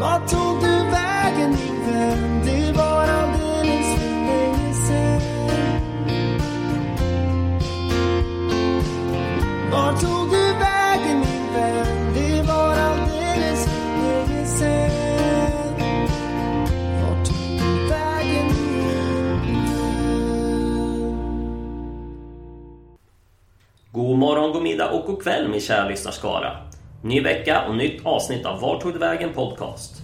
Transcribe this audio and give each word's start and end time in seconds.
Vart 0.00 0.28
tog 0.28 0.60
du 0.60 0.90
vägen 0.90 1.50
min 1.50 1.92
vän? 1.92 2.42
Det 2.44 2.72
var 2.72 3.04
alldeles 3.04 3.98
för 3.98 4.10
länge 4.26 4.74
sen. 4.74 5.20
Vart 9.72 10.00
tog 10.00 10.30
du 10.30 10.52
vägen 10.52 11.20
min 11.20 11.52
vän? 11.54 12.14
Det 12.14 12.42
var 12.42 12.76
alldeles 12.76 13.66
för 13.66 14.02
länge 14.02 14.46
sen. 14.46 14.90
Vart 17.02 17.26
tog 17.26 17.58
du 17.58 17.88
vägen 17.88 18.46
min 18.46 18.88
vän? 18.88 19.48
God 23.92 24.18
morgon, 24.18 24.52
god 24.52 24.62
middag 24.62 24.90
och 24.90 25.06
god 25.06 25.22
kväll 25.22 25.48
min 25.48 25.60
kära 25.60 25.88
lyssnarskara. 25.88 26.67
Ny 27.02 27.20
vecka 27.20 27.62
och 27.68 27.76
nytt 27.76 28.06
avsnitt 28.06 28.46
av 28.46 28.60
Var 28.60 28.80
tog 28.80 28.92
det 28.92 28.98
vägen 28.98 29.32
podcast. 29.32 30.02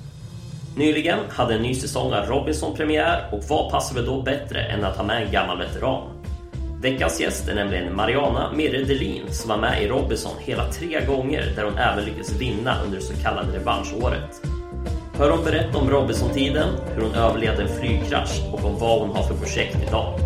Nyligen 0.77 1.19
hade 1.29 1.55
en 1.55 1.63
ny 1.63 1.75
säsong 1.75 2.13
av 2.13 2.27
Robinson 2.27 2.77
premiär 2.77 3.29
och 3.33 3.45
vad 3.49 3.71
passar 3.71 4.03
då 4.03 4.23
bättre 4.23 4.61
än 4.61 4.85
att 4.85 4.97
ha 4.97 5.05
med 5.05 5.27
en 5.27 5.33
gammal 5.33 5.59
veteran? 5.59 6.03
Veckans 6.83 7.21
gäst 7.21 7.49
är 7.49 7.55
nämligen 7.55 7.97
Mariana 7.97 8.53
Mirre 8.53 8.85
Delin 8.85 9.23
som 9.31 9.49
var 9.49 9.57
med 9.57 9.83
i 9.83 9.89
Robinson 9.89 10.33
hela 10.41 10.73
tre 10.73 11.05
gånger 11.07 11.53
där 11.57 11.65
hon 11.65 11.79
även 11.79 12.05
lyckades 12.05 12.41
vinna 12.41 12.77
under 12.85 12.97
det 12.99 13.05
så 13.05 13.23
kallade 13.23 13.59
revanschåret. 13.59 14.43
Hör 15.19 15.31
hon 15.31 15.45
berätta 15.45 15.79
om 15.79 15.91
Robinson-tiden, 15.91 16.69
hur 16.95 17.03
hon 17.03 17.15
överlevde 17.15 17.63
en 17.63 17.69
flygkrasch 17.69 18.41
och 18.53 18.65
om 18.65 18.79
vad 18.79 19.01
hon 19.01 19.17
har 19.17 19.23
för 19.23 19.35
projekt 19.35 19.77
idag. 19.89 20.19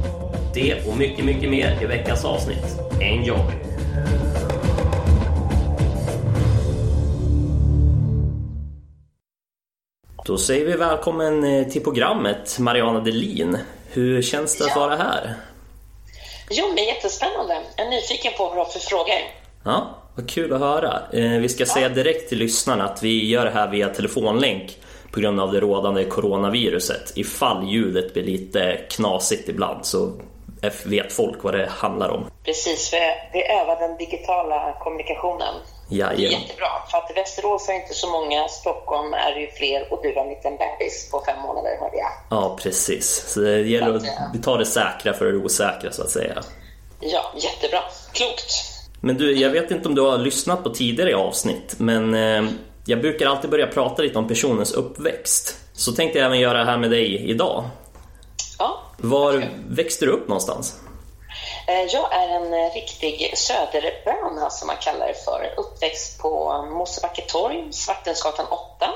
Det 0.54 0.88
och 0.88 0.96
mycket, 0.98 1.24
mycket 1.24 1.50
mer 1.50 1.78
i 1.82 1.86
veckans 1.86 2.24
avsnitt. 2.24 2.80
Enjoy! 3.00 3.67
Då 10.28 10.38
säger 10.38 10.66
vi 10.66 10.72
välkommen 10.72 11.44
eh, 11.44 11.68
till 11.68 11.82
programmet 11.82 12.58
Mariana 12.58 13.00
Delin. 13.00 13.58
Hur 13.90 14.22
känns 14.22 14.58
det 14.58 14.64
att 14.64 14.70
Ja. 14.74 14.80
vara 14.80 14.96
här? 14.96 15.34
Jo, 16.50 16.66
men 16.74 16.84
jättespännande. 16.84 17.60
Jag 17.76 17.86
är 17.86 17.90
nyfiken 17.90 18.32
på 18.36 18.44
vad 18.44 18.54
du 18.54 18.58
har 18.58 18.64
för 18.64 18.78
frågor. 18.78 19.14
Ja, 19.64 19.94
vad 20.14 20.28
kul 20.30 20.52
att 20.52 20.60
höra. 20.60 21.02
Eh, 21.12 21.40
Vi 21.40 21.48
ska 21.48 21.66
säga 21.66 21.88
direkt 21.88 22.28
till 22.28 22.38
lyssnarna 22.38 22.84
att 22.84 23.02
vi 23.02 23.28
gör 23.28 23.44
det 23.44 23.50
här 23.50 23.68
via 23.70 23.88
telefonlänk 23.88 24.76
på 25.12 25.20
grund 25.20 25.40
av 25.40 25.52
det 25.52 25.60
rådande 25.60 26.04
coronaviruset. 26.04 27.12
Ifall 27.16 27.68
ljudet 27.68 28.14
blir 28.14 28.24
lite 28.24 28.80
knasigt 28.90 29.48
ibland 29.48 29.86
så 29.86 30.12
vet 30.84 31.12
folk 31.12 31.42
vad 31.44 31.54
det 31.54 31.68
handlar 31.70 32.08
om. 32.08 32.30
Precis, 32.44 32.90
för 32.90 32.98
vi 33.32 33.42
övar 33.46 33.88
den 33.88 33.96
digitala 33.96 34.76
kommunikationen. 34.80 35.54
Det 35.88 35.94
är 35.94 35.98
Jajamän. 35.98 36.40
jättebra, 36.40 36.68
för 36.90 36.98
att 36.98 37.12
Västerås 37.16 37.66
har 37.66 37.74
inte 37.74 37.94
så 37.94 38.10
många, 38.10 38.48
Stockholm 38.48 39.14
är 39.14 39.34
det 39.34 39.40
ju 39.40 39.50
fler 39.50 39.92
och 39.92 40.00
du 40.02 40.14
har 40.14 40.22
en 40.22 40.28
liten 40.28 40.56
bebis 40.56 41.08
på 41.10 41.22
fem 41.26 41.40
månader 41.42 41.76
hörde 41.80 41.96
jag. 41.96 42.10
Ja, 42.30 42.58
precis. 42.62 43.24
Så 43.28 43.40
det 43.40 43.60
gäller 43.60 43.94
att 43.96 44.02
vi 44.34 44.38
tar 44.42 44.58
det 44.58 44.66
säkra 44.66 45.12
för 45.12 45.24
det 45.24 45.36
osäkra 45.38 45.92
så 45.92 46.02
att 46.02 46.10
säga. 46.10 46.42
Ja, 47.00 47.32
jättebra. 47.36 47.80
Klokt. 48.12 48.52
Men 49.00 49.16
du, 49.16 49.32
jag 49.32 49.50
vet 49.50 49.70
inte 49.70 49.88
om 49.88 49.94
du 49.94 50.02
har 50.02 50.18
lyssnat 50.18 50.62
på 50.64 50.70
tidigare 50.70 51.16
avsnitt, 51.16 51.74
men 51.78 52.14
eh, 52.14 52.50
jag 52.84 53.00
brukar 53.00 53.26
alltid 53.26 53.50
börja 53.50 53.66
prata 53.66 54.02
lite 54.02 54.18
om 54.18 54.28
personens 54.28 54.72
uppväxt. 54.72 55.56
Så 55.72 55.92
tänkte 55.92 56.18
jag 56.18 56.26
även 56.26 56.40
göra 56.40 56.58
det 56.58 56.64
här 56.64 56.78
med 56.78 56.90
dig 56.90 57.30
idag. 57.30 57.64
Ja. 58.58 58.80
Var 58.96 59.44
växte 59.68 60.06
du 60.06 60.12
upp 60.12 60.28
någonstans? 60.28 60.80
Eh, 61.68 61.82
Jag 61.82 62.14
är 62.14 62.28
en 62.28 62.54
eh, 62.54 62.72
riktig 62.74 63.38
söderböna 63.38 64.50
som 64.50 64.66
man 64.66 64.76
kallar 64.76 65.06
det 65.08 65.24
för. 65.24 65.54
Uppväxt 65.56 66.18
på 66.18 66.62
Mosebacke 66.62 67.22
torg, 67.22 67.68
Svartensgatan 67.72 68.46
8, 68.46 68.90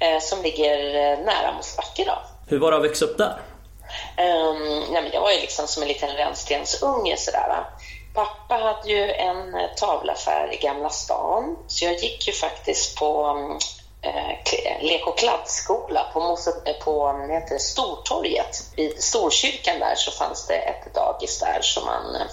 eh, 0.00 0.20
som 0.20 0.42
ligger 0.42 0.76
nära 1.16 1.52
Mosebacke 1.56 2.04
då. 2.04 2.18
Hur 2.46 2.58
var 2.58 2.70
det 2.70 2.76
att 2.76 2.84
växa 2.84 3.04
upp 3.04 3.18
där? 3.18 3.40
Um, 4.18 4.84
nej, 4.90 5.02
men 5.02 5.12
jag 5.12 5.20
var 5.20 5.30
ju 5.30 5.40
liksom 5.40 5.66
som 5.66 5.82
en 5.82 5.88
liten 5.88 6.10
rännstensunge 6.10 7.16
sådär. 7.16 7.64
Pappa 8.14 8.54
hade 8.54 8.88
ju 8.88 9.12
en 9.12 9.54
tavlaffär 9.76 10.52
i 10.52 10.56
Gamla 10.56 10.90
stan, 10.90 11.56
så 11.66 11.84
jag 11.84 11.94
gick 11.94 12.26
ju 12.26 12.32
faktiskt 12.32 12.98
på 12.98 13.26
um, 13.26 13.58
Eh, 14.00 14.30
eh, 14.30 14.82
lek 14.82 15.06
och 15.06 15.18
kladdskola 15.18 16.10
på, 16.12 16.20
Mose, 16.20 16.52
eh, 16.64 16.84
på 16.84 17.26
heter 17.30 17.54
det, 17.54 17.60
Stortorget. 17.60 18.62
Vid 18.76 19.02
Storkyrkan 19.02 19.78
där 19.78 19.94
så 19.94 20.10
fanns 20.10 20.46
det 20.46 20.56
ett 20.56 20.94
dagis 20.94 21.38
där 21.40 21.58
som 21.62 21.84
man 21.84 22.14
eh, 22.14 22.26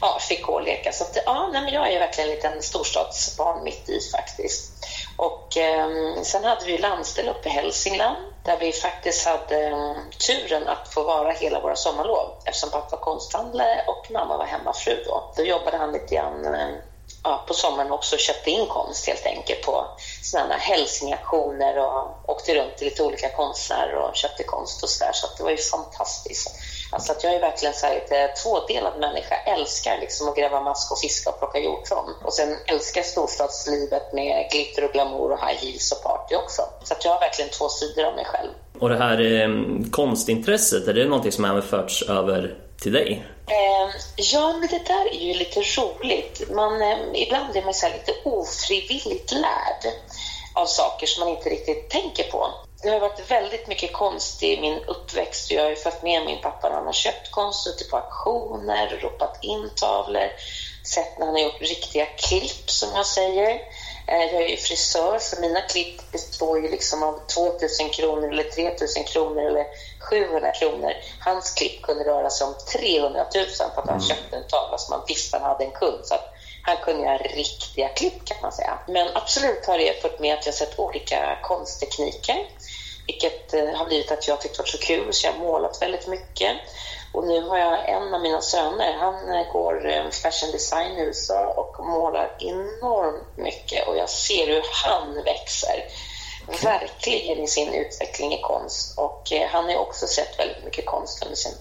ja, 0.00 0.18
fick 0.20 0.46
gå 0.46 0.52
och 0.52 0.62
leka. 0.62 0.92
Så 0.92 1.04
att, 1.04 1.18
ja, 1.26 1.50
nej, 1.52 1.62
men 1.62 1.74
jag 1.74 1.88
är 1.88 1.92
ju 1.92 1.98
verkligen 1.98 2.30
en 2.30 2.36
liten 2.36 2.62
storstadsbarn 2.62 3.64
mitt 3.64 3.88
i 3.88 4.00
faktiskt. 4.12 4.86
Och 5.16 5.56
eh, 5.56 5.88
sen 6.22 6.44
hade 6.44 6.64
vi 6.64 6.78
landställ 6.78 7.28
uppe 7.28 7.48
i 7.48 7.52
Hälsingland 7.52 8.16
där 8.44 8.56
vi 8.60 8.72
faktiskt 8.72 9.26
hade 9.26 9.66
eh, 9.66 9.96
turen 10.26 10.68
att 10.68 10.88
få 10.88 11.02
vara 11.02 11.32
hela 11.32 11.60
våra 11.60 11.76
sommarlov 11.76 12.30
eftersom 12.44 12.70
pappa 12.70 12.96
var 12.96 13.04
konsthandlare 13.04 13.84
och 13.86 14.10
mamma 14.10 14.36
var 14.36 14.46
hemmafru 14.46 15.04
då. 15.06 15.32
Då 15.36 15.42
jobbade 15.42 15.76
han 15.76 15.92
lite 15.92 16.14
grann 16.14 16.44
eh, 16.44 16.68
ja, 17.22 17.44
på 17.48 17.54
sommaren 17.54 17.92
också 17.92 18.16
köpte 18.16 18.50
in 18.50 18.66
konst 18.66 19.06
helt 19.06 19.26
enkelt 19.26 19.62
på 19.62 19.86
sådana 20.22 20.54
hälsingaktioner 20.54 21.78
och 21.78 22.30
åkte 22.30 22.54
runt 22.54 22.76
till 22.76 22.86
lite 22.86 23.02
olika 23.02 23.28
konstnärer 23.28 23.94
och 23.94 24.16
köpte 24.16 24.42
konst 24.42 24.82
och 24.82 24.88
sådär. 24.88 25.12
Så 25.12 25.26
att 25.26 25.36
det 25.36 25.42
var 25.44 25.50
ju 25.50 25.56
fantastiskt. 25.56 26.50
Alltså 26.92 27.12
att 27.12 27.24
jag 27.24 27.34
är 27.34 27.40
verkligen 27.40 27.74
så 27.74 27.86
här 27.86 27.94
lite 27.94 28.28
tvådelad 28.42 29.00
människa. 29.00 29.34
Älskar 29.34 29.98
liksom 30.00 30.28
att 30.28 30.36
gräva 30.36 30.60
mask 30.60 30.92
och 30.92 30.98
fiska 30.98 31.30
och 31.30 31.38
plocka 31.38 31.58
hjortron. 31.58 32.14
Och 32.24 32.32
sen 32.32 32.56
älskar 32.66 33.02
storstadslivet 33.02 34.12
med 34.12 34.50
glitter 34.52 34.84
och 34.84 34.92
glamour 34.92 35.32
och 35.32 35.38
high 35.38 35.64
heels 35.64 35.92
och 35.92 36.02
party 36.02 36.34
också. 36.34 36.62
Så 36.84 36.94
att 36.94 37.04
jag 37.04 37.12
har 37.12 37.20
verkligen 37.20 37.50
två 37.50 37.68
sidor 37.68 38.04
av 38.04 38.14
mig 38.14 38.24
själv. 38.24 38.50
Och 38.78 38.88
det 38.88 38.98
här 38.98 39.42
eh, 39.42 39.48
konstintresset, 39.90 40.88
är 40.88 40.94
det 40.94 41.04
någonting 41.04 41.32
som 41.32 41.44
även 41.44 41.62
förts 41.62 42.02
över 42.02 42.58
till 42.80 42.92
dig? 42.92 43.26
Eh, 43.52 43.90
ja, 44.16 44.52
men 44.52 44.68
det 44.68 44.86
där 44.86 45.14
är 45.14 45.20
ju 45.20 45.34
lite 45.34 45.60
roligt. 45.60 46.50
Man, 46.50 46.82
eh, 46.82 46.98
ibland 47.14 47.56
är 47.56 47.62
man 47.62 47.74
så 47.74 47.86
här 47.86 47.92
lite 47.92 48.14
ofrivilligt 48.24 49.32
lärd 49.32 49.92
av 50.54 50.66
saker 50.66 51.06
som 51.06 51.20
man 51.20 51.36
inte 51.36 51.48
riktigt 51.48 51.90
tänker 51.90 52.30
på. 52.30 52.50
Det 52.82 52.88
har 52.88 53.00
varit 53.00 53.30
väldigt 53.30 53.68
mycket 53.68 53.92
konst 53.92 54.42
i 54.42 54.60
min 54.60 54.78
uppväxt. 54.78 55.50
Jag 55.50 55.62
har 55.62 55.70
ju 55.70 55.76
följt 55.76 56.02
med 56.02 56.24
min 56.24 56.42
pappa 56.42 56.68
när 56.68 56.76
han 56.76 56.86
har 56.86 56.92
köpt 56.92 57.30
konst, 57.30 57.66
ute 57.66 57.84
på 57.84 57.96
auktioner, 57.96 59.00
ropat 59.02 59.38
in 59.42 59.70
tavlor, 59.76 60.28
sett 60.84 61.18
när 61.18 61.26
han 61.26 61.34
har 61.34 61.42
gjort 61.42 61.60
riktiga 61.60 62.06
klipp, 62.06 62.70
som 62.70 62.88
jag 62.94 63.06
säger. 63.06 63.60
Ehm, 64.06 64.28
jag 64.32 64.42
är 64.42 64.48
ju 64.48 64.56
frisör, 64.56 65.18
så 65.18 65.40
mina 65.40 65.60
klipp 65.60 66.12
består 66.12 66.60
ju 66.60 66.70
liksom 66.70 67.02
av 67.02 67.20
2000 67.34 67.88
kronor 67.88 68.32
eller 68.32 68.44
3000 68.44 69.04
kronor 69.04 69.42
eller 69.42 69.66
700 70.12 70.52
kronor. 70.52 70.92
Hans 71.20 71.50
klipp 71.50 71.82
kunde 71.82 72.04
röra 72.04 72.30
sig 72.30 72.46
om 72.46 72.54
300 72.72 73.26
000 73.34 73.44
för 73.74 73.82
att 73.82 73.88
han 73.88 74.00
köpte 74.00 74.36
en 74.36 74.48
tavla 74.48 74.78
som 74.78 74.92
han 74.92 75.04
visste 75.08 75.36
han 75.38 75.50
hade 75.50 75.64
en 75.64 75.70
kund. 75.70 76.00
Så 76.04 76.14
att 76.14 76.34
han 76.62 76.76
kunde 76.76 77.02
göra 77.02 77.16
riktiga 77.18 77.88
klipp 77.88 78.24
kan 78.24 78.36
man 78.42 78.52
säga. 78.52 78.78
Men 78.88 79.08
absolut 79.14 79.66
har 79.66 79.78
det 79.78 80.02
fått 80.02 80.20
med 80.20 80.34
att 80.34 80.46
jag 80.46 80.54
sett 80.54 80.78
olika 80.78 81.38
konsttekniker. 81.42 82.46
Vilket 83.06 83.54
eh, 83.54 83.74
har 83.74 83.86
blivit 83.86 84.12
att 84.12 84.28
jag 84.28 84.40
tyckt 84.40 84.58
varit 84.58 84.68
så 84.68 84.78
kul, 84.78 85.12
så 85.12 85.26
jag 85.26 85.32
har 85.32 85.38
målat 85.38 85.82
väldigt 85.82 86.06
mycket. 86.06 86.56
Och 87.12 87.26
nu 87.26 87.40
har 87.40 87.58
jag 87.58 87.88
en 87.88 88.14
av 88.14 88.20
mina 88.20 88.40
söner, 88.40 88.92
han 88.92 89.32
eh, 89.34 89.52
går 89.52 89.90
eh, 89.90 90.10
fashion 90.10 90.52
design 90.52 90.98
i 90.98 91.00
USA 91.00 91.46
och 91.46 91.86
målar 91.86 92.36
enormt 92.38 93.36
mycket. 93.36 93.88
Och 93.88 93.96
jag 93.96 94.08
ser 94.08 94.46
hur 94.46 94.62
han 94.84 95.22
växer, 95.24 95.84
verkligen 96.62 97.38
i 97.38 97.46
sin 97.46 97.74
utveckling 97.74 98.32
i 98.32 98.40
konst. 98.42 98.98
Och 98.98 99.32
eh, 99.32 99.48
han 99.48 99.64
har 99.64 99.70
ju 99.70 99.76
också 99.76 100.06
sett 100.06 100.38
väldigt 100.38 100.64
mycket 100.64 100.86
konst 100.86 101.24
under 101.24 101.36
sin 101.36 101.52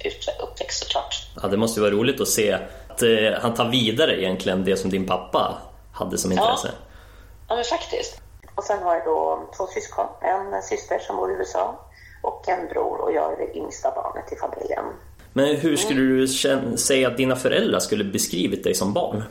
uppväxt 0.44 0.84
såklart. 0.84 1.28
Ja, 1.42 1.47
det 1.47 1.58
måste 1.58 1.80
ju 1.80 1.81
vara 1.81 1.94
roligt 1.94 2.22
att 2.22 2.28
se 2.28 2.52
att 2.52 3.02
eh, 3.02 3.41
han 3.41 3.53
tar 3.53 3.70
vidare 3.70 4.22
egentligen 4.22 4.66
det 4.66 4.78
som 4.78 4.90
din 4.90 5.08
pappa 5.08 5.58
hade 5.91 6.18
som 6.18 6.31
intresse. 6.31 6.72
Ja, 7.47 7.56
men 7.56 7.64
faktiskt. 7.64 8.22
Och 8.56 8.64
sen 8.64 8.84
har 8.84 8.96
jag 8.96 9.06
då 9.06 9.50
två 9.58 9.67
syskon. 9.67 10.06
En 10.22 10.61
syster 10.64 11.00
som 11.00 11.16
bor 11.16 11.32
i 11.32 11.34
USA 11.34 11.79
och 12.22 12.50
en 12.50 12.67
bror 12.67 13.02
och 13.02 13.14
jag 13.14 13.34
är 13.34 13.38
det 13.38 13.58
yngsta 13.58 13.91
barnet 13.91 14.34
i 14.34 14.35
familjen. 14.35 14.85
Men 15.34 15.56
hur 15.56 15.78
skulle 15.78 16.02
du 16.02 16.28
säga 16.78 17.08
att 17.08 17.17
dina 17.17 17.35
föräldrar 17.35 17.79
skulle 17.79 18.03
beskrivit 18.03 18.64
dig 18.64 18.76
som 18.76 18.94
barn? 18.94 19.23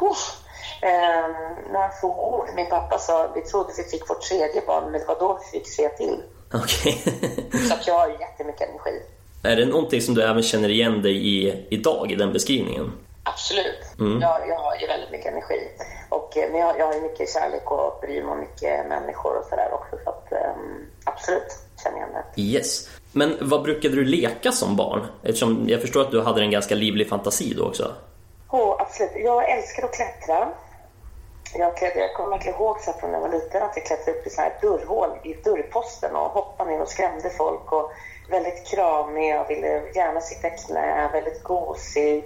Uff. 0.00 0.43
Eh, 0.84 1.26
några 1.72 1.90
få 2.00 2.08
ord. 2.34 2.48
Min 2.56 2.66
pappa 2.66 2.98
sa 2.98 3.32
vi 3.34 3.40
trodde 3.40 3.72
vi 3.76 3.82
fick 3.82 4.10
vårt 4.10 4.20
tredje 4.20 4.62
barn, 4.66 4.84
men 4.84 5.00
det 5.00 5.06
var 5.06 5.18
då 5.20 5.40
vi 5.42 5.58
fick 5.58 5.68
se 5.68 5.88
till. 5.88 6.22
Okej. 6.52 7.02
Så 7.68 7.74
att 7.74 7.86
jag 7.86 7.94
har 7.94 8.08
jättemycket 8.08 8.68
energi. 8.68 9.02
Är 9.42 9.56
det 9.56 9.66
någonting 9.66 10.00
som 10.00 10.14
du 10.14 10.22
även 10.22 10.42
känner 10.42 10.68
igen 10.68 11.02
dig 11.02 11.28
i 11.28 11.66
idag, 11.70 12.12
i 12.12 12.14
den 12.14 12.32
beskrivningen? 12.32 12.92
Absolut. 13.22 13.84
Jag, 13.98 14.48
jag 14.48 14.58
har 14.58 14.76
ju 14.80 14.86
väldigt 14.86 15.10
mycket 15.10 15.32
energi. 15.32 15.68
Och, 16.08 16.36
eh, 16.36 16.50
men 16.50 16.60
jag, 16.60 16.78
jag 16.78 16.86
har 16.86 16.94
ju 16.94 17.00
mycket 17.00 17.32
kärlek 17.32 17.70
och 17.70 18.00
bryr 18.00 18.22
mig 18.22 18.32
om 18.32 18.40
mycket 18.40 18.88
människor 18.88 19.38
och 19.38 19.44
sådär 19.44 19.68
också. 19.72 19.96
Så 20.04 20.10
att, 20.10 20.32
ehm, 20.32 20.86
absolut 21.04 21.58
känner 21.82 21.98
jag 21.98 22.08
det. 22.08 22.42
Yes. 22.42 22.88
Men 23.12 23.36
vad 23.40 23.62
brukade 23.62 23.94
du 23.94 24.04
leka 24.04 24.52
som 24.52 24.76
barn? 24.76 25.06
Eftersom 25.22 25.68
jag 25.68 25.80
förstår 25.80 26.00
att 26.00 26.10
du 26.10 26.20
hade 26.20 26.40
en 26.40 26.50
ganska 26.50 26.74
livlig 26.74 27.08
fantasi 27.08 27.54
då 27.54 27.64
också. 27.64 27.92
Oh, 28.50 28.76
absolut. 28.78 29.12
Jag 29.14 29.50
älskar 29.50 29.84
att 29.84 29.94
klättra. 29.94 30.48
Jag, 31.56 31.72
jag 31.94 32.14
kommer 32.14 32.30
verkligen 32.30 32.56
ihåg 32.58 32.80
så 32.80 32.92
från 32.92 33.10
när 33.10 33.18
jag 33.18 33.28
var 33.28 33.34
liten 33.34 33.62
att 33.62 33.76
jag 33.76 33.86
klättrade 33.86 34.18
upp 34.18 34.26
i 34.26 34.30
så 34.30 34.40
här 34.40 34.52
dörrhål 34.60 35.10
i 35.22 35.34
dörrposten 35.34 36.16
och 36.16 36.30
hoppade 36.30 36.70
ner 36.70 36.80
och 36.80 36.88
skrämde 36.88 37.30
folk. 37.30 37.72
Och 37.72 37.90
väldigt 38.30 38.66
kramig, 38.66 39.30
jag 39.30 39.48
ville 39.48 39.82
gärna 39.94 40.20
sitta 40.20 40.48
i 40.48 40.50
knä, 40.50 41.10
väldigt 41.12 41.42
gosig. 41.42 42.24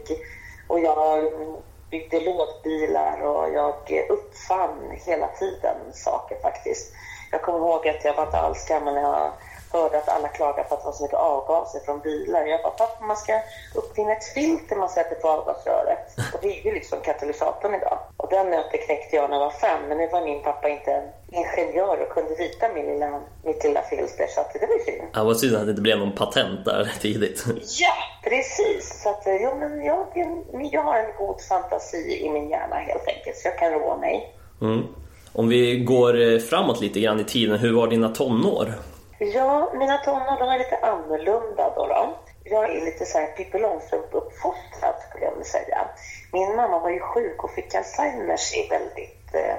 Och 0.69 0.81
jag 0.81 1.19
mm, 1.19 1.57
byggde 1.91 2.21
lådbilar 2.21 3.21
och 3.23 3.55
jag 3.55 3.75
uppfann 4.09 4.91
hela 5.07 5.27
tiden 5.27 5.77
saker 5.93 6.37
faktiskt. 6.43 6.93
Jag 7.31 7.43
kommer 7.43 7.59
ihåg 7.59 7.89
att 7.89 8.05
jag 8.05 8.15
var 8.15 8.25
inte 8.25 8.39
alls 8.39 8.69
gammal 8.69 8.95
när 8.95 9.03
jag 9.03 9.33
hörde 9.73 9.99
att 9.99 10.09
alla 10.09 10.29
klagade 10.29 10.69
på 10.69 10.75
att 10.75 10.81
det 10.81 10.87
var 10.87 10.93
så 10.93 11.03
mycket 11.03 11.19
avgaser 11.19 11.81
från 11.81 12.01
bilar. 12.01 12.47
Jag 12.47 12.63
bara, 12.63 12.73
pappa 12.73 13.05
man 13.05 13.17
ska 13.17 13.41
uppfinna 13.75 14.13
ett 14.13 14.25
filter 14.25 14.77
man 14.77 14.89
sätter 14.89 15.15
på 15.15 15.29
avgasröret. 15.29 16.15
Och 16.35 16.39
det 16.43 16.59
är 16.59 16.65
ju 16.65 16.75
liksom 16.75 17.01
katalysatorn 17.01 17.75
idag. 17.75 17.99
Och 18.29 18.35
den 18.35 18.51
nöten 18.51 18.81
knäckte 18.87 19.17
jag 19.17 19.31
när 19.31 19.37
jag 19.37 19.45
var 19.45 19.51
fem, 19.51 19.81
men 19.89 19.99
nu 19.99 20.09
var 20.13 20.25
min 20.25 20.43
pappa 20.43 20.69
inte 20.69 21.03
ingenjör 21.33 22.03
och 22.03 22.09
kunde 22.09 22.35
rita 22.35 22.67
min 22.75 22.87
lilla, 22.87 23.21
mitt 23.45 23.65
lilla 23.65 23.83
filter, 23.83 24.27
så 24.29 24.41
att 24.41 24.53
det 24.53 24.67
var 24.67 24.75
ju 24.75 24.85
fint. 24.85 25.11
Ja, 25.15 25.25
vad 25.25 25.37
synd 25.37 25.57
att 25.57 25.65
det 25.65 25.71
inte 25.71 25.83
blev 25.83 25.99
någon 25.99 26.13
patent 26.13 26.65
där 26.65 26.93
tidigt. 27.01 27.45
Ja, 27.81 27.95
precis. 28.25 29.03
Så 29.03 29.11
att, 29.11 29.27
eh, 29.27 29.37
jo, 29.43 29.51
men 29.61 29.85
jag, 29.85 30.07
jag 30.73 30.83
har 30.83 30.99
en 30.99 31.13
god 31.19 31.41
fantasi 31.49 32.27
i 32.27 32.31
min 32.31 32.51
hjärna 32.51 32.77
helt 32.77 33.09
enkelt, 33.09 33.37
så 33.37 33.49
jag 33.49 33.59
kan 33.59 33.73
roa 33.73 33.97
mig. 33.97 34.35
Mm. 34.61 34.87
Om 35.33 35.49
vi 35.49 35.79
går 35.79 36.33
eh, 36.33 36.39
framåt 36.39 36.81
lite 36.81 37.01
grann 37.01 37.21
i 37.21 37.25
tiden, 37.25 37.59
hur 37.59 37.73
var 37.73 37.87
dina 37.87 38.09
tonår? 38.09 38.73
Ja, 39.19 39.73
mina 39.75 39.99
tonår 39.99 40.39
de 40.39 40.49
är 40.49 40.59
lite 40.59 40.77
annorlunda 40.77 41.73
då. 41.77 41.87
då. 41.87 42.15
Jag 42.51 42.77
är 42.77 42.85
lite 42.85 43.05
så 43.05 43.19
här 43.19 43.27
Pippi 43.27 43.59
Långstrump-uppfostrad 43.59 44.95
skulle 45.09 45.25
jag 45.25 45.31
vilja 45.31 45.45
säga. 45.45 45.89
Min 46.33 46.57
mamma 46.57 46.79
var 46.79 46.91
ju 46.91 47.01
sjuk 47.01 47.45
och 47.45 47.51
fick 47.51 47.75
Alzheimers 47.75 48.55
i 48.57 48.69
väldigt 48.69 49.35
eh, 49.35 49.59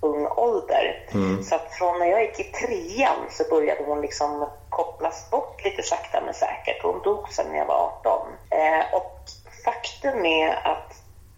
ung 0.00 0.26
ålder. 0.26 1.08
Mm. 1.14 1.42
Så 1.42 1.54
att 1.54 1.72
från 1.72 1.98
när 1.98 2.06
jag 2.06 2.22
gick 2.22 2.40
i 2.40 2.44
trean 2.44 3.26
så 3.30 3.44
började 3.50 3.84
hon 3.84 4.00
liksom 4.00 4.48
kopplas 4.68 5.30
bort 5.30 5.64
lite 5.64 5.82
sakta 5.82 6.20
men 6.24 6.34
säkert. 6.34 6.82
Hon 6.82 7.02
dog 7.02 7.28
sen 7.28 7.46
när 7.48 7.58
jag 7.58 7.66
var 7.66 7.92
18. 8.04 8.28
Eh, 8.50 8.94
och 8.94 9.20
faktum 9.64 10.26
är 10.26 10.66
att 10.66 10.94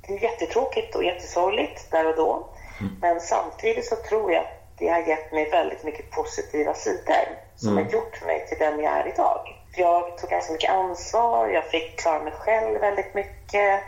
det 0.06 0.14
är 0.14 0.22
jättetråkigt 0.22 0.94
och 0.94 1.04
jättesorgligt 1.04 1.90
där 1.90 2.06
och 2.06 2.16
då. 2.16 2.46
Men 3.00 3.20
samtidigt 3.20 3.84
så 3.84 3.96
tror 3.96 4.32
jag 4.32 4.40
att 4.40 4.64
det 4.78 4.88
har 4.88 5.00
gett 5.00 5.32
mig 5.32 5.50
väldigt 5.50 5.84
mycket 5.84 6.10
positiva 6.10 6.74
sidor 6.74 7.38
som 7.56 7.76
har 7.76 7.84
gjort 7.84 8.26
mig 8.26 8.46
till 8.48 8.58
den 8.58 8.80
jag 8.80 8.92
är 8.92 9.08
idag. 9.08 9.53
Jag 9.76 10.18
tog 10.18 10.30
ganska 10.30 10.52
mycket 10.52 10.70
ansvar, 10.70 11.48
jag 11.48 11.64
fick 11.64 11.98
klara 12.00 12.24
mig 12.24 12.32
själv 12.32 12.80
väldigt 12.80 13.14
mycket 13.14 13.80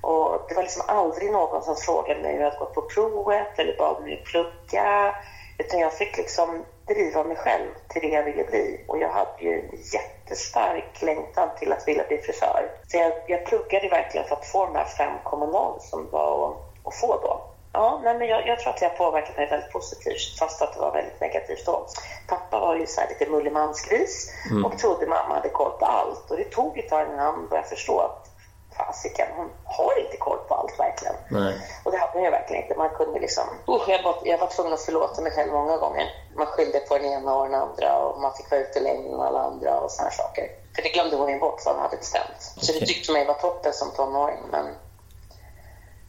och 0.00 0.46
det 0.48 0.54
var 0.54 0.62
liksom 0.62 0.82
aldrig 0.86 1.30
någon 1.30 1.62
som 1.62 1.76
frågade 1.76 2.20
mig 2.20 2.32
hur 2.32 2.38
jag 2.38 2.44
hade 2.44 2.58
gått 2.58 2.74
på 2.74 2.82
provet 2.82 3.58
eller 3.58 3.76
bad 3.78 4.02
mig 4.02 4.22
plugga 4.24 5.14
utan 5.58 5.80
jag 5.80 5.92
fick 5.92 6.16
liksom 6.16 6.64
driva 6.86 7.24
mig 7.24 7.36
själv 7.36 7.68
till 7.88 8.02
det 8.02 8.08
jag 8.08 8.22
ville 8.22 8.44
bli 8.44 8.84
och 8.88 8.98
jag 8.98 9.08
hade 9.08 9.42
ju 9.42 9.60
en 9.60 9.78
jättestark 9.92 11.02
längtan 11.02 11.48
till 11.58 11.72
att 11.72 11.88
vilja 11.88 12.04
bli 12.08 12.18
frisör. 12.18 12.70
Så 12.88 12.96
jag, 12.96 13.12
jag 13.26 13.46
pluggade 13.46 13.88
verkligen 13.88 14.26
för 14.26 14.36
att 14.36 14.46
få 14.46 14.66
de 14.66 14.74
här 14.74 14.84
5,0 14.84 15.78
som 15.78 16.10
var 16.10 16.50
att, 16.50 16.86
att 16.86 16.94
få 16.94 17.20
då. 17.22 17.40
Ja, 17.72 18.00
nej, 18.04 18.18
men 18.18 18.28
jag, 18.28 18.46
jag 18.46 18.58
tror 18.58 18.72
att 18.72 18.80
det 18.80 18.86
har 18.86 18.96
påverkat 18.96 19.36
mig 19.36 19.46
väldigt 19.50 19.72
positivt 19.72 20.38
fast 20.38 20.62
att 20.62 20.72
det 20.74 20.80
var 20.80 20.92
väldigt 20.92 21.20
negativt 21.20 21.66
då. 21.66 21.86
Pappa 22.28 22.60
var 22.60 22.76
ju 22.76 22.86
så 22.86 23.00
här 23.00 23.08
lite 23.08 23.30
mullimansgris 23.30 24.32
och 24.64 24.78
trodde 24.78 25.06
mamma 25.06 25.34
hade 25.34 25.48
koll 25.48 25.70
på 25.78 25.84
allt. 25.84 26.30
Och 26.30 26.36
det 26.36 26.44
tog 26.44 26.78
ett 26.78 26.88
tag 26.88 27.06
innan 27.06 27.18
han 27.18 27.48
började 27.48 27.68
förstå 27.68 28.00
att 28.00 28.30
fasiken, 28.76 29.28
hon 29.36 29.50
har 29.64 30.00
inte 30.00 30.16
koll 30.16 30.38
på 30.48 30.54
allt 30.54 30.78
verkligen. 30.78 31.14
Nej. 31.30 31.54
Och 31.84 31.92
det 31.92 31.98
hade 31.98 32.20
ju 32.20 32.30
verkligen 32.30 32.62
inte. 32.62 32.74
Man 32.74 32.90
kunde 32.90 33.20
liksom... 33.20 33.44
Uh, 33.68 33.82
jag, 33.88 34.02
var, 34.02 34.16
jag 34.24 34.38
var 34.38 34.46
tvungen 34.46 34.72
att 34.72 34.80
förlåta 34.80 35.22
mig 35.22 35.32
själv 35.32 35.52
många 35.52 35.76
gånger. 35.76 36.06
Man 36.36 36.46
skyllde 36.46 36.80
på 36.80 36.98
den 36.98 37.06
ena 37.06 37.36
och 37.36 37.44
den 37.44 37.54
andra 37.54 37.98
och 37.98 38.20
man 38.20 38.32
fick 38.36 38.50
vara 38.50 38.60
ute 38.60 38.80
längre 38.80 39.08
än 39.14 39.20
alla 39.20 39.40
andra 39.40 39.80
och 39.80 39.90
här 39.98 40.10
saker. 40.10 40.44
För 40.74 40.82
det 40.82 40.88
glömde 40.88 41.16
hon 41.16 41.30
ju 41.30 41.38
bort 41.38 41.62
vad 41.64 41.74
hon 41.74 41.82
hade 41.82 41.96
bestämt. 41.96 42.40
Så 42.40 42.72
det 42.72 42.86
tyckte 42.86 43.12
ju 43.12 43.24
var 43.24 43.34
toppen 43.34 43.72
som 43.72 43.90
tonåring, 43.90 44.38
men 44.50 44.66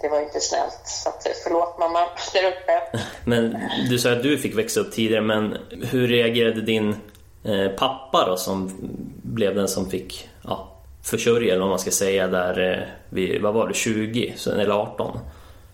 det 0.02 0.10
var 0.10 0.22
inte 0.22 0.40
snällt. 0.40 0.80
Så 0.84 1.10
att, 1.10 1.28
förlåt 1.44 1.80
mamma 1.80 2.00
där 2.34 2.44
uppe. 2.48 2.98
Men 3.26 3.58
du 3.90 4.00
sa 4.00 4.12
att 4.12 4.24
du 4.24 4.38
fick 4.38 4.58
växa 4.58 4.80
upp 4.80 4.92
tidigare, 4.92 5.22
men 5.22 5.58
hur 5.92 6.08
reagerade 6.08 6.62
din 6.62 6.96
eh, 7.44 7.72
pappa 7.78 8.26
då 8.26 8.38
som 8.38 8.78
blev 9.24 9.56
den 9.56 9.68
som 9.68 9.90
fick 9.90 10.30
ja, 10.44 10.68
försörja, 11.04 11.52
eller 11.54 11.62
vad 11.62 11.70
man 11.70 11.80
ska 11.80 11.92
säga, 11.92 12.28
där 12.28 12.72
eh, 12.72 12.88
vid, 13.10 13.42
vad 13.42 13.54
var 13.54 13.68
det, 13.68 13.74
20 13.74 14.34
så- 14.38 14.52
eller 14.52 14.82
18? 14.82 15.20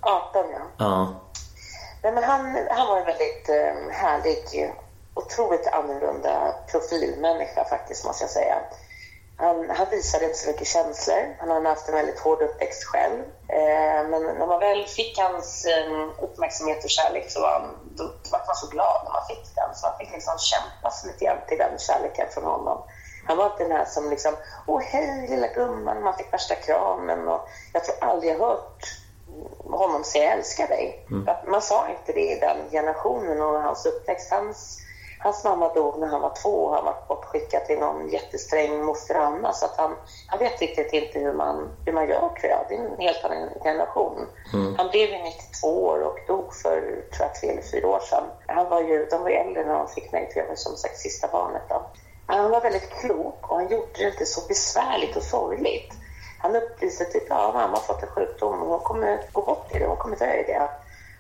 18 0.02 0.46
ja. 0.52 0.60
Ja. 0.78 1.14
Nej, 2.04 2.14
men 2.14 2.24
han, 2.24 2.58
han 2.70 2.88
var 2.88 2.98
en 3.00 3.06
väldigt 3.06 3.50
eh, 3.50 3.92
härlig, 3.92 4.74
otroligt 5.14 5.68
annorlunda 5.68 6.54
profilmänniska 6.72 7.66
faktiskt, 7.70 8.06
måste 8.06 8.24
jag 8.24 8.32
säga. 8.32 8.56
Han, 9.40 9.70
han 9.70 9.90
visade 9.92 10.26
inte 10.26 10.38
så 10.38 10.50
mycket 10.50 10.68
känslor. 10.68 11.36
Han 11.40 11.50
hade 11.50 11.70
haft 11.70 11.88
en 11.88 11.96
väldigt 11.96 12.20
hård 12.20 12.42
uppväxt 12.42 12.84
själv. 12.84 13.20
Eh, 13.48 14.10
men 14.10 14.24
när 14.24 14.48
man 14.48 14.60
väl 14.60 14.86
fick 14.86 15.20
hans 15.20 15.66
eh, 15.66 16.24
uppmärksamhet 16.24 16.84
och 16.84 16.90
kärlek 16.90 17.32
så 17.32 17.42
var 17.42 17.52
han, 17.52 17.78
då 17.96 18.04
var 18.04 18.42
man 18.48 18.56
så 18.56 18.68
glad 18.68 19.02
när 19.06 19.12
man 19.12 19.28
fick 19.28 19.56
den. 19.56 19.76
Så 19.76 19.88
man 19.88 19.98
fick 19.98 20.12
liksom 20.14 20.38
kämpa 20.40 20.92
sig 20.92 21.12
lite 21.12 21.26
grann 21.26 21.38
till 21.48 21.58
den 21.58 21.80
kärleken 21.80 22.28
från 22.34 22.44
honom. 22.44 22.84
Han 23.28 23.38
var 23.38 23.46
inte 23.46 23.64
den 23.64 23.78
här 23.78 23.86
som 23.86 24.10
liksom, 24.10 24.36
åh 24.68 24.82
hej 24.82 25.28
lilla 25.30 25.48
gumman, 25.48 26.04
man 26.04 26.18
fick 26.18 26.34
värsta 26.34 26.56
kramen. 26.56 27.28
Och 27.28 27.48
jag 27.74 27.84
tror 27.84 27.96
aldrig 28.02 28.34
jag 28.34 28.40
hört 28.40 28.84
honom 29.64 30.04
säga 30.04 30.24
jag 30.24 30.34
älskar 30.34 30.68
dig. 30.68 31.06
Att 31.28 31.48
Man 31.48 31.62
sa 31.62 31.90
inte 31.90 32.14
det 32.14 32.32
i 32.32 32.40
den 32.40 32.58
generationen 32.72 33.42
och 33.42 33.62
hans 33.62 33.86
uppväxt. 33.86 34.32
Hans, 34.32 34.80
hans 35.20 35.44
mamma 35.44 35.74
dog 35.74 36.00
när 36.00 36.08
han 36.08 36.22
var 36.22 36.34
två 36.44 36.50
och 36.50 36.76
han 36.76 36.86
var 36.86 36.96
bortskickad 37.08 37.66
till 37.66 37.80
någon 37.80 38.10
jättesträng 38.10 38.84
moster 38.84 39.16
Anna. 39.16 39.54
Så 39.54 39.66
att 39.66 39.78
han, 39.78 39.96
han 40.28 40.40
vet 40.40 40.62
riktigt 40.62 40.94
inte 40.94 41.20
hur 41.20 41.34
man, 41.34 41.70
hur 41.86 41.94
man 41.94 42.10
gör 42.10 42.20
tror 42.20 42.52
jag. 42.52 42.66
Det 42.70 42.76
är 42.76 42.80
en 42.80 42.98
helt 42.98 43.26
annan 43.26 43.50
generation. 43.64 44.28
Han 44.78 44.90
blev 44.90 45.10
ju 45.10 45.18
92 45.24 45.86
år 45.86 46.00
och 46.02 46.20
dog 46.28 46.54
för 46.54 46.82
tror 46.82 47.28
jag, 47.28 47.36
tre 47.36 47.50
eller 47.50 47.62
fyra 47.62 47.88
år 47.88 48.00
sedan. 48.00 48.24
Han 48.48 48.70
var 48.70 48.82
ju, 48.82 49.06
de 49.06 49.22
var 49.22 49.30
ju 49.30 49.36
äldre 49.36 49.66
när 49.66 49.74
de 49.74 49.88
fick 49.88 50.12
mig, 50.12 50.30
för 50.34 50.40
jag 50.40 50.48
var 50.48 50.56
som 50.56 50.76
sagt 50.76 50.98
sista 50.98 51.28
barnet. 51.28 51.62
Då. 51.70 51.86
Han 52.26 52.52
var 52.52 52.62
väldigt 52.62 52.90
klok 52.90 53.52
och 53.52 53.56
han 53.56 53.72
gjorde 53.72 53.88
det 53.98 54.04
inte 54.04 54.26
så 54.26 54.48
besvärligt 54.48 55.16
och 55.16 55.24
sorgligt. 55.24 55.94
Han 56.40 56.56
upplyste 56.56 57.06
typ, 57.06 57.24
ja 57.30 57.52
mamma 57.54 57.78
har 57.78 57.82
fått 57.82 58.04
en 58.04 58.10
sjukdom 58.10 58.62
och 58.62 58.68
hon 58.68 58.80
kommer 58.80 59.22
gå 59.32 59.42
bort 59.42 59.76
i 59.76 59.80
det, 59.80 59.86
hon 59.86 59.98
kommer 59.98 60.18
dö 60.18 60.34
i 60.34 60.44
det. 60.44 60.70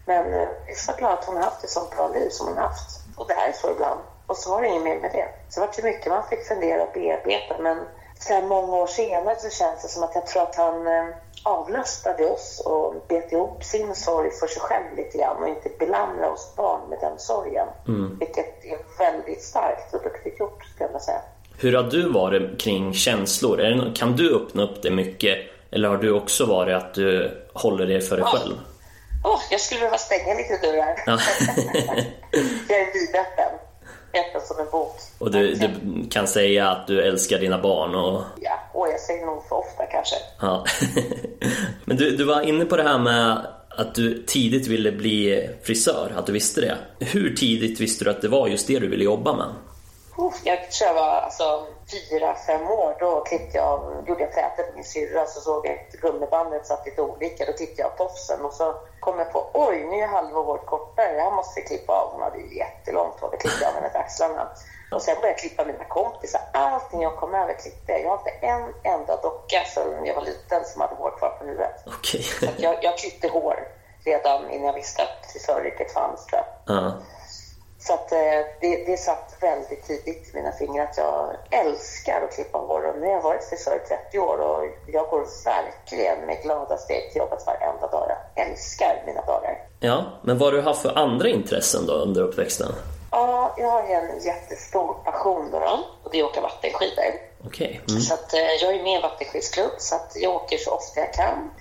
Men 0.05 0.33
eh, 0.33 0.39
jag 0.39 0.69
är 0.69 0.75
så 0.75 0.93
glad 0.97 1.13
att 1.13 1.25
hon 1.25 1.35
har 1.35 1.43
haft 1.43 1.63
ett 1.63 1.69
sånt 1.69 1.95
bra 1.95 2.07
liv 2.07 2.29
som 2.29 2.47
hon 2.47 2.57
har 2.57 2.63
haft. 2.63 3.06
Och 3.17 3.27
det 3.27 3.33
är 3.33 3.51
så 3.61 3.71
ibland. 3.71 3.99
Och 4.27 4.37
så 4.37 4.51
var 4.51 4.61
det 4.61 4.67
inget 4.67 4.83
mer 4.83 4.99
med 4.99 5.11
det. 5.11 5.27
Så 5.49 5.59
det 5.59 5.65
var 5.67 5.73
det 5.75 5.83
mycket 5.83 6.07
man 6.11 6.23
fick 6.29 6.47
fundera 6.47 6.83
och 6.83 6.93
bearbeta. 6.93 7.55
Men 7.59 7.77
så 8.19 8.33
här 8.33 8.41
många 8.41 8.75
år 8.77 8.87
senare 8.87 9.35
så 9.39 9.49
känns 9.49 9.81
det 9.83 9.87
som 9.87 10.03
att 10.03 10.15
jag 10.15 10.27
tror 10.27 10.41
att 10.43 10.55
han 10.55 10.87
eh, 10.87 11.07
avlastade 11.43 12.25
oss 12.25 12.61
och 12.65 12.95
bet 13.07 13.31
ihop 13.31 13.63
sin 13.63 13.95
sorg 13.95 14.31
för 14.31 14.47
sig 14.47 14.61
själv 14.61 14.97
lite 14.97 15.17
grann 15.17 15.43
och 15.43 15.49
inte 15.49 15.69
belamra 15.79 16.31
oss 16.31 16.53
barn 16.55 16.89
med 16.89 16.99
den 17.01 17.19
sorgen. 17.19 17.67
Vilket 18.19 18.65
är 18.65 18.77
väldigt 18.99 19.41
starkt 19.43 19.93
och 19.93 20.03
duktigt 20.03 20.39
gjort 20.39 20.65
skulle 20.65 20.89
jag 20.93 21.01
säga. 21.01 21.21
Hur 21.59 21.73
har 21.75 21.83
du 21.83 22.09
varit 22.09 22.61
kring 22.61 22.93
känslor? 22.93 23.57
Det, 23.57 23.91
kan 23.95 24.15
du 24.15 24.35
öppna 24.35 24.63
upp 24.63 24.81
det 24.81 24.91
mycket? 24.91 25.37
Eller 25.71 25.89
har 25.89 25.97
du 25.97 26.11
också 26.13 26.45
varit 26.45 26.75
att 26.75 26.93
du 26.93 27.31
håller 27.53 27.85
det 27.87 28.01
för 28.01 28.15
dig 28.17 28.25
Ja. 28.33 28.39
själv? 28.39 28.55
Åh, 29.23 29.41
jag 29.51 29.61
skulle 29.61 29.79
behöva 29.79 29.97
stänga 29.97 30.33
lite 30.33 30.57
dörrar. 30.67 31.03
Ja. 31.05 31.19
jag 32.69 32.79
är 32.79 32.93
vidöppen. 32.93 33.59
Öppen 34.13 34.41
som 34.41 34.59
en 34.59 34.71
bok. 34.71 34.95
Och 35.19 35.31
du, 35.31 35.53
du 35.53 35.69
kan 36.09 36.27
säga 36.27 36.69
att 36.69 36.87
du 36.87 37.01
älskar 37.01 37.39
dina 37.39 37.61
barn 37.61 37.95
och 37.95 38.23
Ja, 38.41 38.59
och 38.73 38.87
jag 38.87 38.99
säger 38.99 39.25
nog 39.25 39.43
för 39.49 39.55
ofta 39.55 39.85
kanske. 39.85 40.15
Ja. 40.41 40.65
Men 41.85 41.97
du, 41.97 42.17
du 42.17 42.23
var 42.23 42.41
inne 42.41 42.65
på 42.65 42.77
det 42.77 42.83
här 42.83 42.97
med 42.99 43.47
att 43.69 43.95
du 43.95 44.23
tidigt 44.23 44.67
ville 44.67 44.91
bli 44.91 45.49
frisör, 45.63 46.13
att 46.17 46.25
du 46.25 46.31
visste 46.31 46.61
det. 46.61 46.77
Hur 47.05 47.35
tidigt 47.35 47.79
visste 47.79 48.05
du 48.05 48.11
att 48.11 48.21
det 48.21 48.27
var 48.27 48.47
just 48.47 48.67
det 48.67 48.79
du 48.79 48.87
ville 48.87 49.03
jobba 49.03 49.33
med? 49.33 49.47
Uff, 50.17 50.33
Jag 50.43 50.71
tror 50.71 50.87
jag 50.87 50.93
var 50.93 51.21
alltså, 51.21 51.67
fyra, 51.91 52.35
fem 52.47 52.67
år. 52.67 52.95
Då 52.99 53.21
klippte 53.21 53.57
jag, 53.57 54.03
gjorde 54.07 54.21
jag 54.21 54.33
flätor 54.33 54.63
med 54.63 54.75
min 54.75 54.83
syrra 54.83 55.25
så 55.25 55.41
såg 55.41 55.65
jag 55.65 55.73
att 55.73 56.01
gummibandet 56.01 56.67
satt 56.67 56.85
lite 56.85 57.01
olika. 57.01 57.45
Då 57.45 57.53
tittade 57.53 57.81
jag 57.81 57.97
på 57.97 58.03
tofsen 58.03 58.45
och 58.45 58.53
så 58.53 58.75
kom 58.99 59.19
jag 59.19 59.31
på 59.31 59.49
oj, 59.53 59.85
nu 59.85 59.95
är 59.99 60.07
halva 60.07 60.39
håret 60.39 60.65
kortare. 60.65 61.13
Det 61.13 61.21
här 61.21 61.31
måste 61.31 61.59
vi 61.59 61.67
klippa 61.67 61.93
av. 61.93 62.11
Hon 62.11 62.21
hade 62.21 62.37
ju 62.37 62.57
jättelångt 62.57 63.19
hår. 63.19 63.29
Det 63.31 63.37
klippte 63.37 63.63
jag 63.63 63.69
av 63.69 63.75
henne 63.75 63.89
till 63.89 63.99
axlarna. 63.99 64.47
Och 64.91 65.01
sen 65.01 65.15
började 65.15 65.29
jag 65.29 65.37
klippa 65.37 65.65
mina 65.65 65.83
kompisar. 65.83 66.41
Allting 66.53 67.01
jag 67.01 67.15
kom 67.15 67.35
över 67.35 67.53
klippte 67.53 67.91
jag. 67.91 68.01
Jag 68.01 68.09
har 68.09 68.17
inte 68.17 68.31
en 68.31 68.73
enda 68.83 69.21
docka 69.21 69.63
sedan 69.65 70.05
jag 70.05 70.15
var 70.15 70.21
liten 70.21 70.65
som 70.65 70.81
hade 70.81 70.95
hår 70.95 71.17
kvar 71.17 71.29
på 71.29 71.45
huvudet. 71.45 71.87
Att 72.47 72.59
jag, 72.59 72.83
jag 72.83 72.97
klippte 72.97 73.27
hår 73.27 73.67
redan 74.05 74.49
innan 74.49 74.65
jag 74.65 74.73
visste 74.73 75.03
att 75.03 75.31
frisöryrket 75.31 75.91
fanns. 75.91 76.25
Tror 76.25 76.41
jag. 76.65 76.75
Så 77.87 77.93
att 77.93 78.11
eh, 78.11 78.17
det, 78.61 78.85
det 78.85 78.97
satt 78.97 79.37
väldigt 79.41 79.87
tidigt 79.87 80.29
i 80.33 80.37
mina 80.37 80.51
fingrar 80.51 80.83
att 80.83 80.97
jag 80.97 81.35
älskar 81.51 82.21
att 82.21 82.35
klippa 82.35 82.57
hår. 82.57 82.85
Och 82.85 82.99
nu 82.99 83.05
har 83.05 83.13
jag 83.13 83.21
varit 83.21 83.43
frisör 83.43 83.75
i 83.85 83.87
30 83.87 84.19
år 84.19 84.37
och 84.37 84.65
jag 84.87 85.09
går 85.09 85.25
verkligen 85.45 86.25
med 86.25 86.41
glada 86.43 86.77
steg 86.77 87.11
till 87.11 87.19
jobbet 87.19 87.45
varenda 87.45 87.87
dag. 87.87 88.11
Jag 88.35 88.47
älskar 88.47 89.03
mina 89.05 89.21
dagar. 89.21 89.57
Ja, 89.79 90.05
men 90.21 90.37
vad 90.37 90.47
har 90.47 90.57
du 90.57 90.61
haft 90.61 90.81
för 90.81 90.97
andra 90.97 91.29
intressen 91.29 91.85
då 91.85 91.93
under 91.93 92.21
uppväxten? 92.21 92.71
Ja, 93.11 93.55
jag 93.57 93.67
har 93.67 93.83
en 93.83 94.19
jättestor 94.23 94.93
passion 95.03 95.51
då, 95.51 95.59
då 95.59 95.83
och 96.03 96.11
det 96.11 96.19
är 96.19 96.23
att 96.23 96.29
åka 96.29 96.41
vattenskidor. 96.41 97.13
Okej. 97.45 97.81
Mm. 97.89 98.01
Så 98.01 98.13
att, 98.13 98.33
eh, 98.33 98.39
jag 98.39 98.75
är 98.75 98.83
med 98.83 98.91
i 98.91 98.95
en 98.95 99.01
vattenskidsklubb 99.01 99.71
så 99.77 99.95
att 99.95 100.11
jag 100.15 100.35
åker 100.35 100.57
så 100.57 100.71
ofta 100.71 100.99
jag 100.99 101.13
kan 101.13 101.51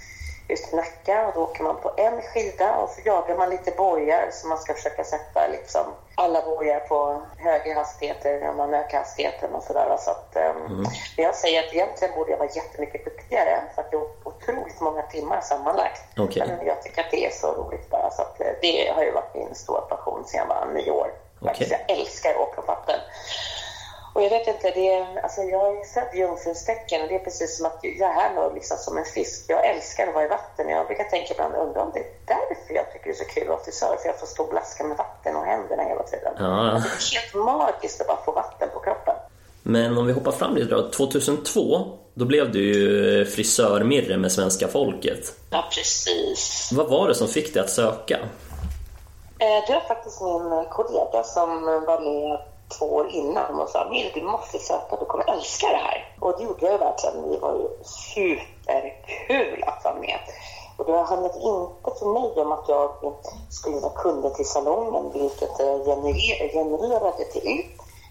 ut 0.48 0.62
till 0.62 0.76
Nacka 0.76 1.26
och 1.26 1.34
då 1.34 1.40
åker 1.40 1.62
man 1.62 1.76
på 1.76 1.92
en 1.96 2.22
skida 2.22 2.76
och 2.76 2.90
så 2.90 3.00
jagar 3.04 3.36
man 3.36 3.50
lite 3.50 3.70
bojar 3.70 4.28
så 4.32 4.48
man 4.48 4.58
ska 4.58 4.74
försöka 4.74 5.04
sätta 5.04 5.48
liksom 5.48 5.84
alla 6.14 6.42
bojar 6.42 6.80
på 6.80 7.22
högre 7.38 7.74
hastigheter 7.74 8.40
när 8.40 8.52
man 8.52 8.74
ökar 8.74 8.98
hastigheten 8.98 9.54
och 9.54 9.62
sådär. 9.62 9.96
Så 9.98 10.10
att, 10.10 10.36
um, 10.36 10.86
Men 11.16 11.24
jag 11.24 11.34
säger 11.34 11.62
att 11.66 11.74
egentligen 11.74 12.14
borde 12.14 12.30
jag 12.30 12.38
vara 12.38 12.50
jättemycket 12.50 13.04
duktigare 13.04 13.62
för 13.74 13.82
att 13.82 13.90
det 13.90 13.96
är 13.96 14.06
otroligt 14.24 14.80
många 14.80 15.02
timmar 15.02 15.40
sammanlagt. 15.40 16.02
Okej. 16.18 16.42
Men 16.46 16.66
jag 16.66 16.82
tycker 16.82 17.00
att 17.00 17.10
det 17.10 17.26
är 17.26 17.30
så 17.30 17.52
roligt 17.52 17.90
bara 17.90 18.10
så 18.10 18.22
att 18.22 18.40
eh, 18.40 18.46
det 18.62 18.92
har 18.94 19.02
ju 19.02 19.10
varit 19.12 19.34
min 19.34 19.54
stora 19.54 19.80
passion 19.80 20.24
sedan 20.26 20.46
jag 20.48 20.54
var 20.54 20.66
nio 20.74 20.90
år. 20.90 21.10
Faktiskt, 21.42 21.70
Jag 21.70 21.98
älskar 21.98 22.30
att 22.30 22.36
åka 22.36 22.60
på 22.60 22.66
vatten. 22.66 23.00
Och 24.16 24.22
jag 24.22 24.30
vet 24.30 24.46
inte, 24.48 24.70
det 24.70 24.92
är, 24.92 25.20
alltså 25.22 25.40
jag 25.42 25.76
är 25.76 25.84
född 25.94 26.14
i 26.14 26.18
jungfrustecken 26.18 27.02
och 27.02 27.08
det 27.08 27.14
är 27.14 27.18
precis 27.18 27.56
som 27.56 27.66
att 27.66 27.78
jag 27.82 28.10
är 28.10 28.14
här 28.14 28.34
nu 28.34 28.54
liksom 28.54 28.76
som 28.76 28.96
en 28.98 29.04
fisk. 29.04 29.44
Jag 29.48 29.66
älskar 29.70 30.06
att 30.08 30.14
vara 30.14 30.24
i 30.24 30.28
vatten. 30.28 30.68
Jag 30.68 30.86
brukar 30.86 31.04
tänka 31.04 31.34
ibland, 31.34 31.54
undrar 31.54 31.82
om 31.82 31.90
det 31.94 32.00
är 32.00 32.06
därför 32.26 32.74
jag 32.74 32.92
tycker 32.92 33.04
det 33.04 33.10
är 33.10 33.24
så 33.24 33.24
kul 33.24 33.42
att 33.42 33.82
vara 33.82 33.96
för 33.98 34.08
jag 34.08 34.20
får 34.20 34.26
stå 34.26 34.42
och 34.42 34.48
blaska 34.50 34.84
med 34.84 34.96
vatten 34.96 35.36
och 35.36 35.44
händerna 35.44 35.82
hela 35.82 36.02
tiden. 36.02 36.32
Ja. 36.38 36.70
Alltså, 36.70 36.88
det 36.88 37.16
är 37.16 37.20
helt 37.20 37.34
magiskt 37.34 38.00
att 38.00 38.06
bara 38.06 38.24
få 38.24 38.32
vatten 38.32 38.68
på 38.74 38.80
kroppen. 38.80 39.14
Men 39.62 39.98
om 39.98 40.06
vi 40.06 40.12
hoppar 40.12 40.32
fram 40.32 40.54
lite 40.56 40.74
då. 40.74 40.90
2002, 40.90 41.78
då 42.14 42.24
blev 42.24 42.52
du 42.52 42.74
ju 42.74 43.24
frisörmirre 43.26 44.16
med 44.16 44.32
svenska 44.32 44.68
folket. 44.68 45.32
Ja, 45.50 45.64
precis. 45.74 46.70
Vad 46.72 46.88
var 46.90 47.08
det 47.08 47.14
som 47.14 47.28
fick 47.28 47.54
dig 47.54 47.62
att 47.62 47.70
söka? 47.70 48.18
Eh, 49.38 49.64
Det 49.66 49.72
var 49.72 49.80
faktiskt 49.88 50.20
min 50.20 50.64
kollega 50.70 51.22
som 51.24 51.62
var 51.62 52.00
med 52.00 52.38
två 52.68 52.86
år 52.86 53.08
innan 53.08 53.60
och 53.60 53.68
sa 53.68 53.88
Mir, 53.90 54.10
du 54.14 54.22
måste 54.22 54.58
söka, 54.58 54.96
du 54.96 55.04
kommer 55.04 55.30
älska 55.30 55.66
det 55.66 55.76
här. 55.76 56.14
Och 56.20 56.38
det 56.38 56.44
gjorde 56.44 56.66
jag 56.66 56.78
verkligen. 56.78 57.32
Det 57.32 57.38
var 57.38 57.54
ju 57.54 57.68
superkul 57.84 59.64
att 59.66 59.84
vara 59.84 59.94
med. 59.94 60.18
Och 60.76 60.84
det 60.84 61.02
handlade 61.02 61.38
inte 61.38 61.98
för 61.98 62.06
mig 62.06 62.32
om 62.36 62.52
att 62.52 62.68
jag 62.68 62.90
skulle 63.50 63.76
vara 63.76 63.92
kunden 63.92 64.34
till 64.34 64.48
salongen, 64.48 65.12
vilket 65.12 65.60
eh, 65.60 65.76
det 65.76 66.52
genererade 66.52 67.24
till. 67.24 67.66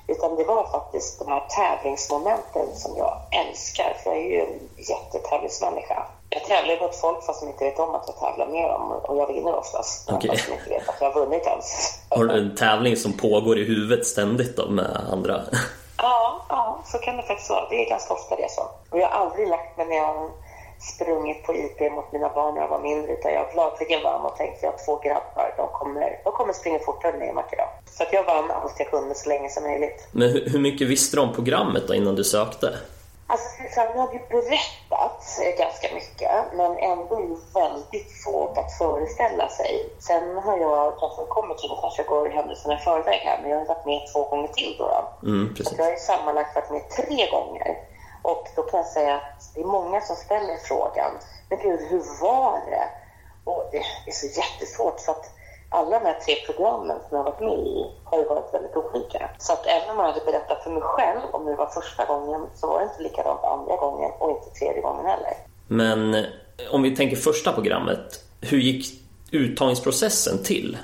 Utan 0.07 0.35
det 0.35 0.43
var 0.43 0.67
faktiskt 0.71 1.19
de 1.19 1.27
här 1.27 1.47
tävlingsmomenten 1.49 2.75
som 2.75 2.97
jag 2.97 3.21
älskar, 3.31 3.97
för 4.03 4.09
jag 4.09 4.19
är 4.19 4.23
ju 4.23 4.41
en 4.41 4.69
jättetävlingsmänniska. 4.77 6.07
Jag 6.29 6.43
tävlar 6.43 6.81
mot 6.81 6.95
folk 6.95 7.23
fast 7.23 7.41
de 7.41 7.47
inte 7.47 7.63
vet 7.63 7.79
om 7.79 7.95
att 7.95 8.03
jag 8.07 8.19
tävlar 8.19 8.47
med 8.47 8.69
dem 8.69 8.91
och 8.91 9.17
jag 9.17 9.27
vinner 9.27 9.55
oftast. 9.55 10.11
Okej. 10.11 10.29
Fast 10.29 10.47
de 10.47 10.53
inte 10.53 10.69
vet 10.69 10.89
att 10.89 10.95
jag 10.99 11.11
har 11.11 11.25
vunnit 11.25 11.47
ens. 11.47 11.99
Har 12.09 12.25
du 12.25 12.37
en 12.37 12.55
tävling 12.55 12.95
som 12.97 13.13
pågår 13.13 13.59
i 13.59 13.63
huvudet 13.63 14.05
ständigt 14.05 14.57
då 14.57 14.69
med 14.69 15.07
andra? 15.11 15.41
Ja, 15.97 16.45
ja, 16.49 16.83
så 16.85 16.97
kan 16.97 17.17
det 17.17 17.23
faktiskt 17.23 17.49
vara. 17.49 17.69
Det 17.69 17.85
är 17.85 17.89
ganska 17.89 18.13
ofta 18.13 18.35
det 18.35 18.51
så. 18.51 18.61
Och 18.89 18.99
jag 18.99 19.07
har 19.07 19.25
aldrig 19.25 19.47
lagt 19.47 19.77
mig 19.77 19.85
när 19.85 19.95
jag 19.95 20.31
sprungit 20.79 21.43
på 21.43 21.55
IP 21.55 21.91
mot 21.91 22.11
mina 22.11 22.29
barn 22.29 22.53
när 22.55 22.61
jag 22.61 22.69
var 22.69 22.79
mindre 22.79 23.11
utan 23.13 23.33
jag 23.33 23.51
gladeligen 23.53 24.03
vann 24.03 24.25
och 24.25 24.37
tänkt 24.37 24.63
jag 24.63 24.71
har 24.71 24.77
två 24.85 24.95
grabbar, 24.95 25.53
de 25.57 25.67
kommer, 25.67 26.19
de 26.23 26.33
kommer 26.33 26.53
springa 26.53 26.79
fortare 26.79 27.11
än 27.11 27.19
mig 27.19 27.33
jag. 27.51 27.67
Så 27.85 28.03
att 28.03 28.13
jag 28.13 28.23
vann 28.23 28.51
allt 28.51 28.73
jag 28.77 28.89
kunde 28.89 29.15
så 29.15 29.29
länge 29.29 29.49
som 29.49 29.63
möjligt. 29.63 30.07
Men 30.11 30.29
hur, 30.29 30.49
hur 30.49 30.59
mycket 30.59 30.87
visste 30.87 31.17
du 31.17 31.21
om 31.21 31.33
programmet 31.33 31.87
då 31.87 31.93
innan 31.93 32.15
du 32.15 32.23
sökte? 32.23 32.69
Alltså 33.27 33.47
Susanne 33.63 33.99
hade 34.01 34.13
ju 34.13 34.19
berättat 34.29 35.39
eh, 35.41 35.57
ganska 35.57 35.93
mycket 35.93 36.31
men 36.53 36.77
ändå 36.77 37.15
är 37.15 37.21
det 37.21 37.59
väldigt 37.59 38.11
svårt 38.23 38.57
att 38.57 38.77
föreställa 38.77 39.49
sig. 39.49 39.89
Sen 39.99 40.37
har 40.37 40.57
jag, 40.57 40.99
kanske 40.99 41.25
kommer 41.25 41.55
till, 41.55 41.69
kanske 41.81 42.03
går 42.03 42.29
händelserna 42.29 42.73
i 42.73 42.77
förväg 42.77 43.19
här, 43.19 43.39
men 43.41 43.51
jag 43.51 43.57
har 43.57 43.65
varit 43.65 43.85
med 43.85 44.01
två 44.13 44.23
gånger 44.29 44.47
till 44.47 44.75
då. 44.77 44.87
då. 44.87 45.27
Mm, 45.27 45.55
Så 45.55 45.75
jag 45.77 45.85
har 45.85 45.95
sammanlagt 45.95 46.55
varit 46.55 46.69
med 46.71 46.89
tre 46.89 47.29
gånger. 47.31 47.77
Och 48.21 48.47
då 48.55 48.61
kan 48.63 48.77
jag 48.77 48.87
säga 48.87 49.15
att 49.15 49.53
det 49.55 49.61
är 49.61 49.65
många 49.65 50.01
som 50.01 50.15
ställer 50.15 50.57
frågan, 50.57 51.11
men 51.49 51.59
gud, 51.59 51.79
hur 51.89 52.03
var 52.21 52.59
det? 52.69 52.87
Och 53.43 53.69
det 53.71 53.77
är 53.77 54.11
så 54.11 54.27
jättesvårt 54.27 54.99
för 54.99 55.11
att 55.11 55.34
alla 55.69 55.99
de 55.99 56.05
här 56.05 56.19
tre 56.25 56.35
programmen 56.45 56.97
som 56.97 57.17
jag 57.17 57.23
har 57.23 57.31
varit 57.31 57.39
med 57.39 57.59
i 57.67 57.85
har 58.03 58.17
ju 58.17 58.25
varit 58.25 58.53
väldigt 58.53 58.75
olika. 58.75 59.29
Så 59.37 59.53
att 59.53 59.65
även 59.65 59.89
om 59.89 59.97
jag 59.97 60.11
hade 60.13 60.25
berättat 60.25 60.63
för 60.63 60.69
mig 60.69 60.81
själv 60.81 61.21
om 61.31 61.45
det 61.45 61.55
var 61.55 61.67
första 61.67 62.05
gången 62.05 62.41
så 62.55 62.67
var 62.67 62.79
det 62.79 62.85
inte 62.85 63.03
likadant 63.03 63.43
andra 63.43 63.75
gången 63.75 64.11
och 64.19 64.29
inte 64.29 64.59
tredje 64.59 64.81
gången 64.81 65.05
heller. 65.05 65.33
Men 65.67 66.15
eh, 66.15 66.25
om 66.71 66.81
vi 66.81 66.95
tänker 66.95 67.15
första 67.15 67.53
programmet, 67.53 68.23
hur 68.41 68.57
gick 68.57 69.01
uttagningsprocessen 69.31 70.43
till? 70.43 70.77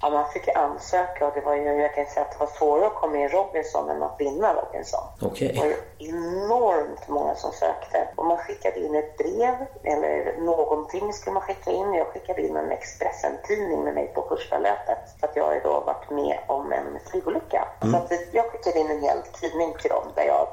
Ja, 0.00 0.10
man 0.10 0.28
fick 0.32 0.48
ansöka 0.48 1.26
och 1.26 1.34
det 1.34 1.40
var 1.40 1.54
ju, 1.54 1.62
jag 1.62 1.94
kan 1.94 2.06
säga 2.06 2.26
att 2.26 2.32
det 2.32 2.38
var 2.38 2.46
svårare 2.46 2.86
att 2.86 2.94
komma 2.94 3.16
in 3.16 3.28
Robinson 3.28 3.90
än 3.90 4.02
att 4.02 4.16
vinna 4.18 4.54
Robinson. 4.54 5.04
Okej. 5.22 5.52
Det 5.52 5.60
var 5.60 5.66
ju 5.66 5.76
enormt 5.98 7.08
många 7.08 7.34
som 7.34 7.52
sökte. 7.52 8.08
Och 8.16 8.26
man 8.26 8.38
skickade 8.38 8.80
in 8.80 8.94
ett 8.94 9.16
brev 9.16 9.56
eller 9.84 10.40
någonting 10.40 11.12
skulle 11.12 11.34
man 11.34 11.42
skicka 11.42 11.70
in. 11.70 11.94
Jag 11.94 12.06
skickade 12.06 12.42
in 12.42 12.56
en 12.56 12.70
Expressen-tidning 12.70 13.84
med 13.84 13.94
mig 13.94 14.06
på 14.14 14.22
första 14.28 14.58
löpet. 14.58 14.98
För 15.20 15.28
att 15.28 15.36
jag 15.36 15.44
har 15.44 15.60
då 15.64 15.80
varit 15.80 16.10
med 16.10 16.38
om 16.46 16.72
en 16.72 16.98
flygolycka. 17.10 17.68
Så 17.80 17.96
att 17.96 18.12
jag 18.32 18.52
skickade 18.52 18.78
in 18.78 18.90
en 18.90 19.02
hel 19.02 19.22
tidning 19.22 19.74
till 19.80 19.90
dem 19.90 20.04
där 20.14 20.24
jag 20.24 20.48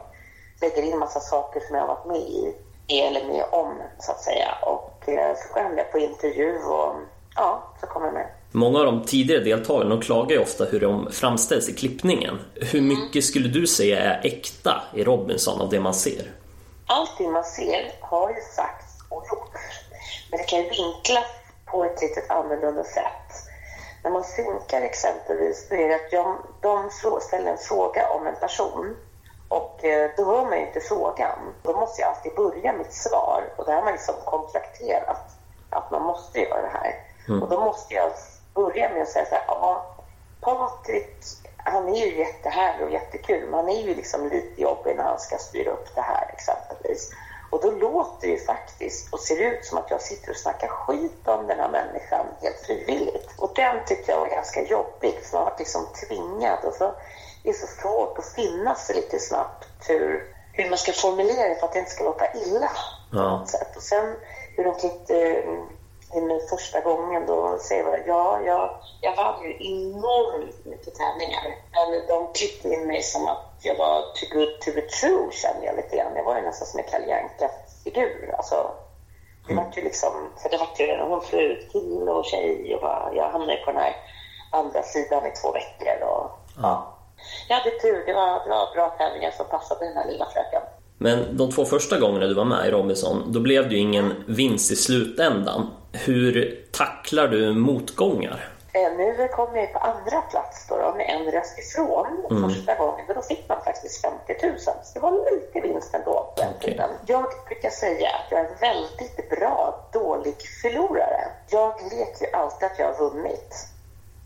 lägger 0.62 0.84
in 0.84 1.00
massa 1.00 1.20
saker 1.20 1.60
som 1.60 1.75
jag 1.75 1.84
har 1.84 1.96
varit 1.96 2.06
med 2.06 2.18
i 2.18 2.56
eller 2.88 3.28
med 3.28 3.46
om 3.52 3.82
så 4.00 4.12
att 4.12 4.22
säga. 4.22 4.58
Och 4.62 5.10
eh, 5.10 5.36
så 5.36 5.54
går 5.54 5.78
jag 5.78 5.92
på 5.92 6.00
intervju 6.00 6.64
och 6.64 6.94
ja, 7.36 7.64
så 7.82 7.88
kommer 7.88 8.06
jag 8.08 8.14
med. 8.14 8.28
Många 8.56 8.80
av 8.80 8.86
de 8.86 9.04
tidigare 9.06 9.44
deltagarna 9.44 9.90
de 9.90 10.02
klagar 10.02 10.32
ju 10.36 10.42
ofta 10.42 10.66
hur 10.66 10.80
de 10.80 11.12
framställs 11.12 11.70
i 11.70 11.74
klippningen. 11.74 12.40
Hur 12.56 12.82
mycket 12.82 13.24
skulle 13.24 13.48
du 13.50 13.68
säga 13.68 14.00
är 14.00 14.22
äkta 14.26 14.82
i 14.94 15.04
Robinson 15.04 15.62
av 15.62 15.70
det 15.70 15.80
man 15.80 15.94
ser? 15.94 16.32
allting 16.88 17.32
man 17.32 17.44
ser 17.44 17.92
har 18.02 18.30
ju 18.30 18.42
sagts 18.56 18.94
och 19.10 19.26
gjorts. 19.32 19.62
Men 20.32 20.38
det 20.38 20.44
kan 20.44 20.60
ju 20.60 20.70
vinklas 20.70 21.26
på 21.66 21.84
ett 21.84 22.02
litet 22.02 22.30
annorlunda 22.32 22.84
sätt. 22.84 23.28
När 24.04 24.12
man 24.12 24.24
synkar 24.24 24.82
exempelvis, 24.82 25.68
då 25.70 25.76
är 25.76 25.88
det 25.88 25.96
att 25.96 26.12
de 26.62 26.90
frå- 26.90 27.20
ställer 27.20 27.52
en 27.52 27.58
fråga 27.58 28.10
om 28.10 28.28
en 28.28 28.36
person 28.36 28.96
och 29.48 29.86
eh, 29.86 30.10
då 30.18 30.26
hör 30.26 30.46
man 30.46 30.60
ju 30.60 30.68
inte 30.68 30.80
frågan. 30.80 31.40
Då 31.64 31.74
måste 31.80 32.02
jag 32.02 32.10
alltid 32.10 32.36
börja 32.36 32.74
mitt 32.74 32.94
svar 32.94 33.44
och 33.58 33.66
det 33.66 33.72
har 33.74 33.84
man 33.84 33.92
liksom 33.94 34.16
kontrakterat 34.26 35.26
att 35.70 35.92
man 35.92 36.02
måste 36.02 36.40
göra 36.40 36.62
det 36.62 36.74
här. 36.74 36.94
Och 37.42 37.50
då 37.50 37.60
måste 37.60 37.94
jag 37.94 38.12
börja 38.56 38.90
med 38.90 39.02
att 39.02 39.10
säga 39.10 39.26
så 39.26 39.36
här, 39.36 39.44
ja, 39.48 39.96
Patrik, 40.42 41.16
han 41.58 41.90
är 41.90 42.06
ju 42.06 42.18
jättehärlig 42.18 42.88
och 42.88 42.94
jättekul, 42.94 43.46
men 43.46 43.54
han 43.54 43.70
är 43.70 43.82
ju 43.82 43.96
liksom 43.96 44.30
lite 44.30 44.62
jobbig 44.62 44.96
när 44.96 45.04
han 45.04 45.20
ska 45.20 45.38
styra 45.38 45.72
upp 45.72 45.96
det 45.96 46.02
här 46.02 46.30
exempelvis. 46.34 47.12
Och 47.50 47.62
då 47.62 47.72
låter 47.72 48.28
det 48.28 48.34
ju 48.34 48.40
faktiskt 48.40 49.14
och 49.14 49.20
ser 49.20 49.42
ut 49.42 49.66
som 49.66 49.78
att 49.78 49.92
jag 49.92 50.02
sitter 50.02 50.32
och 50.32 50.38
snackar 50.38 50.68
skit 50.68 51.28
om 51.28 51.48
den 51.48 51.60
här 51.60 51.70
människan 51.70 52.26
helt 52.42 52.60
frivilligt. 52.66 53.30
Och 53.38 53.52
den 53.56 53.86
tyckte 53.86 54.12
jag 54.12 54.20
var 54.20 54.28
ganska 54.28 54.62
jobbig, 54.62 55.20
för 55.24 55.38
man 55.38 55.46
var 55.46 55.56
liksom 55.60 55.88
tvingad. 56.08 56.60
Och 56.64 56.74
så 56.74 56.94
det 57.44 57.50
är 57.50 57.54
så 57.54 57.68
svårt 57.68 58.18
att 58.18 58.26
finna 58.26 58.76
sig 58.76 58.96
lite 58.96 59.20
snabbt 59.20 59.90
hur, 59.90 60.36
hur 60.54 60.70
man 60.70 60.78
ska 60.78 60.92
formulera 60.92 61.50
det 61.50 61.56
för 61.56 61.68
att 61.68 61.74
det 61.74 61.80
inte 61.80 61.92
ska 61.92 62.04
låta 62.04 62.34
illa. 62.34 62.72
Ja. 63.12 63.46
Och 63.76 63.84
sen 63.84 64.16
hur 64.56 64.64
de 64.64 64.76
klippte 64.76 65.44
in 66.15 66.41
första 66.50 66.81
gången 66.81 67.25
då 67.25 67.57
säger 67.57 67.84
jag, 67.84 68.07
ja, 68.07 68.41
jag, 68.45 68.69
jag 69.01 69.15
vann 69.15 69.43
ju 69.43 69.51
enormt 69.60 70.65
mycket 70.65 70.95
tävlingar. 70.95 71.55
Men 71.74 72.07
de 72.07 72.34
klippte 72.34 72.69
in 72.69 72.88
mig 72.88 73.01
som 73.01 73.27
att 73.27 73.55
jag 73.62 73.75
var 73.75 74.01
too 74.01 74.39
good 74.39 74.62
to 74.62 74.72
be 74.75 74.81
true 74.81 75.31
kände 75.31 75.65
jag 75.65 75.75
lite 75.75 75.98
grann. 75.98 76.15
Jag 76.15 76.24
var 76.24 76.36
ju 76.36 76.41
nästan 76.41 76.67
som 76.67 76.79
en 76.79 76.86
Kalle 76.86 77.22
Anka-figur. 77.22 78.36
Alltså, 78.38 78.72
det 79.48 79.55
var 79.55 79.72
ju 79.75 79.81
liksom, 79.81 80.12
för 80.41 80.50
det 80.50 80.57
var 80.57 80.67
ju 80.77 81.01
hon 81.01 81.22
flög 81.22 81.51
ut 81.51 81.72
kille 81.72 82.12
och 82.12 82.25
tjej 82.25 82.75
och 82.75 82.81
bara, 82.81 83.13
jag 83.13 83.29
hamnade 83.29 83.57
på 83.65 83.72
den 83.72 83.81
här 83.81 83.95
andra 84.51 84.84
sidan 84.84 85.25
i 85.25 85.31
två 85.31 85.51
veckor 85.51 86.07
och 86.07 86.31
Ja. 86.62 86.93
jag 87.50 87.55
hade 87.55 87.72
tur. 87.72 88.05
Det 88.05 88.13
var, 88.13 88.50
var 88.50 88.74
bra 88.74 88.89
tävlingar 88.89 89.31
som 89.31 89.45
passade 89.45 89.86
den 89.86 89.98
här 89.98 90.07
lilla 90.07 90.25
fröken. 90.25 90.62
Men 90.98 91.38
de 91.38 91.52
två 91.52 91.66
första 91.66 92.00
gångerna 92.00 92.25
du 92.25 92.34
var 92.34 92.46
med 92.46 92.68
i 92.68 92.72
Robinson, 92.72 93.24
då 93.32 93.40
blev 93.40 93.70
det 93.70 93.75
ju 93.75 93.82
ingen 93.82 94.14
vinst 94.28 94.72
i 94.72 94.75
slutändan. 94.75 95.68
Hur 95.92 96.60
tacklar 96.72 97.28
du 97.28 97.54
motgångar? 97.54 98.50
Eh, 98.74 98.92
Nu 98.98 99.28
kom 99.28 99.56
jag 99.56 99.74
på 99.74 99.80
andra 99.80 100.22
plats 100.22 100.68
då, 100.70 100.78
då 100.78 100.94
med 100.98 101.10
en 101.10 101.32
röst 101.32 101.60
ifrån 101.60 102.08
första 102.50 102.75
gången. 102.75 103.06
Då 103.16 103.22
fick 103.22 103.50
man 103.50 103.64
faktiskt 103.64 104.02
50 104.02 104.48
000. 104.48 104.60
Så 104.60 104.72
det 104.94 105.00
var 105.00 105.12
lite 105.32 105.68
vinst 105.68 105.94
ändå 105.94 106.34
på 106.36 106.42
den 106.42 106.50
Okej. 106.58 106.72
tiden. 106.72 106.90
Jag 107.06 107.25
brukar 107.48 107.70
säga 107.70 108.10
att 108.10 108.32
jag 108.32 108.40
är 108.40 108.46
en 108.46 108.56
väldigt 108.62 109.30
bra 109.30 109.86
dålig 109.94 110.36
förlorare. 110.62 111.28
Jag 111.50 111.74
vet 111.84 112.22
ju 112.22 112.28
alltid 112.34 112.66
att 112.68 112.80
jag 112.80 112.94
har 112.94 113.10
vunnit 113.10 113.68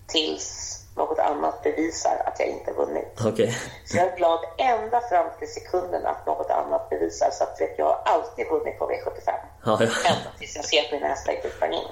tills 0.08 0.79
något 1.03 1.20
annat 1.20 1.63
bevisar 1.63 2.15
att 2.27 2.39
jag 2.39 2.48
inte 2.48 2.72
vunnit. 2.72 3.13
Okej. 3.25 3.50
Så 3.86 3.98
jag 3.98 4.06
är 4.08 4.18
glad 4.18 4.39
ända 4.58 5.01
fram 5.10 5.27
till 5.39 5.51
sekunden 5.58 6.06
att 6.06 6.25
något 6.25 6.50
annat 6.50 6.89
bevisar. 6.89 7.29
Så 7.32 7.44
att 7.44 7.56
jag 7.77 7.86
har 7.86 8.01
alltid 8.06 8.46
vunnit 8.48 8.79
på 8.79 8.86
V75. 8.91 9.29
Ja, 9.65 9.77
ja. 9.79 9.88
Ända 10.12 10.29
tills 10.39 10.56
jag 10.56 10.65
ser 10.65 10.82
att 10.86 10.91
min 10.91 11.03
hästar 11.03 11.32
inte 11.34 11.50
sprang 11.50 11.74
in. 11.74 11.89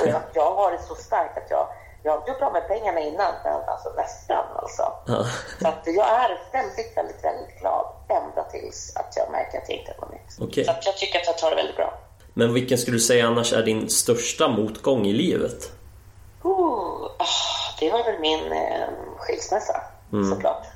Och 0.00 0.06
jag, 0.06 0.20
jag 0.32 0.50
har 0.54 0.72
det 0.72 0.82
så 0.88 0.94
starkt 0.94 1.38
att 1.38 1.50
jag, 1.50 1.66
jag 2.02 2.12
har 2.12 2.28
gjort 2.28 2.42
av 2.42 2.52
med 2.52 2.68
pengarna 2.68 3.00
innan, 3.00 3.32
men 3.44 3.60
alltså 3.72 3.88
nästan 3.96 4.44
alltså. 4.56 4.82
Ja. 5.06 5.24
Så 5.60 5.68
att 5.68 5.82
jag 5.86 6.08
är 6.08 6.30
väldigt, 6.52 6.96
väldigt, 6.96 7.24
väldigt 7.24 7.60
glad 7.60 7.86
ända 8.08 8.42
tills 8.50 8.96
att 8.96 9.12
jag 9.16 9.30
märker 9.30 9.58
att 9.58 9.68
jag 9.68 9.78
inte 9.78 9.94
har 9.98 10.06
vunnit. 10.06 10.28
Okej. 10.40 10.64
Så 10.64 10.70
att 10.70 10.86
jag 10.86 10.96
tycker 10.96 11.18
att 11.20 11.26
jag 11.26 11.38
tar 11.38 11.50
det 11.50 11.56
väldigt 11.56 11.76
bra. 11.76 11.98
Men 12.34 12.54
vilken 12.54 12.78
skulle 12.78 12.96
du 12.96 13.00
säga 13.00 13.26
annars 13.26 13.52
är 13.52 13.62
din 13.62 13.90
största 13.90 14.48
motgång 14.48 15.06
i 15.06 15.12
livet? 15.12 15.70
Oh, 16.42 17.08
det 17.80 17.90
var 17.90 18.04
väl 18.04 18.20
min 18.20 18.52
eh, 18.52 18.88
skilsmässa, 19.16 19.82
såklart. 20.30 20.66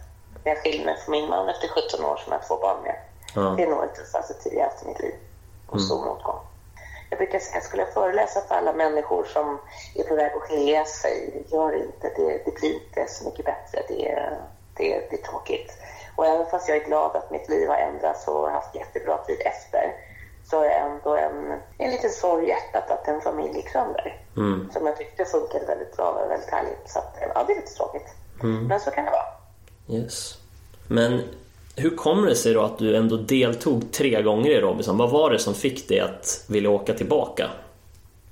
När 0.45 0.53
jag 0.53 0.63
skilde 0.63 0.85
mig 0.85 0.97
från 0.97 1.13
min 1.13 1.29
man 1.29 1.49
efter 1.49 1.69
17 1.69 2.05
år 2.05 2.17
som 2.17 2.33
jag 2.33 2.39
har 2.39 2.47
två 2.47 2.57
barn 2.57 2.83
med. 2.83 2.97
Ja. 3.35 3.41
Det 3.57 3.63
är 3.63 3.67
nog 3.67 3.85
inte 3.85 4.05
så 4.05 4.35
tidigast 4.43 4.83
i 4.83 4.89
mitt 4.89 5.01
liv. 5.01 5.15
Och 5.67 5.81
stor 5.81 6.05
motgång. 6.05 6.41
Jag 7.11 7.19
brukar 7.19 7.39
säga, 7.39 7.61
skulle 7.61 7.83
jag 7.83 7.93
föreläsa 7.93 8.41
för 8.41 8.55
alla 8.55 8.73
människor 8.73 9.25
som 9.25 9.59
är 9.95 10.05
på 10.05 10.15
väg 10.15 10.33
att 10.33 10.43
skilja 10.43 10.85
sig, 10.85 11.45
gör 11.53 11.77
inte 11.77 12.09
det. 12.17 12.43
Det 12.45 12.55
blir 12.55 12.75
inte 12.75 13.07
så 13.09 13.25
mycket 13.25 13.45
bättre. 13.45 13.83
Det 13.89 14.09
är, 14.11 14.39
det, 14.77 14.95
är, 14.95 15.07
det 15.11 15.17
är 15.17 15.23
tråkigt. 15.23 15.73
Och 16.17 16.27
även 16.27 16.47
fast 16.47 16.69
jag 16.69 16.77
är 16.77 16.85
glad 16.85 17.17
att 17.17 17.31
mitt 17.31 17.49
liv 17.49 17.69
har 17.69 17.77
ändrats 17.77 18.29
och 18.29 18.51
haft 18.51 18.75
jättebra 18.75 19.19
tid 19.19 19.43
efter, 19.45 19.95
så 20.51 20.63
är 20.63 20.71
ändå 20.71 21.17
en, 21.17 21.61
en 21.79 21.91
liten 21.91 22.11
sorg 22.11 22.45
i 22.45 22.49
hjärtat 22.49 22.91
att 22.91 23.09
en 23.09 23.21
familj 23.21 23.57
gick 23.57 23.69
sönder. 23.71 24.21
Mm. 24.37 24.69
Som 24.73 24.87
jag 24.87 24.97
tyckte 24.97 25.25
funkade 25.25 25.67
väldigt 25.67 25.97
bra 25.97 26.11
och 26.11 26.31
väldigt 26.31 26.51
härligt. 26.51 26.91
Så 26.91 26.99
att, 26.99 27.17
ja, 27.35 27.45
det 27.47 27.53
är 27.53 27.57
lite 27.57 27.75
tråkigt. 27.75 28.07
Men 28.69 28.81
så 28.81 28.91
kan 28.91 29.05
det 29.05 29.11
vara. 29.11 29.99
Yes. 30.01 30.39
Men 30.89 31.23
hur 31.77 31.97
kommer 31.97 32.29
det 32.29 32.37
sig 32.37 32.55
då 32.55 32.63
att 32.63 32.79
du 32.79 32.97
ändå 32.97 33.17
deltog 33.17 33.93
tre 33.93 34.23
gånger 34.23 34.51
i 34.51 34.61
Robinson? 34.61 34.99
Vad 34.99 35.11
var 35.11 35.31
det 35.31 35.39
som 35.39 35.55
fick 35.55 35.89
dig 35.89 36.01
att 36.01 36.45
vilja 36.49 36.71
åka 36.71 36.95
tillbaka? 36.95 37.51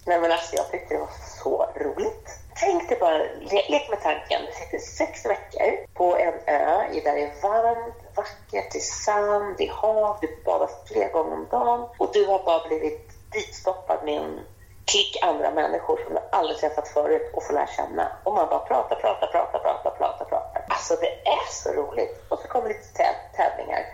Nej 0.07 0.21
men 0.21 0.33
alltså 0.33 0.57
jag 0.57 0.71
tyckte 0.71 0.95
det 0.95 1.01
var 1.01 1.09
så 1.43 1.67
roligt. 1.77 2.29
Tänk 2.61 2.89
dig 2.89 2.99
bara, 3.01 3.19
le- 3.19 3.69
lek 3.71 3.91
med 3.91 4.03
tanken. 4.03 4.41
Du 4.47 4.53
sitter 4.53 4.79
sex 4.79 5.27
veckor 5.27 5.87
på 5.95 6.17
en 6.17 6.35
ö 6.47 6.83
där 7.05 7.15
det 7.15 7.23
är 7.23 7.43
varmt, 7.43 7.95
vackert, 8.17 8.73
det 8.73 8.79
är 8.79 8.81
sand, 8.81 9.55
det 9.59 9.69
är 9.69 9.73
hav, 9.73 10.17
du 10.21 10.43
badar 10.45 10.71
flera 10.87 11.09
gånger 11.09 11.33
om 11.33 11.47
dagen 11.51 11.89
och 11.99 12.11
du 12.13 12.27
har 12.27 12.45
bara 12.45 12.69
blivit 12.69 13.11
ditstoppad 13.33 14.05
med 14.05 14.15
en 14.23 14.41
klick 14.85 15.19
andra 15.23 15.51
människor 15.51 16.01
som 16.05 16.15
du 16.15 16.21
aldrig 16.33 16.59
träffat 16.59 16.89
förut 16.89 17.31
och 17.35 17.43
får 17.43 17.55
lära 17.55 17.67
känna. 17.67 18.13
Och 18.25 18.35
man 18.35 18.49
bara 18.49 18.59
pratar, 18.59 18.97
pratar, 18.97 19.27
pratar, 19.27 19.59
pratar, 19.59 19.91
pratar, 19.91 20.25
pratar. 20.25 20.65
Alltså 20.69 20.95
det 21.01 21.29
är 21.29 21.53
så 21.53 21.73
roligt. 21.73 22.25
Och 22.29 22.39
så 22.39 22.49
kommer 22.49 22.69
lite 22.69 23.03
täv- 23.03 23.37
tävlingar. 23.37 23.87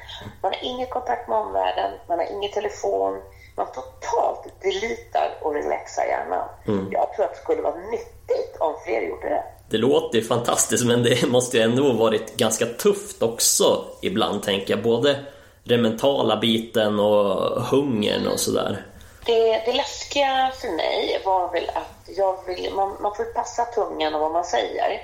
Man 0.42 0.52
har 0.52 0.58
ingen 0.62 0.86
kontakt 0.86 1.28
med 1.28 1.38
omvärlden, 1.38 1.90
man 2.06 2.18
har 2.18 2.26
ingen 2.26 2.50
telefon. 2.52 3.22
Man 3.56 3.66
totalt 3.66 4.60
delitar 4.62 5.38
och 5.42 5.54
relaxar 5.54 6.04
hjärnan. 6.04 6.48
Jag 6.90 7.12
tror 7.12 7.24
att 7.24 7.34
det 7.34 7.40
skulle 7.40 7.62
vara 7.62 7.74
nyttigt 7.76 8.56
om 8.58 8.74
fler 8.84 9.00
gjorde 9.00 9.28
det. 9.28 9.44
Det 9.70 9.78
låter 9.78 10.18
ju 10.18 10.24
fantastiskt 10.24 10.84
men 10.84 11.02
det 11.02 11.28
måste 11.28 11.56
ju 11.56 11.62
ändå 11.62 11.92
varit 11.92 12.36
ganska 12.36 12.66
tufft 12.66 13.22
också 13.22 13.84
ibland 14.02 14.42
tänker 14.42 14.74
jag. 14.74 14.82
Både 14.82 15.24
den 15.64 15.82
mentala 15.82 16.36
biten 16.36 17.00
och 17.00 17.62
hungern 17.62 18.26
och 18.26 18.40
sådär. 18.40 18.86
Det, 19.26 19.62
det 19.66 19.72
läskiga 19.72 20.52
för 20.60 20.68
mig 20.68 21.22
var 21.24 21.52
väl 21.52 21.70
att 21.74 22.16
jag 22.16 22.46
vill, 22.46 22.72
man, 22.74 22.96
man 23.00 23.14
får 23.14 23.24
passa 23.24 23.64
tungan 23.64 24.14
och 24.14 24.20
vad 24.20 24.32
man 24.32 24.44
säger. 24.44 25.00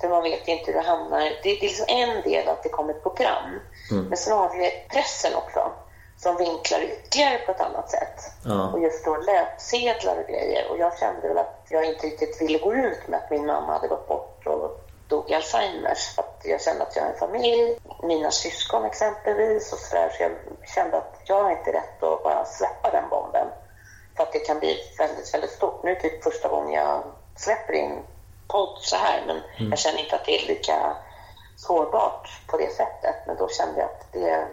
För 0.00 0.08
man 0.08 0.22
vet 0.22 0.48
inte 0.48 0.64
hur 0.66 0.78
det 0.78 0.88
hamnar. 0.88 1.20
Det, 1.20 1.38
det 1.42 1.50
är 1.50 1.60
liksom 1.60 1.84
en 1.88 2.22
del 2.22 2.48
att 2.48 2.62
det 2.62 2.68
kommer 2.68 2.90
ett 2.90 3.02
program. 3.02 3.60
Men 4.08 4.16
sen 4.16 4.38
har 4.38 4.58
vi 4.58 4.70
pressen 4.90 5.34
också. 5.34 5.72
Som 6.18 6.36
vinklar 6.36 6.80
ytterligare 6.80 7.38
på 7.38 7.52
ett 7.52 7.60
annat 7.60 7.90
sätt. 7.90 8.18
Ja. 8.44 8.70
Och 8.72 8.82
just 8.82 9.04
då 9.04 9.16
löpsedlar 9.16 10.16
och 10.22 10.28
grejer. 10.28 10.70
Och 10.70 10.78
jag 10.78 10.98
kände 10.98 11.28
väl 11.28 11.38
att 11.38 11.55
jag 11.68 11.84
inte 11.84 12.06
riktigt 12.06 12.40
ville 12.40 12.58
gå 12.58 12.74
ut 12.74 13.08
med 13.08 13.18
att 13.18 13.30
min 13.30 13.46
mamma 13.46 13.72
hade 13.72 13.88
gått 13.88 14.08
bort 14.08 14.46
och 14.46 14.86
dog 15.08 15.30
i 15.30 15.34
Alzheimers. 15.34 16.18
Att 16.18 16.40
jag 16.44 16.62
kände 16.62 16.82
att 16.82 16.96
jag 16.96 17.02
har 17.02 17.10
en 17.10 17.18
familj, 17.18 17.78
mina 18.02 18.30
syskon 18.30 18.84
exempelvis 18.84 19.72
och 19.72 19.78
sådär. 19.78 20.12
Så 20.16 20.22
jag 20.22 20.32
kände 20.74 20.96
att 20.96 21.20
jag 21.24 21.42
har 21.42 21.50
inte 21.50 21.72
rätt 21.72 22.02
att 22.02 22.22
bara 22.22 22.44
släppa 22.44 22.90
den 22.90 23.08
bomben. 23.08 23.48
För 24.16 24.22
att 24.22 24.32
det 24.32 24.38
kan 24.38 24.58
bli 24.58 24.76
väldigt, 24.98 25.34
väldigt 25.34 25.50
stort. 25.50 25.82
Nu 25.82 25.90
är 25.90 25.94
det 25.94 26.00
typ 26.00 26.24
första 26.24 26.48
gången 26.48 26.72
jag 26.72 27.02
släpper 27.36 27.72
in 27.72 28.02
podd 28.48 28.78
så 28.80 28.96
här. 28.96 29.24
Men 29.26 29.70
jag 29.70 29.78
känner 29.78 29.98
inte 29.98 30.16
att 30.16 30.24
det 30.24 30.42
är 30.42 30.48
lika 30.48 30.96
sårbart 31.56 32.28
på 32.46 32.56
det 32.56 32.72
sättet. 32.72 33.16
Men 33.26 33.36
då 33.36 33.48
kände 33.48 33.80
jag 33.80 33.90
att 33.90 34.12
det, 34.12 34.48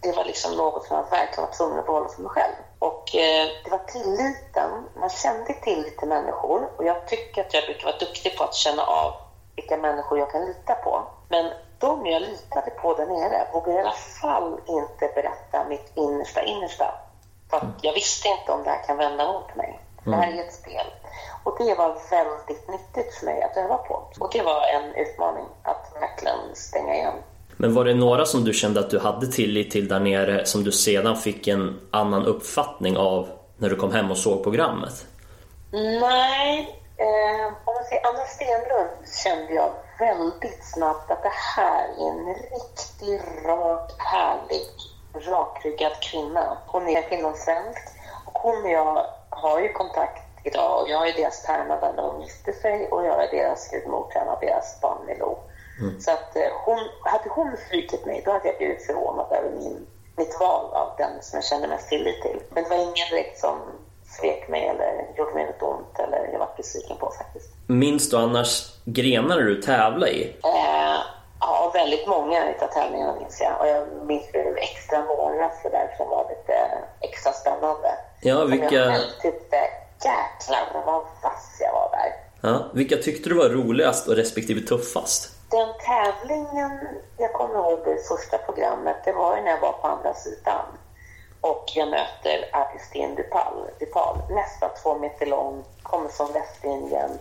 det 0.00 0.12
var 0.12 0.24
liksom 0.24 0.56
något 0.56 0.86
som 0.86 0.96
jag 0.96 1.10
verkligen 1.10 1.48
var 1.48 1.56
tvungen 1.56 1.78
att 1.78 1.86
behålla 1.86 2.08
för 2.08 2.22
mig 2.22 2.30
själv. 2.30 2.54
Och 2.78 3.14
eh, 3.14 3.48
det 3.64 3.70
var 3.70 3.78
tilliten. 3.78 4.70
Man 5.00 5.10
kände 5.10 5.52
tillit 5.52 5.98
till 5.98 6.08
människor. 6.08 6.68
Och 6.76 6.84
jag 6.84 7.06
tycker 7.06 7.44
att 7.44 7.54
jag 7.54 7.64
brukar 7.64 7.84
vara 7.84 7.98
duktig 7.98 8.36
på 8.38 8.44
att 8.44 8.54
känna 8.54 8.82
av 8.82 9.12
vilka 9.56 9.76
människor 9.76 10.18
jag 10.18 10.30
kan 10.30 10.46
lita 10.46 10.74
på. 10.74 11.02
Men 11.28 11.52
de 11.78 12.06
jag 12.06 12.22
litade 12.22 12.70
på 12.70 12.94
där 12.94 13.06
nere 13.06 13.48
vågade 13.52 13.78
i 13.78 13.80
alla 13.80 13.90
fall 14.22 14.60
inte 14.66 15.10
berätta 15.14 15.64
mitt 15.68 15.92
innersta 15.94 16.42
innersta. 16.42 16.94
För 17.50 17.56
att 17.56 17.82
jag 17.82 17.92
visste 17.92 18.28
inte 18.28 18.52
om 18.52 18.64
det 18.64 18.70
här 18.70 18.84
kan 18.86 18.96
vända 18.96 19.32
mot 19.32 19.54
mig. 19.56 19.80
Det 20.04 20.16
här 20.16 20.32
är 20.32 20.44
ett 20.44 20.54
spel. 20.54 20.86
Och 21.44 21.56
det 21.58 21.74
var 21.74 21.96
väldigt 22.10 22.68
nyttigt 22.68 23.14
för 23.14 23.26
mig 23.26 23.42
att 23.42 23.56
öva 23.56 23.76
på. 23.76 24.02
Och 24.20 24.30
det 24.32 24.42
var 24.42 24.62
en 24.62 24.94
utmaning 24.94 25.44
att 25.62 25.92
verkligen 26.00 26.38
stänga 26.54 26.94
igen. 26.94 27.14
Men 27.60 27.74
var 27.74 27.84
det 27.84 27.94
några 27.94 28.24
som 28.24 28.44
du 28.44 28.52
kände 28.52 28.80
att 28.80 28.90
du 28.90 28.98
hade 28.98 29.26
tillit 29.26 29.70
till 29.70 29.88
där 29.88 30.00
nere 30.00 30.46
som 30.46 30.64
du 30.64 30.72
sedan 30.72 31.16
fick 31.16 31.48
en 31.48 31.80
annan 31.90 32.26
uppfattning 32.26 32.96
av 32.96 33.28
när 33.56 33.70
du 33.70 33.76
kom 33.76 33.92
hem 33.92 34.10
och 34.10 34.18
såg 34.18 34.42
programmet? 34.42 35.06
Nej, 36.00 36.80
eh, 36.96 37.46
om 37.64 37.74
man 37.74 37.84
säger 37.88 38.06
Anna 38.06 38.24
Stenlund 38.26 38.90
kände 39.24 39.54
jag 39.54 39.70
väldigt 39.98 40.64
snabbt 40.74 41.10
att 41.10 41.22
det 41.22 41.32
här 41.56 41.84
är 41.84 42.10
en 42.10 42.34
riktig, 42.34 43.20
rak, 43.44 43.92
härlig, 43.98 44.66
rakryggad 45.14 45.92
kvinna. 46.10 46.58
Hon 46.66 46.88
är 46.88 47.02
finlandssvensk 47.02 47.88
och 48.24 48.40
hon 48.40 48.62
och 48.62 48.70
jag 48.70 49.06
har 49.30 49.60
ju 49.60 49.72
kontakt 49.72 50.28
idag 50.44 50.86
jag 50.88 51.08
är 51.08 51.12
deras 51.12 51.42
tärna 51.42 51.80
när 51.80 51.96
de 51.96 52.22
gifte 52.22 52.52
sig 52.52 52.88
och 52.88 53.06
jag 53.06 53.24
är 53.24 53.30
deras 53.30 53.70
gudmor, 53.70 54.10
tränar 54.12 54.38
deras 54.40 54.80
barn 54.80 55.06
Milou. 55.06 55.38
Så 56.00 56.10
att 56.10 56.36
eh, 56.36 56.42
hon, 56.64 56.78
hade 57.02 57.28
hon 57.30 57.56
svikit 57.70 58.06
mig 58.06 58.22
då 58.24 58.30
hade 58.32 58.48
jag 58.48 58.56
blivit 58.58 58.86
förvånad 58.86 59.26
över 59.32 59.50
min, 59.50 59.86
mitt 60.16 60.36
val 60.40 60.74
av 60.74 60.88
den 60.98 61.22
som 61.22 61.36
jag 61.36 61.44
kände 61.44 61.68
mest 61.68 61.88
tillit 61.88 62.22
till. 62.22 62.40
Men 62.50 62.64
det 62.64 62.70
var 62.70 62.76
ingen 62.76 63.08
direkt 63.10 63.38
som 63.40 63.58
svek 64.20 64.48
mig 64.48 64.66
eller 64.66 65.06
gjorde 65.18 65.34
mig 65.34 65.46
något 65.46 65.62
ont 65.62 65.98
eller 65.98 66.28
jag 66.32 66.38
var 66.38 66.48
besviken 66.56 66.96
på 66.96 67.12
faktiskt. 67.18 67.48
Minns 67.66 68.10
du 68.10 68.16
annars 68.16 68.72
grenar 68.84 69.38
du 69.38 69.62
tävlade 69.62 70.12
i? 70.12 70.36
Eh, 70.44 71.00
ja, 71.40 71.70
väldigt 71.74 72.06
många 72.08 72.50
utav 72.50 72.66
tävlingarna 72.66 73.14
minns 73.20 73.40
jag. 73.40 73.60
Och 73.60 73.68
jag 73.68 74.06
minns 74.06 74.26
extra 74.56 75.04
några 75.04 75.50
sådär 75.62 75.94
som 75.96 76.08
var 76.08 76.26
lite 76.28 76.68
extra 77.00 77.32
spännande. 77.32 77.90
Ja, 78.20 78.36
Som 78.36 78.50
vilka, 78.50 78.74
jag 78.74 79.00
tyckte, 79.22 79.56
jäklar 80.04 80.82
vad 80.86 81.02
vass 81.22 81.56
jag 81.60 81.72
var 81.72 81.90
där. 81.90 82.12
ja, 82.50 82.70
vilka 82.74 82.96
tyckte 82.96 83.28
du 83.28 83.34
var 83.34 83.48
roligast 83.48 84.08
och 84.08 84.14
respektive 84.16 84.60
tuffast? 84.60 85.37
Den 85.50 85.68
tävlingen 85.86 86.88
jag 87.16 87.32
kommer 87.32 87.54
ihåg 87.54 87.78
det 87.84 88.08
första 88.08 88.38
programmet, 88.38 88.96
det 89.04 89.12
var 89.12 89.36
ju 89.36 89.42
när 89.42 89.50
jag 89.50 89.60
var 89.60 89.72
på 89.72 89.86
andra 89.86 90.14
sidan. 90.14 90.64
Och 91.40 91.64
jag 91.74 91.88
möter 91.88 92.50
Augustin 92.52 93.14
Dupal, 93.14 93.70
Dupal, 93.78 94.16
nästan 94.30 94.70
två 94.82 94.98
meter 94.98 95.26
lång, 95.26 95.64
kommer 95.82 96.08
från 96.08 96.32
Västindien, 96.32 97.18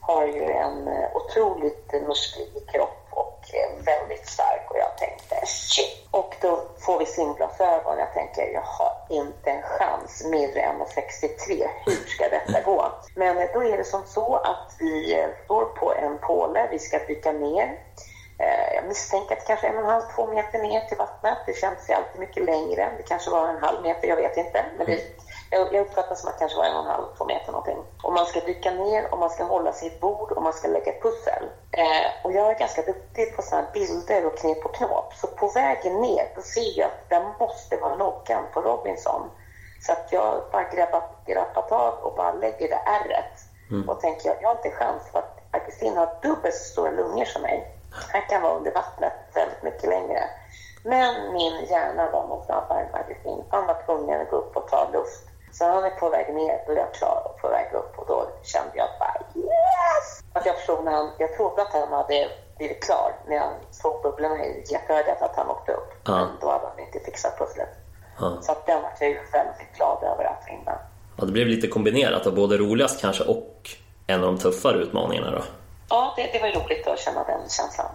har 0.00 0.26
ju 0.26 0.44
en 0.44 0.88
eh, 0.88 1.16
otroligt 1.16 1.92
musklig 2.06 2.68
kropp 2.72 2.97
och 3.20 3.40
eh, 3.54 3.84
väldigt 3.84 4.28
stark. 4.28 4.70
Och 4.70 4.78
jag 4.78 4.98
tänkte 4.98 5.46
shit. 5.46 6.08
Och 6.10 6.36
då 6.40 6.62
får 6.78 6.98
vi 6.98 7.06
simglasögon. 7.06 7.98
Jag 7.98 8.12
tänker 8.14 8.52
jag 8.52 8.62
har 8.62 8.92
inte 9.08 9.50
en 9.50 9.62
chans, 9.62 10.24
mindre 10.24 10.60
än 10.60 10.86
63. 10.94 11.68
Hur 11.86 12.08
ska 12.08 12.28
detta 12.28 12.60
gå? 12.60 12.92
Men 13.14 13.38
eh, 13.38 13.48
då 13.54 13.64
är 13.64 13.76
det 13.76 13.84
som 13.84 14.02
så 14.06 14.36
att 14.36 14.76
vi 14.78 15.20
eh, 15.20 15.28
står 15.44 15.64
på 15.64 15.94
en 15.94 16.18
påle, 16.18 16.68
vi 16.70 16.78
ska 16.78 16.98
dyka 16.98 17.32
ner. 17.32 17.78
Jag 18.74 18.84
misstänker 18.88 19.34
att 19.34 19.40
det 19.40 19.46
kanske 19.46 19.66
är 19.66 19.70
en 19.70 19.76
och 19.76 19.84
en 19.84 19.90
halv, 19.90 20.02
två 20.14 20.26
meter 20.26 20.58
ner 20.58 20.80
till 20.80 20.96
vattnet. 20.96 21.38
Det 21.46 21.56
känns 21.56 21.90
ju 21.90 21.94
alltid 21.94 22.20
mycket 22.20 22.44
längre. 22.44 22.90
Det 22.96 23.02
kanske 23.02 23.30
var 23.30 23.48
en 23.48 23.62
halv 23.62 23.82
meter, 23.82 24.08
jag 24.08 24.16
vet 24.16 24.36
inte. 24.36 24.64
Men 24.76 24.86
det, 24.86 25.00
jag, 25.50 25.74
jag 25.74 25.86
uppfattar 25.86 26.14
som 26.14 26.28
att 26.28 26.38
kanske 26.38 26.58
var 26.58 26.64
en 26.64 26.76
och 26.76 26.84
en 26.84 26.90
halv, 26.90 27.04
två 27.18 27.24
meter 27.24 27.52
någonting. 27.52 27.78
Och 28.02 28.12
man 28.12 28.26
ska 28.26 28.40
dyka 28.40 28.70
ner 28.70 29.12
och 29.12 29.18
man 29.18 29.30
ska 29.30 29.44
hålla 29.44 29.70
ett 29.70 30.00
bord 30.00 30.32
och 30.32 30.42
man 30.42 30.52
ska 30.52 30.68
lägga 30.68 30.92
pussel. 31.02 31.44
Eh, 31.72 32.24
och 32.24 32.32
jag 32.32 32.50
är 32.50 32.58
ganska 32.58 32.82
duktig 32.82 33.36
på 33.36 33.42
sådana 33.42 33.66
här 33.66 33.72
bilder 33.72 34.26
och 34.26 34.38
knep 34.38 34.64
och 34.64 34.74
knåp. 34.74 35.14
Så 35.14 35.26
på 35.26 35.48
vägen 35.48 36.00
ner, 36.00 36.32
då 36.34 36.42
ser 36.42 36.78
jag 36.78 36.86
att 36.86 37.08
det 37.08 37.22
måste 37.40 37.76
vara 37.76 37.94
loggan 37.94 38.44
på 38.52 38.60
Robinson. 38.60 39.30
Så 39.80 39.92
att 39.92 40.12
jag 40.12 40.42
bara 40.52 40.64
grabbar, 40.64 41.02
grappar 41.26 41.62
tag 41.62 41.98
och 42.02 42.16
bara 42.16 42.32
lägger 42.32 42.68
det 42.68 42.80
ärret. 42.86 43.34
Och 43.88 44.00
tänker 44.00 44.28
jag, 44.28 44.36
jag 44.42 44.48
har 44.48 44.56
inte 44.56 44.70
chans 44.70 45.02
för 45.12 45.18
att 45.18 45.38
Augustin 45.50 45.96
har 45.96 46.18
dubbelt 46.22 46.54
så 46.54 46.64
stora 46.64 46.90
lungor 46.90 47.24
som 47.24 47.42
mig. 47.42 47.74
Han 48.12 48.22
kan 48.28 48.42
vara 48.42 48.54
under 48.54 48.72
vattnet 48.72 49.12
väldigt 49.34 49.62
mycket 49.62 49.88
längre. 49.88 50.24
Men 50.84 51.32
min 51.32 51.64
hjärna 51.64 52.10
var 52.10 52.26
nog 52.26 52.44
snabbare 52.44 52.80
än 52.80 52.94
Augustin. 52.94 53.44
Han 53.50 53.66
var 53.66 53.82
tvungen 53.86 54.20
att 54.20 54.30
gå 54.30 54.36
upp 54.36 54.56
och 54.56 54.68
ta 54.68 54.88
luft. 54.92 55.27
Så 55.52 55.64
han 55.64 55.84
är 55.84 55.90
på 55.90 56.08
väg 56.08 56.34
ner 56.34 56.64
och 56.66 56.74
jag 56.74 56.88
är 56.88 56.92
klar 56.92 57.22
och 57.24 57.40
på 57.40 57.48
väg 57.48 57.72
upp 57.72 57.98
och 57.98 58.06
då 58.06 58.30
kände 58.42 58.72
jag 58.74 58.88
bara 58.98 59.16
yes! 59.34 60.22
Att 60.32 60.46
jag 60.46 60.56
förstod 60.56 60.84
när 60.84 60.92
han, 60.92 61.10
jag 61.18 61.36
trodde 61.36 61.62
att 61.62 61.72
han 61.72 61.92
hade 61.92 62.28
blivit 62.56 62.84
klar 62.84 63.12
när 63.26 63.36
jag 63.36 63.50
såg 63.70 64.02
bubblorna 64.02 64.44
i 64.44 64.64
jätteögat 64.70 65.22
att 65.22 65.36
han 65.36 65.48
åkte 65.48 65.72
upp. 65.72 65.92
Ja. 66.04 66.16
Men 66.16 66.28
då 66.40 66.50
hade 66.50 66.66
han 66.66 66.78
inte 66.78 67.00
fixat 67.00 67.38
pusslet. 67.38 67.68
Ja. 68.20 68.38
Så 68.40 68.52
att 68.52 68.66
den 68.66 68.82
var 68.82 68.90
jag 69.00 69.08
ju 69.08 69.20
väldigt 69.32 69.76
glad 69.76 70.02
över 70.02 70.24
att 70.24 70.44
vinna. 70.48 70.78
Ja, 71.16 71.24
det 71.24 71.32
blev 71.32 71.46
lite 71.46 71.68
kombinerat 71.68 72.26
och 72.26 72.34
både 72.34 72.56
roligast 72.56 73.00
kanske 73.00 73.24
och 73.24 73.70
en 74.06 74.24
av 74.24 74.26
de 74.26 74.38
tuffare 74.38 74.78
utmaningarna 74.78 75.30
då. 75.30 75.42
Ja, 75.88 76.14
det, 76.16 76.30
det 76.32 76.38
var 76.38 76.48
ju 76.48 76.54
roligt 76.54 76.86
att 76.86 76.98
känna 76.98 77.24
den 77.24 77.40
känslan. 77.48 77.86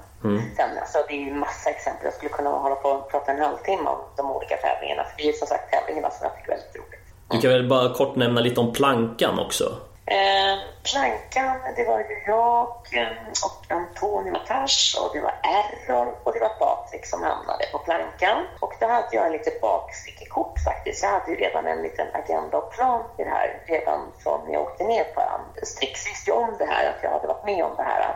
Sen, 0.57 0.77
alltså, 0.79 0.97
det 1.07 1.13
är 1.13 1.25
ju 1.25 1.33
massa 1.33 1.69
exempel. 1.69 2.05
Jag 2.05 2.13
skulle 2.13 2.29
kunna 2.29 2.49
hålla 2.49 2.75
på 2.75 2.89
och 2.89 3.11
prata 3.11 3.31
en 3.31 3.39
halvtimme 3.39 3.89
om 3.89 3.99
de 4.17 4.31
olika 4.31 4.57
tävlingarna. 4.57 5.03
För 5.03 5.17
det 5.17 5.23
är 5.23 5.27
ju 5.27 5.33
som 5.33 5.47
sagt 5.47 5.71
tävlingarna 5.71 6.09
som 6.09 6.23
jag 6.23 6.35
tycker 6.35 6.51
är 6.51 6.55
väldigt 6.55 6.75
roligt. 6.75 7.02
Du 7.33 7.41
kan 7.41 7.51
väl 7.51 7.67
bara 7.67 7.93
kort 7.93 8.15
nämna 8.15 8.41
lite 8.41 8.59
om 8.59 8.73
plankan 8.73 9.39
också? 9.39 9.63
Eh, 10.05 10.59
plankan, 10.83 11.57
det 11.75 11.83
var 11.87 11.99
ju 11.99 12.23
jag 12.27 12.67
eh, 12.93 13.07
och 13.45 13.71
Antonio 13.71 14.35
Tars 14.47 14.97
och 14.99 15.09
det 15.13 15.21
var 15.21 15.35
Errol 15.43 16.07
och 16.23 16.33
det 16.33 16.39
var 16.39 16.49
Patrik 16.49 17.05
som 17.05 17.23
hamnade 17.23 17.63
på 17.71 17.77
plankan. 17.77 18.45
Och 18.59 18.73
då 18.79 18.87
hade 18.87 19.07
jag 19.11 19.25
en 19.25 19.31
lite 19.31 19.51
bakfickekort 19.61 20.59
faktiskt. 20.65 21.03
Jag 21.03 21.09
hade 21.09 21.31
ju 21.31 21.37
redan 21.37 21.67
en 21.67 21.81
liten 21.81 22.07
agenda 22.13 22.57
och 22.57 22.71
plan 22.71 23.03
i 23.17 23.23
det 23.23 23.29
här 23.29 23.61
redan 23.65 23.99
från 24.23 24.45
när 24.45 24.53
jag 24.53 24.61
åkte 24.61 24.83
ner 24.83 25.03
på 25.03 25.21
ön. 25.21 25.41
Strix 25.63 26.07
visste 26.07 26.31
ju 26.31 26.37
om 26.37 26.55
det 26.59 26.65
här, 26.65 26.89
att 26.89 27.03
jag 27.03 27.11
hade 27.11 27.27
varit 27.27 27.45
med 27.45 27.63
om 27.65 27.75
det 27.77 27.83
här. 27.83 28.15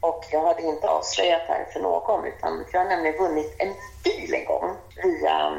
Och 0.00 0.24
jag 0.30 0.46
hade 0.46 0.62
inte 0.62 0.88
avslöjat 0.88 1.42
det 1.46 1.52
här 1.52 1.66
för 1.72 1.80
någon 1.80 2.24
utan 2.24 2.64
jag 2.72 2.80
har 2.80 2.88
nämligen 2.88 3.18
vunnit 3.18 3.56
en 3.58 3.74
bil 4.04 4.34
en 4.34 4.44
gång 4.44 4.76
via 5.04 5.52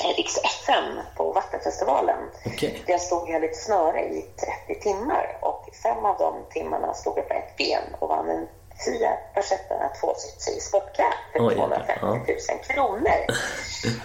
eh, 0.00 0.16
Riks 0.16 0.36
FM 0.44 0.98
på 1.16 1.32
Vattenfestivalen. 1.32 2.18
Okej. 2.46 2.82
Där 2.86 2.98
stod 2.98 3.28
jag 3.28 3.42
lite 3.42 3.58
snöre 3.58 4.00
i 4.00 4.22
30 4.66 4.80
timmar 4.80 5.38
och 5.40 5.68
fem 5.82 6.04
av 6.04 6.18
de 6.18 6.34
timmarna 6.50 6.94
stod 6.94 7.18
jag 7.18 7.28
på 7.28 7.34
ett 7.34 7.56
ben 7.56 7.82
och 7.98 8.08
vann 8.08 8.28
en 8.28 8.46
Fiat 8.84 9.18
Perceptorna 9.34 9.88
tvåsitsig 10.00 10.62
sportcab 10.62 11.12
för 11.32 11.46
Oj, 11.46 11.54
250 11.54 11.92
ja. 12.00 12.08
000 12.54 12.64
kronor. 12.64 13.26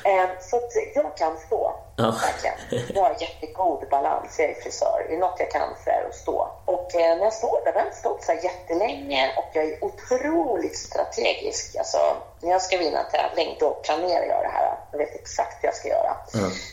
Eh, 0.04 0.30
så 0.42 0.56
att 0.58 0.72
jag 0.96 1.18
kan 1.18 1.38
stå, 1.38 1.76
Ja. 1.96 2.16
verkligen. 2.22 2.86
Jag 2.96 3.02
har 3.04 3.16
jättegod 3.20 3.90
balans, 3.90 4.40
jag 4.40 4.50
är 4.50 4.54
frisör. 4.54 5.06
Det 5.10 5.16
är 5.16 5.20
något 5.20 5.36
jag 5.40 5.52
kan 5.52 5.76
för 5.84 6.08
att 6.10 6.16
stå. 6.16 6.52
Och 6.66 6.96
eh, 6.96 7.18
när 7.18 7.24
jag 7.24 7.34
står 7.34 7.62
där, 7.66 7.74
jag 7.76 7.84
har 7.84 7.92
stått 7.92 8.24
så 8.24 8.32
här 8.32 8.44
jättelänge 8.44 9.32
och 9.38 9.46
jag 9.54 9.66
är 9.66 9.84
otroligt 9.84 10.78
strategisk. 10.78 11.76
Alltså, 11.76 12.18
när 12.42 12.52
jag 12.52 12.62
ska 12.62 12.78
vinna 12.78 13.00
en 13.00 13.12
tävling, 13.12 13.58
då 13.60 13.70
planerar 13.74 14.26
jag 14.26 14.44
det 14.44 14.52
här. 14.54 14.78
Jag 14.92 14.98
vet 14.98 15.16
exakt 15.16 15.64
hur 15.64 15.68
jag 15.68 15.76
ska 15.76 15.88
göra. 15.88 16.18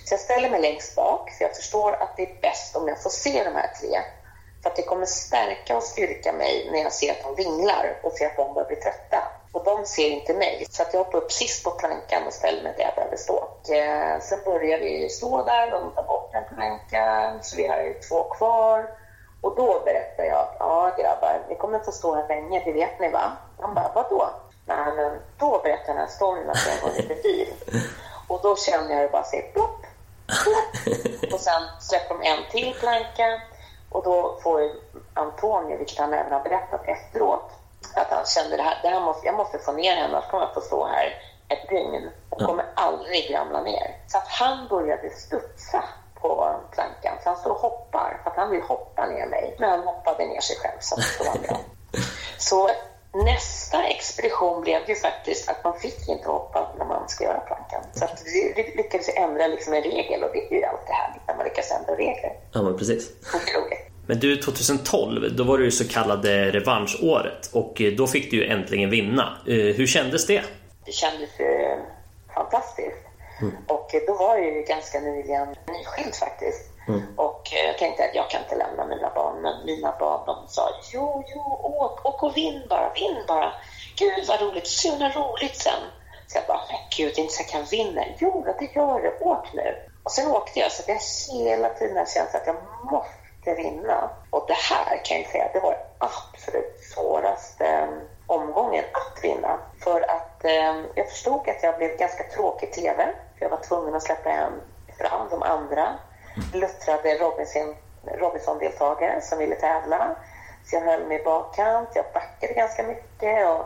Så 0.05 0.15
jag 0.15 0.21
ställer 0.21 0.51
mig 0.51 0.61
längst 0.61 0.95
bak, 0.97 1.31
för 1.31 1.45
jag 1.45 1.57
förstår 1.57 1.93
att 1.93 2.17
det 2.17 2.23
är 2.23 2.41
bäst 2.41 2.77
om 2.77 2.89
jag 2.89 3.03
får 3.03 3.11
se 3.11 3.45
de 3.45 3.55
här 3.55 3.71
tre. 3.81 4.01
För 4.65 4.71
att 4.71 4.77
det 4.77 4.83
kommer 4.83 5.07
stärka 5.07 5.77
och 5.77 5.83
styrka 5.83 6.33
mig 6.33 6.69
när 6.73 6.83
jag 6.83 6.93
ser 6.93 7.13
att 7.13 7.23
de 7.23 7.35
vinglar 7.35 8.01
och 8.03 8.13
ser 8.13 8.27
att 8.27 8.37
de 8.37 8.55
börjar 8.55 8.69
bli 8.69 8.77
trötta. 8.77 9.23
Och 9.53 9.65
de 9.65 9.87
ser 9.87 10.11
inte 10.11 10.35
mig. 10.35 10.67
Så 10.71 10.83
att 10.83 10.95
jag 10.95 11.05
hoppar 11.05 11.19
upp 11.19 11.33
sist 11.33 11.65
på 11.65 11.71
plankan 11.71 12.27
och 12.27 12.33
ställer 12.33 12.63
mig 12.63 12.75
där 12.77 12.85
jag 12.85 12.95
behöver 12.95 13.17
stå. 13.17 13.35
Och, 13.35 13.71
eh, 13.71 14.21
sen 14.21 14.39
börjar 14.45 14.79
vi 14.79 15.09
stå 15.09 15.45
där, 15.45 15.71
de 15.71 15.91
tar 15.95 16.03
bort 16.03 16.35
en 16.35 16.57
planka, 16.57 17.35
så 17.43 17.57
vi 17.57 17.67
har 17.67 17.77
ju 17.77 17.95
två 17.95 18.25
kvar. 18.25 18.91
Och 19.41 19.57
då 19.57 19.83
berättar 19.85 20.25
jag 20.25 20.39
att 20.39 20.57
ja 20.59 20.95
grabbar, 20.99 21.47
ni 21.49 21.55
kommer 21.55 21.79
få 21.79 21.93
stå 21.93 22.15
här 22.15 22.29
länge, 22.29 22.63
det 22.65 22.73
vet 22.73 23.01
ni 23.01 23.09
va? 23.09 23.33
De 23.61 23.75
bara, 23.75 23.91
vadå? 23.95 24.31
Nej, 24.67 24.93
men 24.97 25.19
då 25.39 25.61
berättar 25.63 25.87
den 25.87 25.97
här 25.97 26.07
storyn 26.07 26.51
att 26.51 26.67
jag 26.67 26.91
går 26.91 26.97
lite 26.97 27.15
dyr. 27.15 27.49
Och 28.29 28.41
då 28.43 28.57
känner 28.57 28.95
jag 28.95 29.03
det 29.03 29.09
bara 29.09 29.25
säger 29.25 29.53
plopp, 29.53 29.81
plopp. 30.27 31.33
Och 31.33 31.41
sen 31.41 31.63
släpper 31.81 32.15
de 32.15 32.29
en 32.29 32.51
till 32.51 32.75
planka. 32.75 33.41
Och 33.95 34.05
då 34.05 34.39
får 34.43 34.71
Antonio, 35.15 35.79
vilket 35.79 35.99
han 35.99 36.15
även 36.15 36.33
har 36.33 36.41
berättat 36.41 36.81
efteråt, 36.85 37.51
att 37.95 38.11
han 38.11 38.25
kände 38.27 38.57
det 38.57 38.63
här, 38.63 38.79
det 38.83 38.89
här 38.89 39.01
måste, 39.01 39.27
jag 39.27 39.35
måste 39.35 39.59
få 39.59 39.73
ner 39.73 39.97
henne, 39.97 40.17
annars 40.17 40.31
kommer 40.31 40.45
jag 40.45 40.55
få 40.55 40.61
stå 40.61 40.87
här 40.87 41.15
ett 41.49 41.69
dygn 41.69 42.11
och 42.31 42.41
kommer 42.41 42.65
aldrig 42.75 43.35
ramla 43.35 43.63
ner. 43.63 43.97
Så 44.07 44.19
att 44.19 44.29
han 44.29 44.69
började 44.69 45.11
studsa 45.11 45.85
på 46.21 46.61
plankan, 46.71 47.17
så 47.23 47.29
han 47.29 47.39
står 47.39 47.51
och 47.51 47.57
hoppar, 47.57 48.21
för 48.23 48.31
att 48.31 48.37
han 48.37 48.51
vill 48.51 48.63
hoppa 48.63 49.07
ner 49.07 49.27
mig. 49.27 49.57
Men 49.59 49.71
han 49.71 49.81
hoppade 49.81 50.27
ner 50.27 50.41
sig 50.41 50.57
själv, 50.57 50.79
så 50.81 50.97
det 50.97 51.29
var 51.29 51.49
bra. 51.49 51.57
Så 52.39 52.71
nästa 53.15 53.85
expedition 53.85 54.63
blev 54.63 54.89
ju 54.89 54.95
faktiskt 54.95 55.49
att 55.49 55.65
man 55.65 55.79
fick 55.81 56.09
inte 56.09 56.29
hoppa 56.29 56.75
när 56.79 56.85
man 56.85 57.09
ska 57.09 57.25
göra 57.25 57.41
plankan. 57.41 57.83
Så 57.93 58.05
att 58.05 58.23
vi 58.25 58.73
lyckades 58.77 59.09
ändra 59.17 59.47
liksom 59.47 59.73
en 59.73 59.83
regel 59.83 60.23
och 60.23 60.31
det 60.33 60.55
är 60.55 60.59
ju 60.59 60.65
alltid 60.65 60.95
härligt 60.95 61.23
när 61.29 61.37
man 61.37 61.45
lyckas 61.45 61.71
ändra 61.71 61.93
regler. 61.95 62.33
Ja, 62.53 62.63
men 62.63 62.79
precis. 62.79 63.11
Otroligt. 63.35 63.81
Men 64.07 64.19
du, 64.21 64.37
2012, 64.37 65.37
då 65.37 65.45
var 65.45 65.59
det 65.59 65.65
ju 65.65 65.71
så 65.71 65.89
kallade 65.89 66.51
revanschåret 66.51 67.51
och 67.53 67.81
eh, 67.81 67.93
då 67.93 68.07
fick 68.07 68.31
du 68.31 68.37
ju 68.37 68.47
äntligen 68.53 68.91
vinna. 68.91 69.39
Eh, 69.47 69.55
Hur 69.55 69.87
kändes 69.87 70.27
det? 70.27 70.43
Det 70.87 70.93
kändes 70.93 71.41
eh, 71.41 71.79
fantastiskt. 72.35 72.97
Och 73.69 73.95
eh, 73.95 74.01
då 74.07 74.15
var 74.15 74.37
jag 74.37 74.47
ju 74.47 74.63
ganska 74.63 75.01
nyligen 75.01 75.49
nyskild 75.49 76.15
faktiskt. 76.15 76.71
Mm. 76.89 77.03
Och 77.17 77.53
eh, 77.53 77.67
jag 77.67 77.79
tänkte 77.79 78.05
att 78.05 78.15
jag 78.15 78.31
kan 78.31 78.43
inte 78.43 78.57
lämna 78.57 78.87
mina 78.87 79.11
barn, 79.15 79.43
men 79.43 79.65
mina 79.65 79.95
barn 79.99 80.27
de 80.27 80.49
sa 80.49 80.69
jo, 80.93 81.25
jo, 81.35 81.61
åk, 81.63 82.07
åk 82.07 82.23
och 82.23 82.37
vinn 82.37 82.63
bara, 82.69 82.93
vinn 82.93 83.25
bara. 83.29 83.53
Gud 83.97 84.25
vad 84.29 84.41
roligt, 84.41 84.67
så 84.67 84.91
himla 84.91 85.09
roligt 85.09 85.57
sen. 85.57 85.83
Så 86.27 86.39
jag 86.39 86.47
bara, 86.47 86.61
men 86.69 86.79
gud, 86.97 87.13
det 87.15 87.21
är 87.21 87.23
inte 87.23 87.35
så 87.35 87.43
jag 87.43 87.49
kan 87.49 87.65
vinna. 87.65 88.05
Jo, 88.19 88.45
det 88.59 88.75
gör 88.75 89.03
det, 89.03 89.21
åk 89.21 89.53
nu. 89.53 89.77
Och 90.03 90.13
sen 90.13 90.31
åkte 90.31 90.61
jag, 90.61 90.73
så 90.73 90.83
att 90.83 90.89
jag 90.89 91.01
hela 91.45 91.69
tiden 91.69 92.07
känt 92.07 92.35
att 92.35 92.47
jag 92.47 92.57
måste 92.93 93.55
vinna. 93.63 94.11
Och 94.31 94.45
det 94.49 94.57
här 94.57 95.05
kan 95.05 95.17
jag 95.17 95.27
säga, 95.27 95.51
det 95.53 95.61
var 95.61 95.77
absolut 95.99 96.81
svåraste 96.95 97.67
mm, 97.67 98.01
omgången 98.27 98.85
att 98.93 99.25
vinna. 99.25 99.59
För 99.81 100.01
att 100.01 100.45
eh, 100.45 100.75
jag 100.95 101.09
förstod 101.09 101.49
att 101.49 101.63
jag 101.63 101.77
blev 101.77 101.97
ganska 101.97 102.25
tråkig 102.25 102.69
i 102.69 102.73
TV. 102.73 103.05
För 103.39 103.45
jag 103.45 103.51
var 103.51 103.61
tvungen 103.61 103.95
att 103.95 104.03
släppa 104.03 104.31
en 104.31 104.53
fram 104.99 105.29
de 105.31 105.43
andra 105.43 105.99
luttrade 106.53 107.19
Robinson, 107.19 107.75
Robinson-deltagare 108.19 109.21
som 109.21 109.39
ville 109.39 109.55
tävla. 109.55 110.17
Så 110.67 110.77
jag 110.77 110.81
höll 110.83 111.07
mig 111.07 111.21
i 111.21 111.25
bakkant, 111.25 111.89
jag 111.95 112.05
backade 112.15 112.53
ganska 112.53 112.83
mycket. 112.83 113.49
Och 113.49 113.65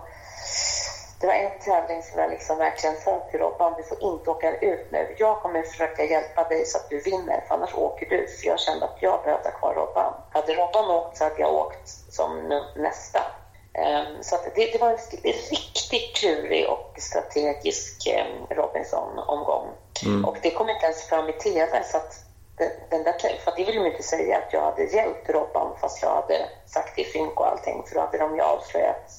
det 1.21 1.27
var 1.27 1.35
en 1.35 1.59
tävling 1.61 2.03
som 2.03 2.21
jag 2.21 2.31
liksom 2.31 2.59
verkligen 2.59 2.97
sa 2.97 3.21
till 3.31 3.41
Robban, 3.41 3.75
du 3.77 3.83
får 3.83 4.03
inte 4.03 4.31
åka 4.31 4.57
ut 4.57 4.93
nu. 4.93 5.15
Jag 5.19 5.43
kommer 5.43 5.63
försöka 5.63 6.05
hjälpa 6.05 6.45
dig 6.45 6.67
så 6.67 6.79
att 6.79 6.91
du 6.91 7.01
vinner, 7.01 7.45
för 7.49 7.55
annars 7.55 7.75
åker 7.75 8.07
du. 8.07 8.27
För 8.27 8.47
jag 8.47 8.61
kände 8.61 8.85
att 8.85 8.97
jag 9.01 9.23
behövde 9.25 9.49
ha 9.49 9.59
kvar 9.59 9.75
Robban. 9.75 10.15
Hade 10.33 10.55
Robban 10.55 10.91
åkt 10.91 11.17
så 11.17 11.25
hade 11.25 11.41
jag 11.41 11.55
åkt 11.55 11.89
som 12.11 12.61
nästa. 12.77 13.21
Ehm, 13.75 14.23
Så 14.23 14.37
det, 14.55 14.73
det 14.73 14.81
var 14.81 14.91
en 14.91 14.99
riktigt 15.51 16.17
klurig 16.17 16.69
och 16.69 16.95
strategisk 16.99 18.07
ehm, 18.07 18.47
Robinson-omgång. 18.51 19.69
Och 20.27 20.37
det 20.43 20.51
kom 20.51 20.69
inte 20.71 20.85
ens 20.85 21.03
fram 21.03 21.29
i 21.29 21.33
TV. 21.33 21.85
Så 21.85 21.97
att 21.97 22.25
den, 22.59 22.71
den 22.91 23.03
där, 23.05 23.39
för 23.45 23.51
att 23.51 23.57
det 23.57 23.65
vill 23.65 23.75
de 23.75 23.87
inte 23.87 24.03
säga 24.03 24.39
att 24.39 24.53
jag 24.53 24.63
hade 24.63 24.85
hjälpt 24.85 25.31
Robban 25.31 25.77
fast 25.81 26.03
jag 26.03 26.15
hade 26.15 26.49
sagt 26.67 26.97
det 26.97 27.03
i 27.03 27.05
synk 27.05 27.41
och 27.41 27.47
allting. 27.47 27.83
För 27.87 27.95
då 27.95 28.01
hade 28.01 28.19
de 28.19 28.35
ju 28.37 28.43
avslöjat 28.43 29.11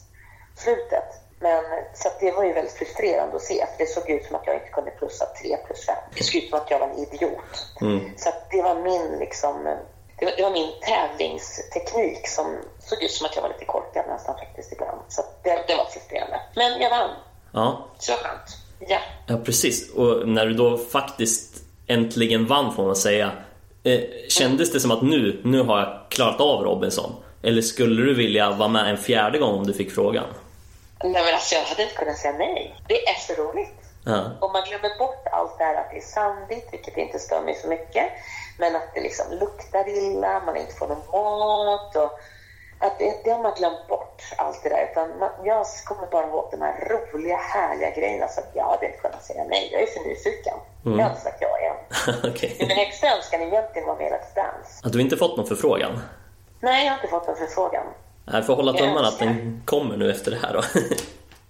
slutet. 0.56 1.10
Men, 1.40 1.64
så 1.94 2.10
det 2.20 2.32
var 2.32 2.44
ju 2.44 2.54
väldigt 2.54 2.74
frustrerande 2.74 3.36
att 3.36 3.42
se. 3.42 3.66
För 3.66 3.78
det 3.78 3.86
såg 3.86 4.10
ut 4.10 4.26
som 4.26 4.36
att 4.36 4.48
jag 4.48 4.56
inte 4.56 4.70
kunde 4.70 4.92
plussa 4.92 5.26
3 5.26 5.58
plus 5.58 5.86
5. 5.86 5.96
Det 6.16 6.24
såg 6.24 6.36
ut 6.36 6.50
som 6.50 6.60
att 6.60 6.72
jag 6.72 6.80
var 6.80 6.88
en 6.88 6.98
idiot. 6.98 7.68
Så 8.18 8.30
att 8.30 8.52
det 8.52 8.62
var 8.62 8.76
min 8.76 9.20
liksom... 9.20 9.64
Det 10.20 10.26
var, 10.26 10.34
det 10.38 10.44
var 10.44 10.52
min 10.52 10.72
tävlingsteknik 10.82 12.28
som 12.28 12.58
såg 12.80 13.04
ut 13.04 13.12
som 13.12 13.26
att 13.26 13.36
jag 13.36 13.42
var 13.42 13.50
lite 13.50 13.66
korkad 13.66 14.06
nästan 14.08 14.36
faktiskt 14.38 14.72
ibland. 14.72 15.02
Så 15.08 15.22
det, 15.44 15.64
det 15.68 15.76
var 15.76 15.86
frustrerande. 15.86 16.42
Men 16.56 16.82
jag 16.82 16.90
vann. 16.90 17.10
Ja, 17.54 17.88
Så 18.00 18.14
skönt. 18.14 18.58
Ja. 18.80 19.00
ja 19.28 19.38
precis. 19.46 19.94
Och 19.94 20.28
när 20.28 20.46
du 20.46 20.54
då 20.54 20.78
faktiskt 20.78 21.69
äntligen 21.90 22.46
vann 22.46 22.76
får 22.76 22.86
man 22.86 22.96
säga. 22.96 23.32
Eh, 23.84 24.00
kändes 24.30 24.72
det 24.72 24.80
som 24.80 24.92
att 24.92 25.02
nu, 25.02 25.42
nu 25.44 25.62
har 25.62 25.80
jag 25.80 26.00
klarat 26.10 26.42
av 26.42 26.64
Robinson? 26.64 27.16
Eller 27.44 27.62
skulle 27.62 28.06
du 28.06 28.14
vilja 28.14 28.52
vara 28.52 28.70
med 28.70 28.90
en 28.90 28.98
fjärde 28.98 29.38
gång 29.38 29.60
om 29.60 29.68
du 29.68 29.74
fick 29.74 29.92
frågan? 29.92 30.26
Nej, 31.04 31.24
men 31.26 31.34
alltså, 31.34 31.56
jag 31.56 31.64
hade 31.64 31.84
inte 31.84 31.96
kunnat 31.96 32.18
säga 32.18 32.34
nej. 32.34 32.76
Det 32.88 33.08
är 33.08 33.20
så 33.20 33.34
roligt. 33.44 33.80
Ja. 34.06 34.24
Om 34.40 34.52
man 34.52 34.64
glömmer 34.70 34.98
bort 35.00 35.28
allt 35.32 35.58
det 35.58 35.64
här 35.64 35.76
att 35.76 35.92
det 35.92 35.98
är 35.98 36.02
sandigt, 36.02 36.68
vilket 36.72 36.98
inte 36.98 37.20
stör 37.20 37.42
mig 37.42 37.56
så 37.56 37.68
mycket, 37.68 38.06
men 38.58 38.76
att 38.76 38.94
det 38.96 39.02
liksom 39.02 39.26
luktar 39.40 39.90
illa, 39.90 40.42
man 40.46 40.58
inte 40.58 40.74
får 40.74 40.88
någon 40.88 41.06
mat 41.12 41.96
och 41.96 42.20
att 42.80 43.00
det, 43.00 43.24
det 43.24 43.32
har 43.32 43.44
man 43.44 43.54
glömt 43.58 43.88
bort, 43.88 44.22
allt 44.38 44.64
det 44.64 44.70
där. 44.70 44.90
Utan 44.92 45.20
man, 45.20 45.30
jag 45.44 45.66
kommer 45.86 46.08
bara 46.08 46.28
ihåg 46.28 46.48
de 46.52 46.62
här 46.62 46.76
roliga, 46.90 47.38
härliga 47.38 47.92
grejerna 47.92 48.28
så 48.28 48.40
att 48.40 48.52
jag 48.54 48.64
hade 48.64 48.86
inte 48.86 48.98
kunnat 48.98 49.24
säga 49.24 49.44
nej. 49.50 49.70
Jag 49.72 49.82
är 49.82 49.86
för 49.86 50.10
nyfiken. 50.10 50.58
Jag 50.84 51.04
har 51.04 51.10
inte 51.10 51.22
sagt 51.22 51.42
ja 51.42 51.58
än. 51.68 51.76
Okej. 52.32 52.56
I 52.60 52.68
min 52.68 52.78
högsta 52.78 53.08
önskan 53.16 53.42
egentligen 53.42 53.88
vara 53.88 53.98
med 53.98 54.12
Let's 54.12 54.36
Dance. 54.36 54.72
Att 54.84 54.94
du 54.94 55.02
inte 55.02 55.18
fått 55.18 55.38
någon 55.38 55.48
förfrågan? 55.48 56.00
Nej, 56.60 56.86
jag 56.86 56.92
har 56.92 56.98
inte 56.98 57.08
fått 57.08 57.28
en 57.28 57.36
förfrågan. 57.36 57.86
Jag 58.32 58.46
får 58.46 58.56
hålla 58.56 58.74
tummarna 58.74 59.08
att 59.08 59.20
den 59.20 59.62
kommer 59.66 59.98
nu 59.98 60.12
efter 60.12 60.32
det 60.32 60.38
här 60.38 60.54
då. 60.54 60.62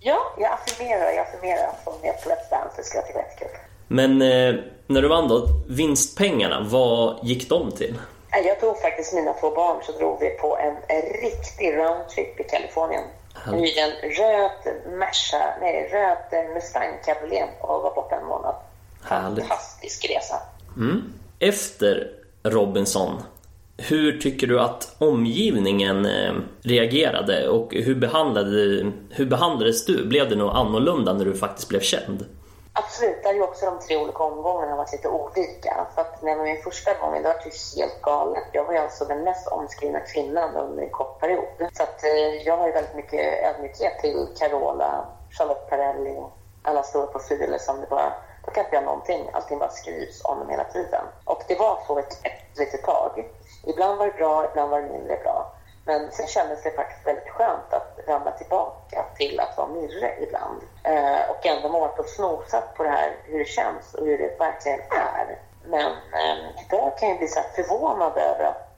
Ja, 0.02 0.18
jag 0.38 0.52
affirmerar, 0.54 1.12
jag 1.12 1.28
affirmerar 1.28 1.72
från 1.84 1.94
Let's 1.94 2.50
Dance. 2.50 2.76
Det 2.76 2.84
tycka 2.84 3.20
är 3.20 3.24
jättekul. 3.24 3.58
Men 3.88 4.22
eh, 4.22 4.56
när 4.88 5.02
du 5.02 5.08
vann 5.08 5.28
då, 5.28 5.48
vinstpengarna, 5.68 6.66
vad 6.70 7.20
gick 7.24 7.50
de 7.50 7.72
till? 7.72 7.96
Jag 8.32 8.60
tog 8.60 8.82
faktiskt 8.82 9.14
mina 9.14 9.34
två 9.34 9.52
barn 9.52 9.82
så 9.84 9.92
drog 9.92 10.20
vi 10.20 10.30
på 10.30 10.58
en, 10.58 10.76
en 10.88 11.02
riktig 11.02 11.78
roundtrip 11.78 12.40
i 12.40 12.44
Kalifornien. 12.44 13.04
Jag 13.46 13.54
hyrde 13.54 13.82
en 13.82 14.10
röd 14.10 14.76
Merca, 14.98 15.54
nej 15.62 15.90
röd 15.92 16.54
Mustang 16.54 17.00
Cabriolet 17.06 17.50
och 17.62 17.82
var 17.82 17.96
borta 17.96 18.16
en 18.16 18.26
månad. 18.26 18.56
Härligt. 19.04 19.48
Fantastisk 19.48 20.10
resa. 20.10 20.36
Efter 21.40 22.12
Robinson, 22.44 23.22
hur 23.78 24.20
tycker 24.20 24.48
du 24.48 24.60
att 24.60 24.96
omgivningen 24.98 26.06
eh, 26.06 26.34
reagerade 26.62 27.48
och 27.48 27.74
hur, 27.74 27.96
behandlade, 27.96 28.92
hur 29.10 29.26
behandlades 29.26 29.86
du? 29.86 30.06
Blev 30.06 30.30
det 30.30 30.36
något 30.36 30.56
annorlunda 30.56 31.14
när 31.14 31.26
du 31.26 31.34
faktiskt 31.34 31.70
blev 31.70 31.80
känd? 31.80 32.26
Absolut, 32.84 33.24
Det 33.24 33.30
är 33.30 33.34
ju 33.34 33.42
också 33.42 33.66
de 33.66 33.80
tre 33.80 33.98
olika 33.98 34.24
omgångarna 34.24 34.76
varit 34.76 34.92
lite 34.92 35.10
olika. 35.10 35.88
För 35.96 36.02
att 36.02 36.22
när 36.22 36.36
det 36.36 36.44
min 36.44 36.62
första 36.62 36.94
gång, 36.94 37.14
det 37.14 37.22
var 37.22 37.36
ju 37.46 37.82
helt 37.82 38.02
galet. 38.02 38.44
Jag 38.52 38.64
var 38.64 38.74
ju 38.74 38.80
alltså 38.80 39.06
den 39.06 39.24
mest 39.24 39.48
omskrivna 39.48 40.00
kvinnan 40.00 40.56
under 40.56 40.84
en 40.84 40.90
kort 40.90 41.20
period. 41.20 41.46
Så 41.74 41.84
att 41.84 42.04
eh, 42.04 42.44
jag 42.46 42.58
har 42.58 42.68
ju 42.68 42.74
väldigt 42.74 42.96
mycket 42.96 43.44
ödmjukhet 43.44 44.00
till 44.00 44.28
Carola, 44.40 45.06
Charlotte 45.30 45.70
Perrelli, 45.70 46.24
alla 46.64 46.84
stora 46.84 47.08
profiler 47.08 47.58
som 47.58 47.82
det 47.82 47.88
bara, 47.90 48.14
då 48.46 48.52
kan 48.52 48.64
inte 48.64 48.76
jag 48.76 48.86
någonting. 48.86 49.30
Allting 49.34 49.60
bara 49.60 49.70
skrivs 49.70 50.26
om 50.26 50.40
dem 50.40 50.50
hela 50.50 50.64
tiden. 50.64 51.06
Och 51.26 51.44
det 51.48 51.60
var 51.60 51.80
så 51.88 52.00
ett, 52.00 52.26
ett 52.26 52.58
litet 52.58 52.84
tag. 52.84 53.30
Ibland 53.64 53.98
var 53.98 54.06
det 54.06 54.14
bra, 54.14 54.46
ibland 54.50 54.72
var 54.72 54.82
det 54.82 54.90
mindre 54.90 55.18
bra. 55.24 55.52
Men 55.86 56.12
sen 56.12 56.28
kändes 56.28 56.64
det 56.64 56.72
faktiskt 56.72 57.08
väldigt 57.08 57.30
skönt 57.30 57.74
att 57.74 58.00
ramla 58.08 58.32
tillbaka 58.32 59.06
till 59.16 59.40
att 59.40 59.58
vara 59.58 59.68
Mirre 59.68 60.24
ibland. 60.24 60.62
Eh, 60.84 61.30
och 61.30 61.46
ändå 61.46 61.70
målat 61.70 62.00
och 62.00 62.06
snosat 62.06 62.76
på 62.76 62.84
det 62.84 62.90
här, 62.90 63.16
hur 63.24 63.40
det 63.40 63.46
känns 63.46 63.94
och 63.94 64.06
hur 64.06 64.18
det 64.18 64.40
verkligen 64.40 64.80
är. 64.80 65.40
Men 65.66 65.92
eh, 65.92 66.62
idag 66.66 66.98
kan 66.98 67.10
jag 67.10 67.18
bli 67.18 67.28
så 67.28 67.40
förvånad 67.56 68.18
över 68.18 68.44
att 68.44 68.70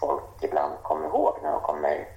folk 0.00 0.24
ibland 0.40 0.72
kommer 0.82 1.06
ihåg 1.06 1.38
när 1.42 1.52
de 1.52 1.60
kommer 1.60 2.08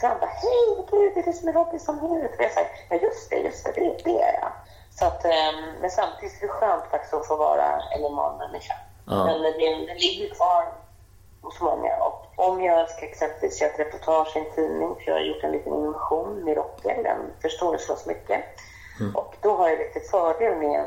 fram. 0.00 0.18
Bara, 0.20 0.30
Hej, 0.30 0.86
gud, 0.90 1.12
det 1.14 1.20
är 1.20 1.24
det 1.24 1.32
som 1.32 1.48
är 1.48 1.52
Robinson-huvudet. 1.52 2.36
Och 2.38 2.44
jag 2.44 2.52
säger, 2.52 2.70
ja 2.90 2.96
just 2.96 3.30
det, 3.30 3.36
just 3.36 3.64
det, 3.64 3.72
det, 3.72 4.04
det 4.04 4.22
är 4.22 4.40
jag. 4.40 4.52
Så 4.90 5.06
att, 5.06 5.24
eh, 5.24 5.52
men 5.80 5.90
samtidigt 5.90 6.42
är 6.42 6.46
det 6.46 6.52
skönt 6.52 6.84
faktiskt 6.90 7.14
att 7.14 7.26
få 7.26 7.36
vara 7.36 7.82
en 7.94 8.02
normal 8.02 8.38
människa. 8.38 8.74
Ja. 9.06 9.24
Men 9.24 9.42
det, 9.42 9.50
det 9.50 9.94
ligger 9.94 10.34
kvar 10.34 10.64
hos 11.44 11.60
många. 11.60 11.96
Och 11.96 12.26
om 12.36 12.62
jag 12.64 12.90
ska 12.90 13.06
exempelvis 13.06 13.60
göra 13.60 13.70
ett 13.72 13.78
reportage 13.80 14.36
i 14.36 14.38
en 14.38 14.50
tidning, 14.54 14.94
för 14.94 15.04
jag 15.10 15.14
har 15.14 15.20
gjort 15.20 15.44
en 15.44 15.52
liten 15.52 15.72
innovation 15.74 16.44
med 16.44 16.56
Rocker, 16.56 17.02
den 17.02 17.18
förstoringsglas 17.42 18.06
mycket. 18.06 18.40
Och 19.14 19.34
då 19.40 19.56
har 19.56 19.68
jag 19.68 19.78
lite 19.78 20.00
fördel 20.00 20.56
med, 20.56 20.84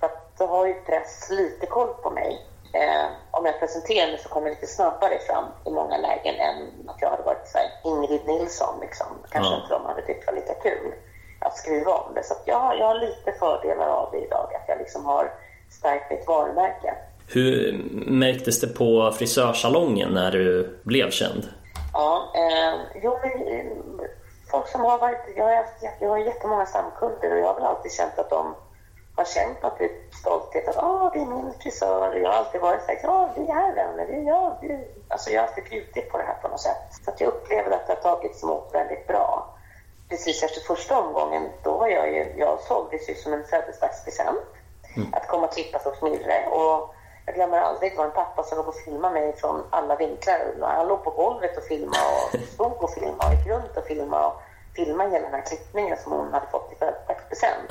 för 0.00 0.06
att 0.06 0.38
då 0.38 0.46
har 0.46 0.66
ju 0.66 0.74
press 0.74 1.30
lite 1.30 1.66
koll 1.66 1.94
på 2.02 2.10
mig. 2.10 2.46
Eh, 2.72 3.06
om 3.30 3.46
jag 3.46 3.58
presenterar 3.60 4.06
mig 4.10 4.18
så 4.18 4.28
kommer 4.28 4.46
jag 4.46 4.54
lite 4.54 4.66
snabbare 4.66 5.18
fram 5.18 5.44
i 5.64 5.70
många 5.70 5.96
lägen 5.96 6.34
än 6.34 6.88
att 6.88 7.02
jag 7.02 7.10
hade 7.10 7.22
varit 7.22 7.48
så 7.48 7.58
här, 7.58 7.66
Ingrid 7.84 8.26
Nilsson. 8.26 8.80
Liksom. 8.80 9.06
Kanske 9.30 9.52
Ja. 9.52 9.60
inte 9.62 9.74
de 9.74 9.84
hade 9.86 10.02
tyckt 10.02 10.26
var 10.26 10.34
lika 10.34 10.54
kul 10.54 10.94
att 11.40 11.56
skriva 11.56 11.92
om 11.92 12.14
det. 12.14 12.22
Så 12.22 12.34
jag, 12.44 12.78
jag 12.78 12.86
har 12.86 12.94
lite 12.94 13.32
fördelar 13.32 13.88
av 13.88 14.08
det 14.12 14.18
idag, 14.18 14.54
att 14.54 14.68
jag 14.68 14.78
liksom 14.78 15.06
har 15.06 15.32
stärkt 15.70 16.10
mitt 16.10 16.26
varumärke. 16.26 16.94
Hur 17.32 17.72
märktes 18.06 18.60
det 18.60 18.66
på 18.66 19.12
frisörsalongen 19.12 20.10
när 20.14 20.30
du 20.30 20.78
blev 20.82 21.10
känd? 21.10 21.48
Ja, 21.92 22.32
eh, 22.34 23.00
jo, 23.02 23.18
men, 23.22 23.48
eh, 23.48 23.66
folk 24.50 24.68
som 24.68 24.80
har 24.80 24.98
varit... 24.98 25.18
Jag 25.36 25.44
har, 25.44 25.56
haft, 25.56 25.84
jag 26.00 26.08
har 26.08 26.18
jättemånga 26.18 26.66
samkunder 26.66 27.32
och 27.32 27.38
jag 27.38 27.46
har 27.46 27.54
väl 27.54 27.64
alltid 27.64 27.92
känt 27.92 28.18
att 28.18 28.30
de 28.30 28.54
har 29.16 29.24
känt 29.24 29.62
något 29.62 29.78
typ 29.78 30.14
stolthet 30.14 30.68
att 30.68 30.76
ah, 30.76 31.10
det 31.14 31.20
är 31.20 31.26
min 31.26 31.52
frisör. 31.62 32.14
Jag 32.14 32.30
har 32.30 32.36
alltid 32.38 32.60
varit 32.60 32.82
såhär, 32.82 33.00
ja, 33.02 33.30
vi 33.36 33.42
är 33.42 33.74
vänner, 33.74 34.06
vi 34.06 34.28
gör 34.28 34.58
vi. 34.60 34.88
Alltså 35.08 35.30
jag 35.30 35.40
har 35.42 35.48
alltid 35.48 35.64
bjudit 35.64 36.10
på 36.10 36.18
det 36.18 36.24
här 36.24 36.38
på 36.42 36.48
något 36.48 36.60
sätt. 36.60 36.82
Så 37.04 37.12
jag 37.18 37.28
upplever 37.28 37.70
att 37.70 37.86
det 37.86 37.92
har 37.92 38.00
tagits 38.00 38.42
emot 38.42 38.70
väldigt 38.72 39.06
bra. 39.06 39.54
Precis 40.08 40.42
efter 40.42 40.60
första 40.60 40.98
omgången, 40.98 41.48
då 41.62 41.78
var 41.78 41.88
jag 41.88 42.12
ju, 42.12 42.34
jag 42.36 42.60
såldes 42.60 43.08
ju 43.08 43.14
som 43.14 43.32
en 43.32 43.44
födelsedagspresent. 43.44 44.40
Att 45.12 45.28
komma 45.28 45.46
och 45.46 45.52
klippas 45.52 45.84
hos 45.84 46.02
Mirre. 46.02 46.46
Och 46.46 46.94
jag 47.30 47.36
glömmer 47.36 47.58
aldrig, 47.58 47.92
det 47.92 47.98
var 47.98 48.04
en 48.04 48.10
pappa 48.22 48.42
som 48.42 48.58
låg 48.58 48.68
och 48.68 48.74
filmade 48.74 49.14
mig 49.14 49.36
från 49.36 49.62
alla 49.70 49.96
vinklar. 49.96 50.40
Han 50.60 50.88
låg 50.88 51.04
på 51.04 51.10
golvet 51.10 51.56
och 51.56 51.62
filmade 51.62 52.10
och 52.14 52.40
stod 52.54 52.84
och 52.84 52.94
filmade 52.94 53.26
och 53.26 53.34
gick 53.34 53.46
runt 53.46 53.76
och 53.76 53.84
filmade 53.84 54.26
och 54.26 54.36
filmade 54.76 55.10
hela 55.10 55.24
den 55.24 55.34
här 55.34 55.46
klippningen 55.46 55.96
som 56.02 56.12
hon 56.12 56.32
hade 56.32 56.46
fått 56.46 56.72
i 56.72 56.76
födelsedagspresent. 56.78 57.66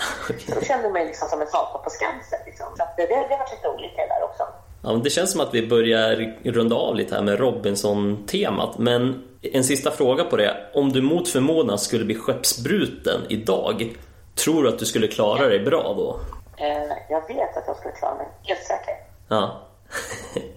Så 0.48 0.56
då 0.56 0.62
kände 0.62 0.84
jag 0.84 0.94
mig 0.94 1.06
liksom 1.06 1.28
som 1.30 1.42
en 1.42 1.48
apa 1.48 1.78
på 1.78 1.90
Skansen. 1.90 2.40
Liksom. 2.46 2.68
Så 2.78 2.84
det, 2.98 3.06
det, 3.06 3.16
det 3.30 3.38
varit 3.38 3.52
lite 3.52 3.70
olika 3.70 4.02
där 4.12 4.24
också. 4.24 4.44
Ja, 4.84 4.90
det 5.04 5.10
känns 5.10 5.32
som 5.32 5.42
att 5.42 5.54
vi 5.54 5.68
börjar 5.68 6.16
runda 6.44 6.76
av 6.76 6.96
lite 6.96 7.16
här 7.16 7.22
med 7.22 7.40
Robinson-temat. 7.40 8.78
Men 8.78 9.24
en 9.42 9.64
sista 9.64 9.92
fråga 9.92 10.24
på 10.24 10.38
det. 10.38 10.58
Om 10.74 10.92
du 10.92 11.02
mot 11.02 11.30
förmodan 11.30 11.80
skulle 11.80 12.06
bli 12.06 12.16
skeppsbruten 12.16 13.22
idag, 13.30 13.96
tror 14.36 14.64
du 14.64 14.70
att 14.70 14.80
du 14.80 14.86
skulle 14.86 15.08
klara 15.08 15.48
dig 15.48 15.60
bra 15.60 15.94
då? 15.98 16.20
Eh, 16.58 16.94
jag 17.10 17.28
vet 17.28 17.58
att 17.58 17.64
jag 17.68 17.78
skulle 17.78 17.94
klara 17.94 18.16
mig, 18.16 18.28
helt 18.44 18.64
säker. 18.64 19.09
Ja. 19.30 19.62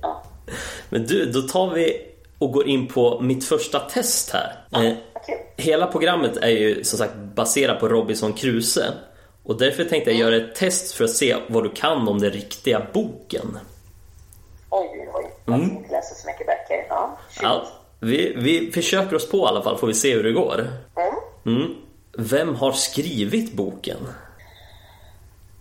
Ja. 0.03 0.23
Men 0.89 1.07
du, 1.07 1.27
då 1.27 1.43
tar 1.43 1.71
vi 1.71 2.09
och 2.39 2.53
går 2.53 2.69
in 2.69 2.89
på 2.89 3.21
mitt 3.21 3.45
första 3.45 3.79
test 3.79 4.31
här. 4.31 4.65
Eh, 4.73 4.95
Vad 5.15 5.27
kul. 5.27 5.37
Hela 5.57 5.87
programmet 5.87 6.37
är 6.37 6.49
ju 6.49 6.85
som 6.85 6.99
sagt 6.99 7.15
baserat 7.15 7.81
på 7.81 7.89
Robinson 7.89 8.33
Crusoe. 8.33 8.93
Och 9.45 9.59
därför 9.59 9.85
tänkte 9.85 10.11
jag 10.11 10.21
göra 10.21 10.37
ett 10.37 10.55
test 10.55 10.95
för 10.95 11.05
att 11.05 11.11
se 11.11 11.37
vad 11.49 11.65
du 11.65 11.71
kan 11.71 12.09
om 12.09 12.21
den 12.21 12.31
riktiga 12.31 12.87
boken. 12.93 13.59
Oj, 14.71 14.89
oj, 14.93 15.11
oj. 15.15 15.31
Jag 15.45 15.55
mm. 15.55 15.71
inte 15.71 15.93
läsa 15.93 16.15
så 16.15 16.27
mycket 16.27 16.47
böcker. 16.47 16.87
Ja. 16.89 17.19
Ja, 17.43 17.67
vi, 18.01 18.35
vi 18.37 18.73
försöker 18.73 19.17
oss 19.17 19.31
på 19.31 19.39
i 19.39 19.47
alla 19.47 19.63
fall, 19.63 19.79
får 19.79 19.87
vi 19.87 19.95
se 19.95 20.15
hur 20.15 20.23
det 20.23 20.33
går. 20.33 20.69
Mm. 20.97 21.57
Mm. 21.57 21.75
Vem 22.19 22.55
har 22.55 22.73
skrivit 22.73 23.53
boken? 23.53 23.99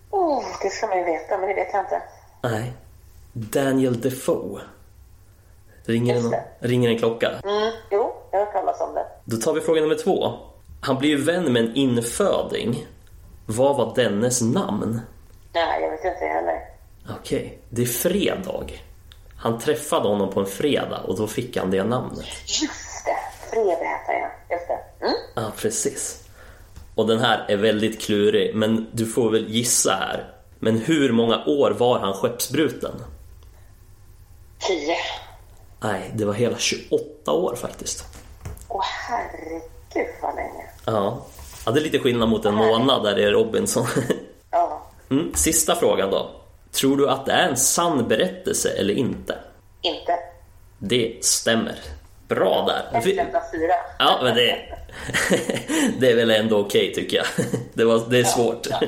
Oh, 0.10 0.45
det 0.63 0.69
ska 0.69 0.88
man 0.88 0.97
ju 0.97 1.04
veta, 1.04 1.38
men 1.38 1.50
det 1.50 1.56
vet 1.56 1.69
jag 1.74 1.84
inte. 1.84 2.02
Nej. 2.43 2.74
Daniel 3.34 4.02
Defoe. 4.02 4.62
Ringer, 5.86 6.15
en, 6.15 6.34
ringer 6.60 6.89
en 6.89 6.98
klocka? 6.98 7.30
Mm, 7.44 7.72
jo, 7.91 8.13
jag 8.32 8.39
har 8.39 8.46
hört 8.46 8.54
talas 8.54 8.82
om 8.82 8.94
det. 8.94 9.06
Då 9.26 9.38
tar 9.38 9.54
vi 9.54 9.62
fråga 9.62 9.82
nummer 9.82 9.96
två. 9.96 10.34
Han 10.82 10.98
blir 10.98 11.10
ju 11.10 11.24
vän 11.24 11.54
med 11.54 11.63
en 11.63 11.76
inföding. 11.76 12.88
Vad 13.46 13.78
var 13.78 13.96
dennes 13.96 14.41
namn? 14.41 15.02
Nej, 15.54 15.82
jag 15.82 15.91
vet 15.91 16.06
inte 16.06 16.26
heller. 16.26 16.60
Okej, 17.20 17.60
det 17.70 17.82
är 17.82 17.86
fredag. 17.86 18.65
Han 19.38 19.60
träffade 19.60 20.08
honom 20.08 20.30
på 20.30 20.39
en 20.39 20.46
fredag 20.46 21.02
och 21.08 21.17
då 21.17 21.28
fick 21.28 21.58
han 21.58 21.72
det 21.72 21.84
namnet. 21.84 22.26
Just 22.62 23.06
det, 23.06 23.50
Fredag 23.50 23.72
heter 23.72 24.13
jag. 24.13 24.58
Just 24.58 24.67
det. 24.67 25.06
Mm. 25.06 25.15
Ja, 25.36 25.52
precis. 25.58 26.28
Och 26.96 27.08
den 27.08 27.20
här 27.20 27.46
är 27.48 27.58
väldigt 27.58 28.02
klurig, 28.02 28.56
men 28.56 28.88
du 28.91 29.06
får 29.06 29.32
väl 29.32 29.50
gissa 29.50 29.91
här. 29.91 30.34
Men 30.60 30.78
hur 30.78 31.12
många 31.12 31.46
år 31.46 31.72
var 31.72 32.00
han 32.00 32.13
skeppsbruten? 32.13 32.91
Tio. 34.67 34.95
Nej, 35.80 36.12
det 36.13 36.26
var 36.26 36.34
hela 36.34 36.58
28 36.58 37.32
år 37.32 37.56
faktiskt. 37.56 38.06
Åh 38.67 38.84
herregud 39.08 40.15
vad 40.21 40.36
länge. 40.36 40.65
Ja, 40.86 41.26
ja 41.65 41.71
det 41.71 41.80
är 41.80 41.84
lite 41.84 42.00
skillnad 42.00 42.30
mot 42.30 42.45
en 42.45 42.54
månad 42.56 43.04
där 43.04 43.15
det 43.15 43.24
är 43.24 43.32
Robinson. 43.32 43.86
Ja, 44.52 44.88
Mm, 45.12 45.34
sista 45.36 45.76
frågan 45.76 46.10
då. 46.12 46.32
Tror 46.71 46.97
du 46.97 47.10
att 47.10 47.26
det 47.26 47.32
är 47.32 47.47
en 47.50 47.58
sann 47.58 48.08
berättelse 48.08 48.69
eller 48.69 48.93
inte? 48.93 49.38
inte. 49.82 50.19
Det 50.78 51.26
stämmer. 51.26 51.76
Bra 52.28 52.65
där. 52.67 53.00
Ett 53.00 53.17
enda 53.28 53.41
fyra. 53.52 53.74
Ja, 54.00 54.19
men 54.24 54.36
det, 54.36 54.60
det 56.00 56.12
är 56.12 56.15
väl 56.15 56.32
ändå 56.32 56.60
okej 56.60 56.93
tycker 56.93 57.17
jag. 57.17 57.26
Det, 57.74 57.86
var, 57.86 58.02
det 58.10 58.19
är 58.19 58.24
svårt. 58.24 58.67
ja. 58.69 58.80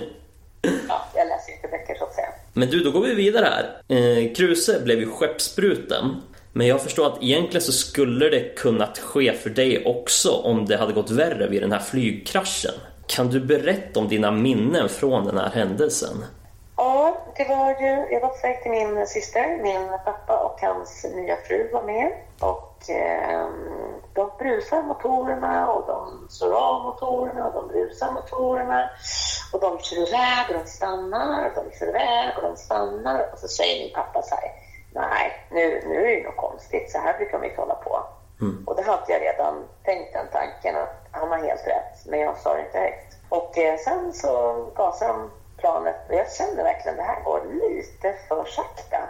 Ja, 0.89 1.05
jag 1.15 1.27
läser 1.27 1.49
ju 1.49 1.55
inte 1.55 1.67
böcker 1.67 1.95
så 1.99 2.03
att 2.05 2.13
säga. 2.13 2.29
Men 2.53 2.69
du, 2.69 2.79
då 2.79 2.91
går 2.91 3.01
vi 3.01 3.15
vidare 3.15 3.45
här. 3.45 3.97
Eh, 3.97 4.33
Kruse 4.33 4.81
blev 4.83 4.99
ju 4.99 5.09
skeppsbruten. 5.09 6.15
Men 6.53 6.67
jag 6.67 6.81
förstår 6.81 7.07
att 7.07 7.23
egentligen 7.23 7.61
så 7.61 7.71
skulle 7.71 8.29
det 8.29 8.55
kunnat 8.55 8.99
ske 8.99 9.33
för 9.33 9.49
dig 9.49 9.85
också 9.85 10.29
om 10.29 10.65
det 10.65 10.77
hade 10.77 10.93
gått 10.93 11.11
värre 11.11 11.47
vid 11.47 11.61
den 11.61 11.71
här 11.71 11.79
flygkraschen. 11.79 12.73
Kan 13.07 13.29
du 13.29 13.39
berätta 13.39 13.99
om 13.99 14.07
dina 14.07 14.31
minnen 14.31 14.89
från 14.89 15.25
den 15.25 15.37
här 15.37 15.49
händelsen? 15.49 16.17
Ja, 16.83 17.17
det 17.35 17.45
var 17.49 17.69
ju, 17.69 18.07
jag 18.11 18.21
var 18.21 18.29
på 18.29 18.47
väg 18.47 18.61
till 18.63 18.71
min 18.71 19.07
syster, 19.07 19.57
min 19.61 19.89
pappa 20.05 20.37
och 20.37 20.61
hans 20.61 21.05
nya 21.15 21.35
fru 21.35 21.69
var 21.73 21.83
med. 21.83 22.11
Och 22.41 22.89
eh, 22.89 23.47
de 24.13 24.31
brusar 24.39 24.81
motorerna 24.81 25.71
och 25.71 25.87
de 25.87 26.27
slår 26.29 26.53
av 26.53 26.83
motorerna 26.83 27.47
och 27.47 27.53
de 27.53 27.67
brusar 27.67 28.11
motorerna. 28.11 28.89
Och 29.53 29.59
de 29.59 29.79
kör 29.79 30.07
iväg 30.07 30.45
och 30.49 30.53
de 30.63 30.69
stannar 30.69 31.45
och 31.45 31.63
de 31.63 31.77
kör 31.77 31.87
iväg 31.87 32.37
och 32.37 32.43
de 32.43 32.57
stannar. 32.57 33.29
Och 33.33 33.39
så 33.39 33.47
säger 33.47 33.83
min 33.83 33.93
pappa 33.93 34.21
så 34.21 34.35
här, 34.35 34.51
nej, 34.93 35.31
nu, 35.51 35.83
nu 35.87 36.11
är 36.11 36.17
det 36.17 36.23
något 36.23 36.37
konstigt, 36.37 36.91
så 36.91 36.97
här 36.97 37.17
brukar 37.17 37.39
de 37.39 37.45
inte 37.47 37.61
hålla 37.61 37.75
på. 37.75 37.99
Och 38.65 38.75
det 38.75 38.83
hade 38.83 39.13
jag 39.13 39.21
redan 39.21 39.63
tänkt 39.83 40.13
den 40.13 40.27
tanken 40.31 40.75
att 40.75 41.07
han 41.11 41.29
har 41.29 41.37
helt 41.37 41.67
rätt, 41.67 42.05
men 42.05 42.19
jag 42.19 42.37
sa 42.37 42.53
det 42.53 42.65
inte 42.65 42.79
högt. 42.79 43.17
Och 43.29 43.57
eh, 43.57 43.77
sen 43.77 44.13
så 44.13 44.65
gasade 44.75 45.13
de 45.13 45.31
planet 45.63 45.95
och 46.09 46.15
jag 46.15 46.31
kände 46.31 46.63
verkligen 46.63 46.97
det 46.97 47.03
här 47.03 47.21
går 47.23 47.41
lite 47.63 48.13
för 48.27 48.45
sakta. 48.45 49.01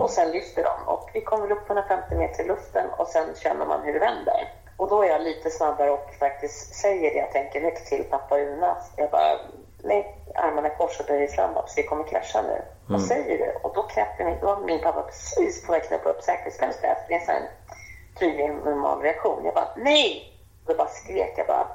Och 0.00 0.10
sen 0.10 0.30
lyfter 0.30 0.62
de 0.64 0.88
och 0.92 1.10
vi 1.14 1.20
kommer 1.20 1.52
upp 1.52 1.66
150 1.66 2.14
meter 2.14 2.44
i 2.44 2.46
luften 2.46 2.86
och 2.98 3.06
sen 3.06 3.34
känner 3.34 3.66
man 3.66 3.82
hur 3.82 3.92
det 3.92 3.98
vänder. 3.98 4.52
Och 4.76 4.88
då 4.88 5.02
är 5.02 5.08
jag 5.08 5.20
lite 5.20 5.50
snabbare 5.50 5.90
och 5.90 6.14
faktiskt 6.18 6.74
säger 6.74 7.10
det 7.10 7.18
jag 7.18 7.32
tänker 7.32 7.60
högt 7.60 7.86
till 7.86 8.04
pappa 8.10 8.38
Una. 8.38 8.76
Jag 8.96 9.10
bara, 9.10 9.38
lägg 9.78 10.06
armarna 10.34 10.68
i 10.68 10.76
kors 10.78 11.00
och 11.00 11.06
böj 11.06 11.28
framåt 11.28 11.70
för 11.70 11.82
vi 11.82 11.88
kommer 11.88 12.04
krascha 12.04 12.42
nu. 12.42 12.62
Vad 12.88 13.02
säger 13.02 13.38
du? 13.38 13.58
Och 13.62 13.72
då 13.74 13.82
knäpper 13.82 14.24
min, 14.24 14.38
då 14.40 14.58
min 14.66 14.82
pappa 14.82 15.02
precis 15.02 15.66
på 15.66 15.72
väg 15.72 15.82
att 15.82 15.88
knäppa 15.88 16.08
upp 16.08 16.22
säkerhetsbältet. 16.22 16.98
Det 17.08 17.14
är 17.14 17.34
en 17.34 17.42
tydlig 18.18 18.48
normal 18.48 19.00
reaktion. 19.02 19.44
Jag 19.44 19.54
bara, 19.54 19.68
nej! 19.76 20.32
Och 20.64 20.72
då 20.72 20.78
bara 20.78 20.88
skrek 20.88 21.34
jag 21.36 21.46
bara, 21.46 21.66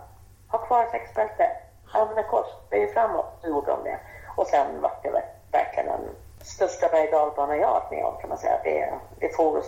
ha 0.47 0.59
kvar 0.59 0.85
säkerhetsbältet, 0.85 1.51
armarna 1.93 2.23
kors, 2.23 2.47
böj 2.69 2.93
framåt. 2.93 3.39
Då 3.41 3.49
gjorde 3.49 3.71
de 3.71 3.83
det. 3.83 3.99
Och 4.41 4.47
sen 4.47 4.82
var 4.82 4.91
det 5.04 5.23
verkligen 5.51 5.88
den 5.88 6.15
största 6.41 6.88
berg 6.88 7.10
jag 7.12 7.19
har 7.19 7.47
varit 7.47 7.91
med 7.91 8.06
om 8.06 8.17
kan 8.21 8.30
man 8.30 8.38
säga. 8.38 8.60
Det, 8.63 8.93
det 9.19 9.36
for 9.36 9.58
och 9.58 9.63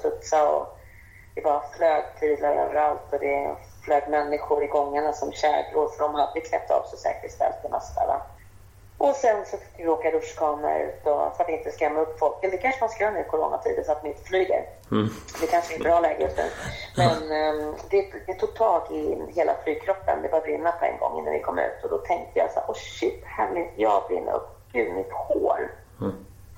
det 1.36 1.42
var 1.42 1.64
flögprylar 1.78 2.56
överallt 2.56 3.14
och 3.14 3.20
det 3.20 3.56
flög 3.86 4.10
människor 4.10 4.64
i 4.64 4.68
gångarna 4.68 5.14
som 5.14 5.32
käglor 5.32 5.90
för 5.90 6.04
de 6.04 6.16
hade 6.16 6.42
klätt 6.42 6.72
av 6.72 6.84
sig 6.84 7.22
och 7.24 7.84
sådär. 7.84 8.08
va. 8.08 8.22
Och 8.98 9.16
sen 9.16 9.46
så 9.46 9.58
fick 9.58 9.80
vi 9.80 9.88
åka 9.88 10.12
rutschkana 10.12 10.80
ut 10.80 11.08
och, 11.08 11.36
för 11.36 11.44
att 11.44 11.50
inte 11.50 11.72
skrämma 11.72 12.00
upp 12.00 12.20
folk. 12.20 12.44
Eller 12.44 12.52
det 12.52 12.58
kanske 12.58 12.82
man 12.82 12.90
ska 12.90 13.04
göra 13.04 13.14
nu 13.14 13.20
i 13.20 13.24
coronatider 13.24 13.84
så 13.84 13.92
att 13.92 14.04
man 14.04 14.12
inte 14.12 14.24
flyger. 14.24 14.66
Det 15.42 15.48
kanske 15.48 15.74
är 15.74 15.78
ett 15.78 15.84
bra 15.84 16.00
läge 16.00 16.24
just 16.24 16.38
nu. 16.38 16.50
Men 16.98 17.32
ehm, 17.32 17.74
det, 17.90 18.14
det 18.28 18.34
tog 18.34 18.56
tag 18.56 18.92
i 18.92 19.32
hela 19.36 19.56
flygkroppen. 19.64 20.22
Det 20.22 20.30
började 20.30 20.48
brinna 20.48 20.72
på 20.72 20.86
en 20.86 20.98
gång 21.00 21.20
innan 21.20 21.34
vi 21.34 21.40
kom 21.40 21.60
ut. 21.60 21.84
Och 21.84 21.90
då 21.90 21.98
tänkte 21.98 22.40
jag 22.40 22.52
så 22.52 22.60
här, 22.60 22.68
oh 22.68 22.76
shit, 22.76 23.24
här 23.26 23.54
vill 23.54 23.68
jag 23.76 24.04
brinna 24.08 24.32
upp. 24.32 24.53
Mitt 24.74 25.12
hår. 25.12 25.72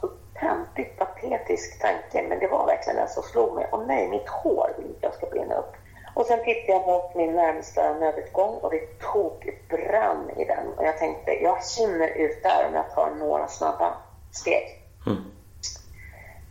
Så 0.01 0.09
töntigt, 0.39 0.99
patetisk 0.99 1.81
tanke. 1.81 2.27
Men 2.29 2.39
det 2.39 2.47
var 2.47 2.65
verkligen 2.65 2.97
den 2.97 3.07
som 3.07 3.23
slog 3.23 3.55
mig. 3.55 3.69
Åh 3.71 3.83
nej, 3.87 4.09
mitt 4.09 4.29
hår 4.29 4.73
vill 4.77 4.95
jag 5.01 5.13
ska 5.13 5.25
brinna 5.25 5.55
upp. 5.55 5.73
Och 6.13 6.25
sen 6.25 6.43
tittade 6.43 6.71
jag 6.71 6.87
mot 6.87 7.15
min 7.15 7.35
närmsta 7.35 7.93
nödutgång 7.93 8.55
och 8.55 8.71
det 8.71 8.99
tog 8.99 9.59
brann 9.69 10.29
i 10.37 10.45
den. 10.45 10.67
Och 10.77 10.85
jag 10.85 10.97
tänkte, 10.97 11.31
jag 11.31 11.57
hinner 11.77 12.07
ut 12.07 12.43
där 12.43 12.67
om 12.67 12.73
jag 12.73 12.91
tar 12.91 13.11
några 13.11 13.47
snabba 13.47 13.93
steg. 14.31 14.81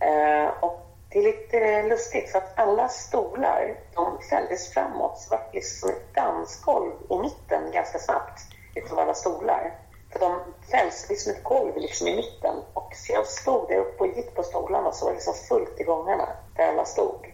Eh, 0.01 0.49
och 0.61 0.81
det 1.09 1.19
är 1.19 1.23
lite 1.23 1.83
lustigt 1.83 2.31
för 2.31 2.39
att 2.39 2.59
alla 2.59 2.89
stolar, 2.89 3.77
de 3.95 4.19
fälldes 4.31 4.73
framåt. 4.73 5.19
Så 5.19 5.35
det 5.35 5.37
var 5.37 5.53
liksom 5.53 5.91
ett 5.91 6.15
dansgolv 6.15 6.93
i 7.11 7.19
mitten 7.19 7.71
ganska 7.73 7.99
snabbt 7.99 8.41
utav 8.75 8.99
alla 8.99 9.15
stolar. 9.15 9.73
För 10.15 10.21
de 10.21 10.41
fälls 10.71 11.09
liksom 11.09 11.33
ett 11.33 11.45
golv 11.45 11.77
liksom 11.77 12.09
i 12.09 12.17
mitten. 12.17 12.57
Och 12.75 12.93
så 12.95 13.13
jag 13.13 13.27
stod 13.27 13.69
där 13.69 13.77
uppe 13.77 14.05
och 14.05 14.17
gick 14.17 14.35
på 14.35 14.43
stolarna 14.43 14.93
så 14.93 15.05
var 15.05 15.13
det 15.13 15.17
liksom 15.17 15.35
fullt 15.35 15.81
i 15.81 15.85
gångarna 15.85 16.29
där 16.57 16.69
alla 16.69 16.85
stod. 16.85 17.33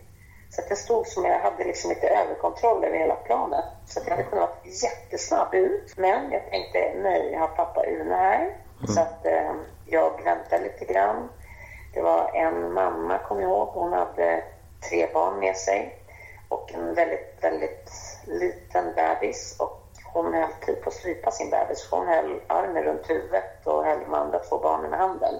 Så 0.50 0.62
jag 0.68 0.78
stod 0.78 1.06
som 1.06 1.24
jag 1.24 1.40
hade 1.40 1.64
liksom 1.64 1.90
lite 1.90 2.08
överkontroll 2.08 2.84
över 2.84 2.98
hela 2.98 3.14
planet. 3.14 3.64
Så 3.86 4.00
jag 4.04 4.10
hade 4.10 4.22
kunnat 4.22 4.48
vara 4.48 4.74
jättesnabb 4.82 5.54
ut. 5.54 5.96
Men 5.96 6.30
jag 6.30 6.50
tänkte 6.50 6.94
nej, 7.02 7.30
jag 7.32 7.40
har 7.40 7.48
pappa 7.48 7.86
Une 7.86 8.14
här. 8.14 8.56
Så 8.88 9.00
att 9.00 9.26
eh, 9.26 9.52
jag 9.86 10.24
väntade 10.24 10.62
lite 10.62 10.92
grann. 10.92 11.28
Det 11.94 12.02
var 12.02 12.30
en 12.34 12.72
mamma, 12.72 13.18
kom 13.18 13.40
jag 13.40 13.50
ihåg, 13.50 13.68
hon 13.68 13.92
hade 13.92 14.44
tre 14.88 15.06
barn 15.12 15.38
med 15.38 15.56
sig. 15.56 15.98
Och 16.48 16.74
en 16.74 16.94
väldigt, 16.94 17.38
väldigt 17.40 17.90
liten 18.26 18.94
bebis. 18.94 19.56
Och 19.60 19.79
hon 20.12 20.34
höll 20.34 20.52
typ 20.66 20.82
på 20.82 20.88
att 20.88 20.94
strypa 20.94 21.30
sin 21.30 21.50
bebis. 21.50 21.88
Hon 21.90 22.08
höll 22.08 22.40
armen 22.46 22.82
runt 22.82 23.10
huvudet 23.10 23.66
och 23.66 23.84
höll 23.84 24.00
de 24.00 24.14
andra 24.14 24.38
två 24.38 24.58
barnen 24.58 24.94
i 24.94 24.96
handen. 24.96 25.34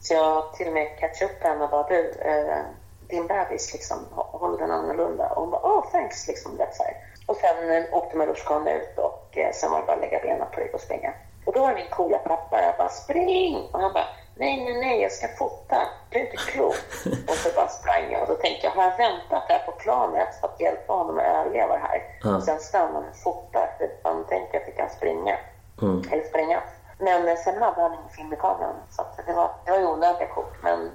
Så 0.00 0.14
jag 0.14 0.54
till 0.54 0.66
och 0.66 0.72
med 0.72 0.98
catchade 0.98 1.32
upp 1.32 1.42
henne 1.42 1.64
och 1.64 1.70
bara 1.70 1.88
du, 1.88 2.10
eh, 2.10 2.62
din 3.08 3.26
bebis 3.26 3.72
liksom, 3.72 3.98
håll 4.10 4.58
den 4.58 4.70
annorlunda. 4.70 5.28
Och 5.28 5.40
hon 5.40 5.50
bara, 5.50 5.62
oh 5.62 5.90
thanks, 5.90 6.28
liksom. 6.28 6.56
Det, 6.56 6.68
så 6.72 6.82
här. 6.82 6.96
Och 7.26 7.36
sen 7.36 7.70
eh, 7.70 7.84
åkte 7.92 8.16
man 8.16 8.28
ut 8.68 8.98
och 8.98 9.38
eh, 9.38 9.52
sen 9.52 9.70
var 9.70 9.80
det 9.80 9.86
bara 9.86 9.96
att 9.96 10.00
lägga 10.02 10.18
benen 10.18 10.46
på 10.52 10.60
rygg 10.60 10.74
och 10.74 10.80
springa. 10.80 11.12
Och 11.44 11.52
då 11.52 11.60
var 11.60 11.74
min 11.74 11.90
coola 11.90 12.18
pappa, 12.18 12.62
jag 12.62 12.76
bara 12.78 12.88
spring! 12.88 13.68
Och 13.72 13.80
han 13.80 13.92
bara, 13.92 14.06
nej, 14.36 14.64
nej, 14.64 14.80
nej, 14.80 15.02
jag 15.02 15.12
ska 15.12 15.28
fota. 15.28 15.88
Du 16.10 16.18
är 16.18 16.24
inte 16.24 16.36
klok. 16.36 16.76
och 17.28 17.34
så 17.34 17.48
bara 17.54 17.68
sprang 17.68 18.12
jag 18.12 18.22
och 18.22 18.28
då 18.28 18.34
tänkte 18.34 18.66
jag, 18.66 18.70
har 18.70 18.82
jag 18.82 18.96
väntat 18.96 19.44
här 19.48 19.58
på 19.66 19.72
planet 19.72 20.28
för 20.40 20.48
att 20.48 20.60
hjälpa 20.60 20.92
honom 20.92 21.18
att 21.18 21.24
överleva 21.24 21.72
det 21.72 21.82
här? 21.88 22.02
Ja. 22.22 22.36
Och 22.36 22.42
sen 22.42 22.60
stannar 22.60 22.92
han 22.92 23.04
och 23.10 23.16
fotar, 23.16 23.68
man 24.04 24.26
tänker 24.26 24.60
att 24.60 24.68
vi 24.68 24.72
kan 24.72 24.90
springa. 24.90 25.36
Eller 26.12 26.24
springa. 26.24 26.62
Men 26.98 27.28
eh, 27.28 27.36
sen 27.36 27.62
hade 27.62 27.80
han 27.80 27.92
ingen 27.92 28.08
film 28.08 28.32
i 28.32 28.36
kameran, 28.36 28.76
så 28.90 29.02
det 29.26 29.32
var, 29.32 29.50
det 29.64 29.70
var 29.70 29.78
ju 29.78 29.86
onödiga 29.86 30.28
kort. 30.28 30.62
Men 30.62 30.90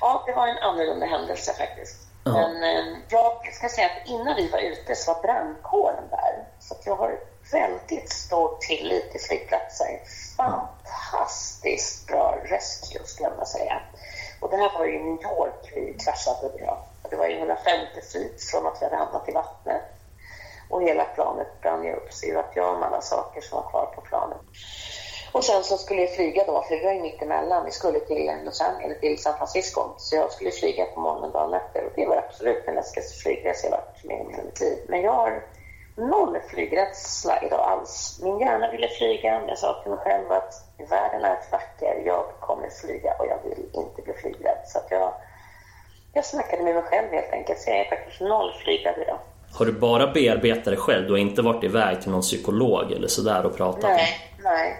ja, 0.00 0.22
det 0.26 0.32
var 0.32 0.48
en 0.48 0.58
annorlunda 0.58 1.06
händelse 1.06 1.52
faktiskt. 1.52 2.08
Ja. 2.24 2.32
Men 2.32 2.62
eh, 2.62 2.96
jag 3.08 3.52
ska 3.52 3.68
säga 3.68 3.86
att 3.86 4.08
innan 4.08 4.36
vi 4.36 4.48
var 4.48 4.58
ute 4.58 4.94
så 4.94 5.12
var 5.12 5.22
brandkåren 5.22 6.04
där. 6.10 6.44
Så 6.58 6.74
jag 6.84 6.96
har 6.96 7.18
väldigt 7.52 8.12
stor 8.12 8.56
tillit 8.60 9.10
till 9.10 9.20
flygplatser. 9.20 10.00
Fantastiskt 11.10 12.06
bra 12.06 12.38
rescue 12.44 13.04
skulle 13.04 13.28
jag 13.28 13.30
vilja 13.30 13.44
säga. 13.44 13.82
Och 14.40 14.50
det 14.50 14.56
här 14.56 14.78
var 14.78 14.86
ju 14.86 14.98
New 14.98 15.22
York 15.22 15.72
vi 15.74 15.94
kraschade. 16.04 16.58
bra. 16.58 16.86
Det 17.10 17.16
var 17.16 17.26
ju 17.26 17.38
150 17.38 18.00
feet 18.12 18.42
från 18.42 18.66
att 18.66 18.78
vi 18.80 18.84
hade 18.84 18.96
hamnat 18.96 19.28
i 19.28 19.32
vattnet. 19.32 19.82
Och 20.70 20.82
hela 20.82 21.04
planet 21.04 21.60
brann 21.60 21.84
ju 21.84 21.92
upp. 21.92 22.12
Så 22.12 22.26
jag 22.26 22.38
att 22.38 22.56
jag 22.56 22.74
om 22.74 22.82
alla 22.82 23.00
saker 23.00 23.40
som 23.40 23.62
var 23.62 23.70
kvar 23.70 23.86
på 23.86 24.00
planet. 24.00 24.38
Och 25.32 25.44
sen 25.44 25.64
så 25.64 25.78
skulle 25.78 26.00
jag 26.00 26.14
flyga 26.14 26.44
då, 26.44 26.62
för 26.62 26.76
vi 26.76 26.84
var 26.84 26.92
ju 26.92 27.00
mitt 27.00 27.22
emellan. 27.22 27.64
Vi 27.64 27.70
skulle 27.70 28.00
till 28.00 28.40
Los 28.44 28.60
Angeles, 28.60 28.84
eller 28.84 28.94
till 28.94 29.22
San 29.22 29.36
Francisco. 29.38 29.80
Så 29.96 30.16
jag 30.16 30.32
skulle 30.32 30.50
flyga 30.50 30.84
på 30.84 31.00
morgonen 31.00 31.32
dagen 31.32 31.54
efter. 31.54 31.84
Och 31.84 31.92
det 31.96 32.06
var 32.06 32.16
absolut 32.16 32.66
den 32.66 32.74
läskigaste 32.74 33.22
flygresa 33.22 33.66
jag 33.66 33.70
varit 33.70 34.04
med 34.04 34.20
om 34.20 34.30
i 34.30 34.32
hela 34.32 34.44
mitt 34.44 34.60
liv. 34.60 34.78
Men 34.88 35.00
jag 35.00 35.12
har 35.12 35.42
noll 35.96 36.38
flygrädsla 36.50 37.42
idag 37.42 37.60
alls. 37.60 38.20
Min 38.22 38.38
hjärna 38.38 38.70
ville 38.70 38.88
flyga. 38.88 39.42
Jag 39.48 39.58
sa 39.58 39.82
till 39.82 39.90
mig 39.90 40.00
själv 40.00 40.32
att 40.32 40.54
världen 40.90 41.24
är 41.24 41.38
vacker. 41.52 42.02
Jag 42.06 42.24
kommer 42.40 42.68
flyga 42.70 43.14
och 43.18 43.26
jag 43.26 43.38
vill 43.48 43.64
inte 43.72 44.02
bli 44.02 44.12
flygrädd. 44.12 44.58
Så 44.66 44.78
jag, 44.90 45.14
jag 46.12 46.24
snackade 46.24 46.62
med 46.62 46.74
mig 46.74 46.84
själv 46.84 47.08
helt 47.10 47.32
enkelt. 47.32 47.58
Så 47.58 47.70
jag 47.70 47.78
är 47.78 47.84
faktiskt 47.84 48.20
noll 48.20 48.52
flygrädd 48.64 48.98
idag. 49.02 49.18
Har 49.58 49.66
du 49.66 49.72
bara 49.72 50.06
bearbetat 50.06 50.64
dig 50.64 50.76
själv? 50.76 51.06
Du 51.06 51.12
har 51.12 51.18
inte 51.18 51.42
varit 51.42 51.64
iväg 51.64 52.02
till 52.02 52.10
någon 52.10 52.20
psykolog 52.20 52.92
eller 52.92 53.08
sådär 53.08 53.46
och 53.46 53.56
pratat? 53.56 53.82
Nej, 53.82 54.08
nej. 54.44 54.76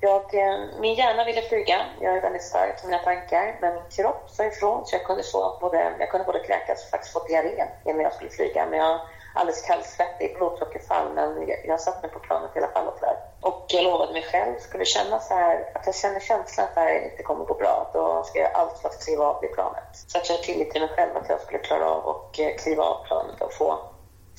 Jag, 0.00 0.34
eh, 0.34 0.58
min 0.80 0.94
hjärna 0.94 1.24
ville 1.24 1.42
flyga. 1.42 1.76
Jag 2.00 2.16
är 2.16 2.20
väldigt 2.20 2.42
stark 2.42 2.84
i 2.84 2.86
mina 2.86 2.98
tankar. 2.98 3.56
Men 3.60 3.74
min 3.74 3.82
kropp 3.90 4.30
sa 4.30 4.44
ifrån. 4.44 4.86
Så 4.86 4.94
jag 4.94 5.04
kunde, 5.04 5.22
så 5.22 5.58
både, 5.60 5.92
jag 5.98 6.10
kunde 6.10 6.24
både 6.26 6.38
kräkas 6.38 6.84
och 6.84 6.90
faktiskt 6.90 7.12
få 7.12 7.26
diarré 7.28 7.64
innan 7.84 8.00
jag 8.00 8.12
skulle 8.12 8.30
flyga. 8.30 8.66
Men 8.66 8.78
jag 8.78 9.00
alldeles 9.34 9.62
kallsvettig, 9.62 10.36
blodsocker 10.36 10.82
Men 11.14 11.48
jag, 11.48 11.58
jag 11.64 11.80
satt 11.80 12.02
mig 12.02 12.10
på 12.10 12.18
planet 12.18 12.50
i 12.54 12.58
alla 12.58 12.72
fall 12.72 12.86
och 12.86 12.98
flög. 12.98 13.16
Och 13.40 13.64
jag 13.68 13.84
lovade 13.84 14.12
mig 14.12 14.22
själv, 14.22 14.58
skulle 14.58 14.84
känna 14.84 15.20
så 15.20 15.34
här, 15.34 15.70
att 15.74 15.86
jag 15.86 15.94
känner 15.94 16.20
känslan 16.20 16.66
att 16.66 16.74
det 16.74 16.80
här 16.80 17.10
inte 17.10 17.22
kommer 17.22 17.44
gå 17.44 17.54
bra, 17.54 17.90
då 17.92 18.22
ska 18.24 18.38
jag 18.38 18.48
göra 18.48 18.58
allt 18.58 18.78
för 18.78 18.88
att 18.88 19.04
kliva 19.04 19.24
av 19.24 19.38
det 19.40 19.48
planet. 19.48 19.88
Så 19.92 20.18
att 20.18 20.30
jag 20.30 20.42
tillit 20.42 20.70
till 20.70 20.80
mig 20.80 20.90
själv 20.90 21.16
att 21.16 21.28
jag 21.28 21.40
skulle 21.40 21.58
klara 21.58 21.90
av 21.90 22.04
och 22.04 22.40
eh, 22.40 22.56
kliva 22.56 22.82
av 22.82 23.04
planet 23.04 23.40
och 23.40 23.52
få, 23.52 23.78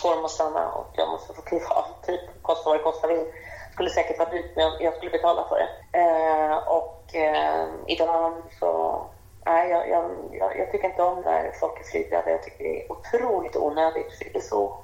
få 0.02 0.16
dem 0.16 0.26
att 0.26 0.32
stanna. 0.32 0.72
Och 0.72 0.88
jag 0.94 1.10
måste 1.10 1.34
få 1.34 1.42
kliva 1.42 1.66
av, 1.70 1.86
typ, 2.06 2.22
kosta 2.42 2.70
vad 2.70 2.80
det 2.80 2.84
kostar 2.84 3.08
vill. 3.08 3.26
Skulle 3.74 3.90
säkert 3.90 4.20
vara 4.20 4.30
dyrt, 4.30 4.56
men 4.56 4.72
jag 4.80 4.96
skulle 4.96 5.12
betala 5.12 5.46
för 5.50 5.60
det. 5.60 6.00
Eh, 6.00 6.58
och 6.68 7.16
eh, 7.16 7.66
idag 7.88 8.34
så 8.60 9.02
Nej, 9.46 9.70
jag, 9.70 9.90
jag, 9.90 10.12
jag, 10.58 10.72
tycker 10.72 10.88
inte 10.88 11.04
om 11.04 11.22
när 11.22 11.52
folk 11.60 11.80
är 11.80 11.84
flygrädda. 11.84 12.30
Jag 12.30 12.44
tycker 12.44 12.64
det 12.64 12.86
är 12.86 12.92
otroligt 12.92 13.56
onödigt. 13.56 14.14
För 14.18 14.26
det 14.34 14.40
är 14.40 14.42
så 14.42 14.78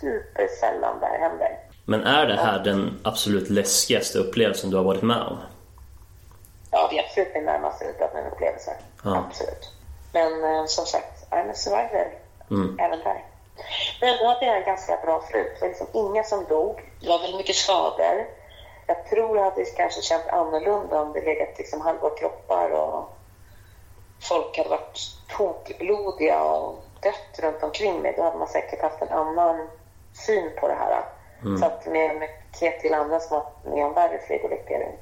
supersällan 0.00 1.00
det 1.00 1.06
här 1.06 1.18
händer. 1.18 1.58
Men 1.84 2.04
är 2.04 2.26
det 2.26 2.36
här 2.36 2.58
den 2.58 3.00
absolut 3.04 3.50
läskigaste 3.50 4.18
upplevelsen 4.18 4.70
du 4.70 4.76
har 4.76 4.84
varit 4.84 5.02
med 5.02 5.22
om? 5.22 5.38
Ja, 6.70 6.88
det 6.90 6.98
är 6.98 7.04
absolut 7.04 7.34
min 7.34 7.44
närmaste 7.44 7.84
upplevelse. 8.32 8.76
Ja. 9.04 9.24
Absolut. 9.28 9.72
Men 10.12 10.44
eh, 10.44 10.64
som 10.66 10.86
sagt, 10.86 11.30
I'm 11.30 11.50
a 11.50 11.54
survivor 11.54 12.22
Mm. 12.50 12.78
även 12.80 12.98
där. 12.98 13.24
Men 14.00 14.18
då 14.18 14.26
hade 14.26 14.46
jag 14.46 14.56
en 14.56 14.64
ganska 14.64 14.96
bra 15.04 15.24
slut. 15.30 15.52
Det 15.54 15.60
var 15.60 15.68
liksom 15.68 15.86
inga 15.92 16.24
som 16.24 16.44
dog. 16.44 16.92
Det 17.00 17.08
var 17.08 17.18
väldigt 17.18 17.36
mycket 17.36 17.56
skador. 17.56 18.26
Jag 18.86 19.06
tror 19.06 19.36
jag 19.36 19.44
hade 19.44 19.64
kanske 19.64 20.02
känt 20.02 20.28
annorlunda 20.28 21.02
om 21.02 21.12
det 21.12 21.20
legat 21.20 21.58
liksom 21.58 21.80
halva 21.80 22.10
kroppar 22.10 22.70
och 22.70 23.16
folk 24.28 24.56
hade 24.56 24.68
varit 24.68 24.98
tokblodiga 25.36 26.42
och 26.42 26.84
dött 27.02 27.38
runt 27.42 27.62
omkring 27.62 28.02
mig. 28.02 28.14
Då 28.16 28.22
hade 28.22 28.38
man 28.38 28.48
säkert 28.48 28.82
haft 28.82 29.02
en 29.02 29.08
annan 29.08 29.68
syn 30.26 30.50
på 30.60 30.68
det 30.68 30.74
här. 30.74 31.04
Så 31.58 31.64
att 31.64 31.86
med 31.86 32.16
mycket 32.16 32.80
till 32.80 32.94
andra 32.94 33.20
som 33.20 33.36
har 33.36 33.70
med 33.70 33.86
en 33.86 33.94
värre 33.94 34.20
flygolyckor. 34.26 34.98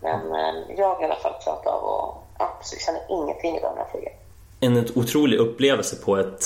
Men 0.00 0.34
eh, 0.34 0.76
jag 0.76 1.02
i 1.02 1.04
alla 1.04 1.16
fall 1.16 1.34
klarat 1.42 1.66
av 1.66 1.84
och 1.84 2.22
absolut 2.38 2.82
känner 2.82 3.02
ingenting 3.08 3.56
idag 3.56 3.72
när 3.74 3.82
jag 3.82 3.90
flyger. 3.90 4.12
En 4.60 4.86
otrolig 4.94 5.38
upplevelse 5.38 5.96
på 5.96 6.16
ett, 6.16 6.42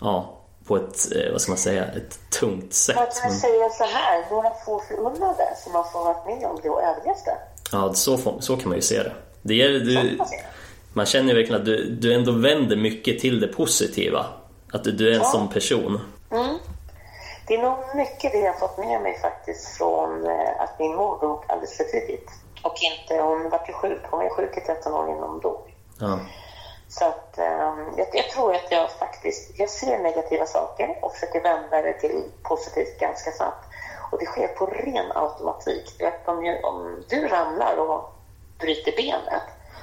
ja, 0.00 0.34
på 0.66 0.76
ett, 0.76 1.16
eh, 1.16 1.32
vad 1.32 1.40
ska 1.40 1.50
man 1.50 1.58
säga, 1.58 1.84
ett 1.84 2.30
tungt 2.30 2.74
sätt. 2.74 2.96
kan 2.96 3.06
Men, 3.24 3.32
säga 3.32 3.70
så 3.70 3.84
här, 3.84 4.24
några 4.30 4.50
få 4.50 4.80
förunnade 4.80 5.48
som 5.64 5.74
har 5.74 5.84
fått 5.84 6.04
varit 6.04 6.26
med 6.26 6.50
om 6.50 6.58
det 6.62 6.70
och 6.70 6.82
överlevt 6.82 7.24
det. 7.24 7.38
ja, 7.72 7.94
så, 7.94 8.18
så 8.40 8.56
kan 8.56 8.68
man 8.68 8.76
ju 8.76 8.82
se 8.82 9.02
det. 9.02 9.12
det 9.42 9.62
är, 9.62 9.68
det. 9.68 10.18
Man 10.92 11.06
känner 11.06 11.34
verkligen 11.34 11.60
att 11.60 11.66
du, 11.66 11.84
du 11.90 12.14
ändå 12.14 12.32
vänder 12.32 12.76
mycket 12.76 13.18
till 13.18 13.40
det 13.40 13.48
positiva. 13.48 14.26
Att 14.72 14.84
du, 14.84 14.92
du 14.92 15.08
är 15.08 15.12
en 15.12 15.18
Ja. 15.18 15.24
sån 15.24 15.48
person. 15.48 16.00
Mm. 16.30 16.58
Det 17.46 17.54
är 17.54 17.62
nog 17.62 17.76
mycket 17.96 18.32
det 18.32 18.38
jag 18.38 18.52
har 18.52 18.58
fått 18.58 18.78
med 18.78 19.02
mig 19.02 19.18
faktiskt 19.22 19.76
från 19.76 20.26
eh, 20.26 20.60
att 20.60 20.78
min 20.78 20.94
mor 20.94 21.20
dog 21.20 21.44
alldeles 21.48 21.76
för 21.76 21.84
tidigt. 21.84 22.30
Och 22.62 22.74
inte, 22.80 23.22
hon 23.22 23.50
var 23.50 23.64
ju 23.68 23.72
sjuk, 23.72 24.00
hon 24.10 24.18
var 24.20 24.28
sjuk 24.28 24.56
i 24.56 24.60
13 24.60 24.92
år 24.92 25.10
innan 25.10 25.28
hon 25.28 25.40
dog. 25.40 25.74
Ja. 26.00 26.18
Så 26.88 27.04
att, 27.04 27.38
ehm, 27.38 27.78
jag, 27.96 28.06
jag 28.12 28.30
tror 28.30 28.54
att 28.54 28.70
jag 28.70 28.90
faktiskt, 28.90 29.58
jag 29.58 29.70
ser 29.70 29.98
negativa 29.98 30.46
saker 30.46 30.98
och 31.02 31.12
försöker 31.12 31.42
vända 31.42 31.82
det 31.82 31.92
till 31.92 32.22
positivt 32.42 33.00
ganska 33.00 33.30
snabbt. 33.30 33.64
Och 34.10 34.18
det 34.18 34.26
sker 34.26 34.48
på 34.48 34.66
ren 34.66 35.12
automatik. 35.14 36.02
Om, 36.26 36.58
om 36.62 37.04
du 37.08 37.28
ramlar 37.28 37.76
och 37.76 38.14
bryter 38.58 38.92
benet, 38.96 39.42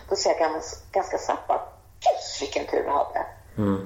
då 0.10 0.16
säger 0.16 0.42
jag 0.42 0.52
ganska, 0.52 0.78
ganska 0.92 1.18
snabbt 1.18 1.50
att 1.50 1.72
Jöss 2.06 2.42
vilken 2.42 2.66
tur 2.66 2.84
du 2.84 2.90
hade. 2.90 3.26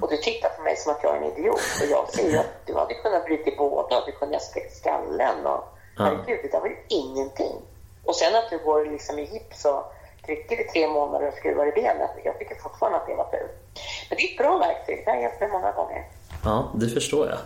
Och 0.01 0.09
du 0.09 0.17
tittar 0.17 0.49
på 0.49 0.61
mig 0.61 0.75
som 0.77 0.91
att 0.91 1.03
jag 1.03 1.15
är 1.15 1.21
en 1.21 1.31
idiot. 1.31 1.61
Och 1.81 1.87
jag 1.89 2.09
ser 2.09 2.29
ju 2.29 2.37
att 2.37 2.65
du 2.65 2.73
hade 2.75 2.93
kunnat 2.93 3.25
bryta 3.25 3.51
båda, 3.57 4.05
du 4.05 4.11
kunde 4.11 4.35
ha 4.35 4.39
spräckt 4.39 4.77
skallen 4.77 5.45
och 5.45 5.63
herregud, 5.97 6.39
det 6.43 6.51
där 6.51 6.59
var 6.59 6.67
ju 6.67 6.77
ingenting. 6.87 7.55
Och 8.05 8.15
sen 8.15 8.35
att 8.35 8.49
du 8.49 8.57
går 8.57 8.85
liksom 8.85 9.19
i 9.19 9.33
gips 9.33 9.65
och 9.65 9.93
trycker 10.25 10.61
i 10.61 10.63
tre 10.63 10.87
månader 10.87 11.27
och 11.27 11.33
skruvar 11.33 11.67
i 11.67 11.71
benet. 11.71 12.09
Jag 12.23 12.39
tycker 12.39 12.55
fortfarande 12.55 12.97
att 12.97 13.07
det 13.07 13.15
var 13.15 13.31
tur. 13.31 13.47
Men 14.09 14.17
det 14.17 14.23
är 14.23 14.31
ett 14.31 14.37
bra 14.37 14.57
verktyg, 14.57 15.01
det 15.05 15.11
har 15.11 15.17
hjälpt 15.17 15.39
mig 15.39 15.49
många 15.49 15.71
gånger. 15.71 16.07
Ja, 16.43 16.71
det 16.75 16.89
förstår 16.89 17.27
jag. 17.27 17.37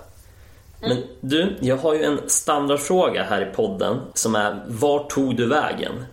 Men 0.89 1.03
du, 1.21 1.57
jag 1.61 1.77
har 1.77 1.93
ju 1.93 2.03
en 2.03 2.29
standardfråga 2.29 3.23
här 3.23 3.49
i 3.51 3.55
podden 3.55 4.01
som 4.13 4.35
är 4.35 4.63
Var 4.67 4.99
tog 4.99 5.37
du 5.37 5.49
vägen? 5.49 6.05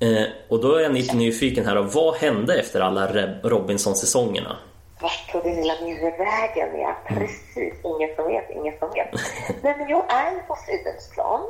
Eh, 0.00 0.26
och 0.48 0.60
då 0.60 0.74
är 0.74 0.82
jag 0.82 0.92
lite 0.92 1.16
nyfiken 1.16 1.66
här, 1.66 1.76
vad 1.76 2.14
hände 2.14 2.60
efter 2.60 2.80
alla 2.80 3.06
Robinson-säsongerna? 3.42 4.56
Vart 5.00 5.32
tog 5.32 5.42
din 5.42 5.56
lilla 5.56 5.74
mindre 5.82 6.10
vägen? 6.10 6.80
Ja, 6.80 6.96
precis. 7.08 7.74
Ingen 7.84 8.16
som 8.16 8.26
vet, 8.26 8.50
ingen 8.50 8.78
som 8.78 8.90
vet. 8.90 9.08
Nej, 9.62 9.74
men 9.78 9.88
jag 9.88 10.12
är 10.12 10.46
på 10.48 10.56
Fridhemsplan 10.66 11.40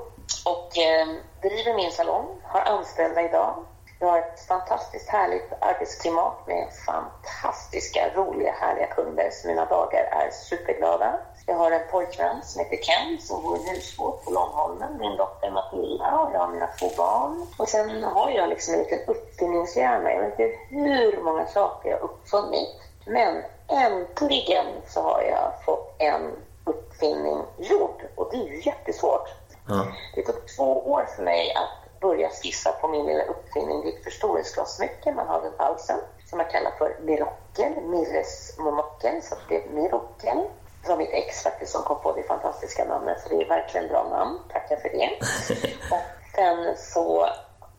och 0.44 0.78
eh, 0.78 1.06
driver 1.42 1.76
min 1.76 1.90
salong, 1.90 2.26
har 2.42 2.60
anställda 2.60 3.22
idag. 3.22 3.64
Jag 4.00 4.06
har 4.06 4.18
ett 4.18 4.40
fantastiskt 4.48 5.08
härligt 5.08 5.52
arbetsklimat 5.60 6.46
med 6.46 6.68
fantastiska, 6.86 8.10
roliga, 8.14 8.52
härliga 8.52 8.86
kunder 8.86 9.28
så 9.32 9.48
mina 9.48 9.64
dagar 9.64 10.02
är 10.02 10.30
superglada. 10.30 11.20
Jag 11.48 11.54
har 11.54 11.70
en 11.70 11.90
pojkvän 11.90 12.42
som 12.42 12.64
heter 12.64 12.76
Ken 12.76 13.18
som 13.20 13.42
bor 13.42 13.56
i 13.56 13.68
husbåt 13.70 14.24
på 14.24 14.30
Långholmen, 14.30 14.98
min 14.98 15.16
dotter 15.16 15.50
Matilda 15.50 16.18
och 16.18 16.34
jag 16.34 16.40
har 16.40 16.48
mina 16.48 16.66
två 16.66 16.90
barn. 16.96 17.46
Och 17.58 17.68
sen 17.68 18.04
har 18.04 18.30
jag 18.30 18.48
liksom 18.48 18.74
en 18.74 18.80
liten 18.80 18.98
uppfinningshjärna. 19.06 20.12
Jag 20.12 20.20
vet 20.20 20.38
inte 20.38 20.58
hur 20.68 21.22
många 21.22 21.46
saker 21.46 21.90
jag 21.90 21.98
har 21.98 22.04
uppfunnit. 22.04 22.68
Men 23.04 23.42
äntligen 23.68 24.66
så 24.88 25.02
har 25.02 25.22
jag 25.22 25.64
fått 25.64 25.94
en 25.98 26.32
uppfinning 26.64 27.42
gjord 27.58 28.02
och 28.14 28.28
det 28.30 28.36
är 28.36 28.48
ju 28.48 28.62
jättesvårt. 28.62 29.28
Ja. 29.68 29.86
Det 30.14 30.22
tog 30.22 30.48
två 30.56 30.90
år 30.90 31.08
för 31.16 31.22
mig 31.22 31.54
att 31.54 32.00
börja 32.00 32.28
skissa 32.28 32.72
på 32.72 32.88
min 32.88 33.06
lilla 33.06 33.24
uppfinning. 33.24 33.80
Det 33.80 33.88
är 33.88 33.92
ett 33.98 34.04
förstoringsglassmycke 34.04 35.12
man 35.12 35.26
har 35.26 35.40
runt 35.40 35.58
halsen 35.58 35.98
som 36.30 36.40
jag 36.40 36.50
kallar 36.50 36.70
för 36.70 36.96
Mirokel, 37.02 37.72
Mirres 37.82 38.58
monokel, 38.58 39.22
så 39.22 39.34
att 39.34 39.40
det 39.48 39.64
är 39.64 39.68
Mirokel. 39.70 40.38
Det 40.86 40.92
var 40.92 40.98
mitt 40.98 41.12
ex 41.12 41.42
faktiskt 41.42 41.72
som 41.72 41.82
kom 41.82 42.02
på 42.02 42.12
det 42.12 42.22
fantastiska 42.22 42.84
namnet, 42.84 43.20
så 43.20 43.28
det 43.28 43.42
är 43.42 43.48
verkligen 43.48 43.88
bra 43.88 44.08
namn. 44.08 44.38
Tackar 44.52 44.76
för 44.76 44.88
det. 44.88 45.10
och 45.94 46.02
sen 46.34 46.76
så 46.76 47.28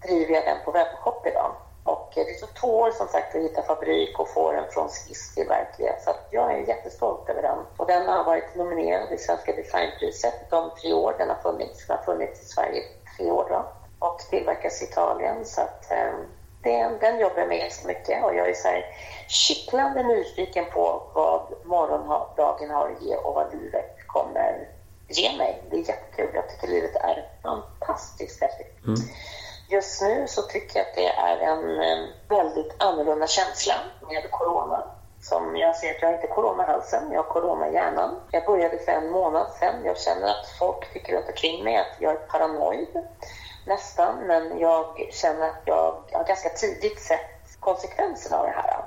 driver 0.07 0.33
jag 0.33 0.45
den 0.45 0.57
på 0.65 0.71
webbshop 0.71 1.27
idag. 1.27 1.55
Och 1.83 2.11
det 2.15 2.33
tog 2.33 2.53
två 2.53 2.67
år 2.67 2.91
som 2.91 3.07
sagt 3.07 3.35
att 3.35 3.41
hitta 3.41 3.61
fabrik 3.61 4.19
och 4.19 4.29
få 4.29 4.51
den 4.51 4.71
från 4.71 4.89
skiss 4.89 5.35
till 5.35 5.47
verklighet. 5.47 6.03
Så 6.03 6.11
jag 6.31 6.53
är 6.53 6.57
jättestolt 6.57 7.29
över 7.29 7.41
den. 7.41 7.57
Och 7.77 7.87
den 7.87 8.07
har 8.07 8.23
varit 8.23 8.55
nominerad 8.55 9.11
i 9.11 9.17
Svenska 9.17 9.55
designpriset 9.55 10.49
de 10.49 10.71
tre 10.81 10.93
år 10.93 11.15
den 11.17 11.29
har 11.29 11.35
funnits. 11.35 11.87
Den 11.87 11.97
har 11.97 12.03
funnits 12.03 12.41
i 12.41 12.45
Sverige 12.45 12.79
i 12.79 13.17
tre 13.17 13.31
år 13.31 13.47
då. 13.49 13.65
Och 14.07 14.19
tillverkas 14.19 14.81
i 14.81 14.85
Italien. 14.85 15.45
Så 15.45 15.61
att 15.61 15.91
eh, 15.91 16.13
den, 16.63 16.99
den 16.99 17.19
jobbar 17.19 17.39
jag 17.39 17.47
med 17.47 17.59
ganska 17.59 17.87
mycket. 17.87 18.23
Och 18.23 18.35
jag 18.35 18.49
är 18.49 18.53
så 18.53 18.67
här 18.67 18.85
kittlande 19.27 20.03
nyfiken 20.03 20.65
på 20.73 21.03
vad 21.13 21.41
morgondagen 21.63 22.69
har 22.69 22.91
att 22.91 23.01
ge 23.01 23.15
och 23.15 23.33
vad 23.33 23.53
livet 23.53 24.07
kommer 24.07 24.67
ge 25.07 25.37
mig. 25.37 25.61
Det 25.69 25.75
är 25.75 25.89
jättekul. 25.89 26.29
Jag 26.33 26.49
tycker 26.49 26.67
livet 26.67 26.95
är 26.95 27.29
fantastiskt 27.43 28.41
häftigt. 28.41 28.77
Just 29.69 30.01
nu 30.01 30.27
så 30.27 30.41
tycker 30.41 30.79
jag 30.79 30.87
att 30.87 30.95
det 30.95 31.07
är 31.07 31.37
en 31.37 31.81
eh, 31.81 32.05
väldigt 32.29 32.75
annorlunda 32.77 33.27
känsla 33.27 33.73
med 34.09 34.31
corona. 34.31 34.83
Som 35.21 35.55
jag 35.55 35.75
ser 35.75 35.95
att 35.95 36.01
jag 36.01 36.09
har 36.09 36.15
inte 36.15 36.27
corona 36.27 36.63
i 36.63 36.67
halsen, 36.67 37.11
jag 37.11 37.23
har 37.23 37.29
corona 37.29 37.69
i 37.69 37.73
hjärnan. 37.73 38.15
Jag 38.31 38.45
började 38.45 38.77
för 38.77 38.91
en 38.91 39.11
månad 39.11 39.47
sedan. 39.59 39.75
Jag 39.85 39.97
känner 39.97 40.27
att 40.27 40.49
folk 40.59 40.93
tycker 40.93 41.13
runt 41.13 41.27
omkring 41.27 41.63
mig 41.63 41.77
att 41.77 41.95
jag 41.99 42.11
är 42.11 42.15
paranoid 42.15 42.87
nästan. 43.67 44.15
Men 44.27 44.59
jag 44.59 45.07
känner 45.11 45.49
att 45.49 45.61
jag 45.65 45.95
har 46.11 46.23
ganska 46.23 46.49
tidigt 46.49 47.01
sett 47.01 47.59
konsekvenserna 47.59 48.37
av 48.37 48.45
det 48.45 48.51
här. 48.51 48.83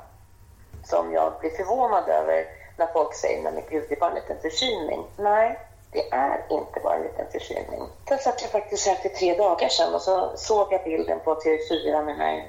Som 0.84 1.12
jag 1.12 1.32
blir 1.40 1.50
förvånad 1.50 2.08
över 2.08 2.46
när 2.76 2.86
folk 2.86 3.14
säger, 3.14 3.42
nej 3.42 3.52
men 3.52 3.62
gud, 3.70 3.84
det 3.88 3.94
är 3.94 4.00
bara 4.00 4.10
en 4.10 4.16
liten 4.16 4.40
förkylning. 4.40 5.04
Nej, 5.16 5.58
det 5.92 6.12
är 6.12 6.46
inte 6.50 6.80
bara 6.80 6.96
en 6.96 7.02
liten 7.02 7.30
förkylning. 7.32 7.88
Sen 8.08 8.18
satt 8.18 8.42
jag 8.42 8.50
faktiskt 8.50 8.86
här 8.86 8.94
för 8.94 9.08
tre 9.08 9.36
dagar 9.36 9.68
sedan 9.68 9.94
och 9.94 10.02
så 10.02 10.32
såg 10.36 10.72
jag 10.72 10.84
bilden 10.84 11.20
på 11.20 11.34
TV4 11.34 12.04
med 12.04 12.06
den 12.06 12.20
här 12.20 12.46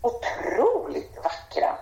otroligt 0.00 1.16
vackra 1.24 1.78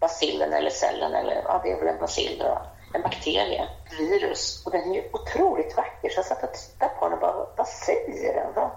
bacillen 0.00 0.52
eller 0.52 0.70
cellen, 0.70 1.14
eller 1.14 1.42
ja, 1.44 1.60
det 1.64 1.72
är 1.72 1.78
väl 1.78 1.88
en 1.88 1.98
bacill 1.98 2.38
då, 2.38 2.58
en 2.94 3.02
bakterie, 3.02 3.62
ett 3.62 4.00
virus. 4.00 4.66
Och 4.66 4.72
den 4.72 4.90
är 4.90 4.94
ju 4.94 5.02
otroligt 5.12 5.76
vacker. 5.76 6.08
Så 6.08 6.18
jag 6.18 6.26
satt 6.26 6.42
och 6.42 6.52
tittade 6.52 6.92
på 6.98 7.04
den 7.04 7.12
och 7.12 7.20
bara, 7.20 7.46
vad 7.56 7.68
säger 7.68 8.34
den? 8.34 8.52
Vad 8.54 8.70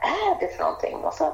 är 0.00 0.40
det 0.40 0.48
för 0.48 0.64
någonting? 0.64 1.04
Och 1.04 1.14
så 1.14 1.32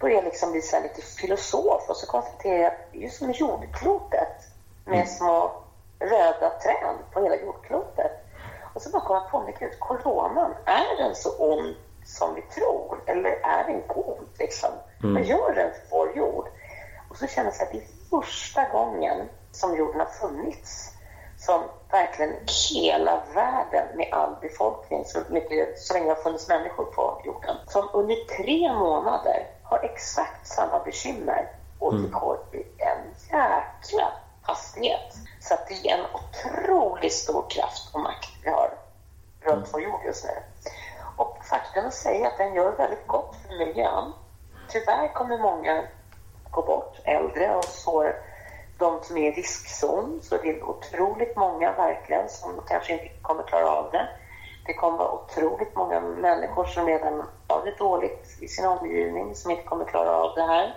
började 0.00 0.22
jag 0.22 0.24
liksom 0.24 0.52
bli 0.52 0.62
lite 0.82 1.02
filosof 1.02 1.88
och 1.88 1.96
så 1.96 2.06
konstaterade 2.06 2.62
jag 2.62 2.72
att 2.72 2.92
det 2.92 2.98
är 2.98 3.02
ju 3.02 3.10
som 3.10 3.30
jordklotet 3.30 4.44
med 4.84 5.08
små 5.08 5.50
röda 5.98 6.50
träd 6.50 6.96
på 7.12 7.22
hela 7.22 7.36
jordklotet. 7.36 8.12
Och 8.74 8.82
så 8.82 8.90
bara 8.90 9.02
kom 9.02 9.16
jag 9.16 9.30
på 9.30 9.40
mig, 9.40 9.56
gud, 9.58 9.78
coronan, 9.78 10.54
är 10.64 11.02
den 11.02 11.14
så 11.14 11.30
ond 11.38 11.76
som 12.04 12.34
vi 12.34 12.42
tror? 12.42 13.00
Eller 13.06 13.30
är 13.30 13.64
den 13.64 13.82
god 13.86 14.28
liksom? 14.38 14.70
Vad 15.02 15.24
gör 15.24 15.54
den 15.54 15.70
för 15.70 15.90
vår 15.90 16.16
jord? 16.16 16.48
Och 17.08 17.16
så 17.16 17.26
kändes 17.26 17.58
det 17.58 17.64
att 17.64 17.72
det 17.72 17.78
är 17.78 17.86
första 18.10 18.68
gången 18.68 19.28
som 19.52 19.76
jorden 19.76 20.00
har 20.00 20.06
funnits 20.06 20.92
som 21.48 21.62
verkligen 21.90 22.36
hela 22.70 23.22
världen 23.34 23.96
med 23.96 24.08
all 24.12 24.36
befolkning, 24.40 25.04
så, 25.04 25.18
mycket, 25.28 25.78
så 25.78 25.94
länge 25.94 26.06
det 26.06 26.14
har 26.14 26.22
funnits 26.22 26.48
människor 26.48 26.84
på 26.84 27.22
jorden, 27.24 27.56
som 27.66 27.88
under 27.92 28.36
tre 28.36 28.72
månader 28.72 29.46
har 29.62 29.78
exakt 29.84 30.46
samma 30.46 30.78
bekymmer 30.78 31.50
och 31.78 31.94
det 31.94 32.08
går 32.08 32.38
i 32.52 32.56
en 32.78 33.14
jäkla 33.30 34.12
hastighet. 34.42 35.14
Så 35.40 35.54
att 35.54 35.68
det 35.68 35.88
är 35.88 35.98
en 35.98 36.06
otroligt 36.14 37.12
stor 37.12 37.44
kraft 37.50 37.94
och 37.94 38.00
makt 38.00 38.30
vi 38.44 38.50
har 38.50 38.70
runt 39.40 39.68
vår 39.72 39.82
jord 39.82 40.00
just 40.04 40.24
nu. 40.24 40.30
Och 41.16 41.38
faktum 41.44 41.90
säga 41.90 42.28
att 42.28 42.38
den 42.38 42.54
gör 42.54 42.72
väldigt 42.72 43.06
gott 43.06 43.36
för 43.46 43.58
miljön. 43.58 44.12
Tyvärr 44.68 45.12
kommer 45.12 45.38
många 45.38 45.84
gå 46.50 46.62
bort, 46.62 47.00
äldre 47.04 47.54
och 47.54 47.64
så 47.64 48.12
de 48.78 49.02
som 49.02 49.16
är 49.16 49.28
i 49.28 49.34
riskzon. 49.34 50.20
Så 50.22 50.36
det 50.36 50.48
är 50.48 50.62
otroligt 50.62 51.36
många 51.36 51.72
verkligen 51.72 52.28
som 52.28 52.62
kanske 52.68 52.92
inte 52.92 53.08
kommer 53.22 53.42
klara 53.42 53.70
av 53.70 53.90
det. 53.90 54.08
Det 54.66 54.74
kommer 54.74 54.98
vara 54.98 55.12
otroligt 55.12 55.76
många 55.76 56.00
människor 56.00 56.64
som 56.64 56.86
redan 56.86 57.22
har 57.46 57.64
det 57.64 57.78
dåligt 57.78 58.36
i 58.40 58.48
sin 58.48 58.66
omgivning 58.66 59.34
som 59.34 59.50
inte 59.50 59.62
kommer 59.62 59.84
klara 59.84 60.10
av 60.16 60.34
det 60.34 60.42
här. 60.42 60.74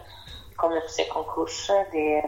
Vi 0.49 0.56
kommer 0.56 0.78
att 0.78 0.84
få 0.84 0.89
se 0.89 1.06
konkurser. 1.10 1.88
Det 1.91 2.18
är 2.18 2.26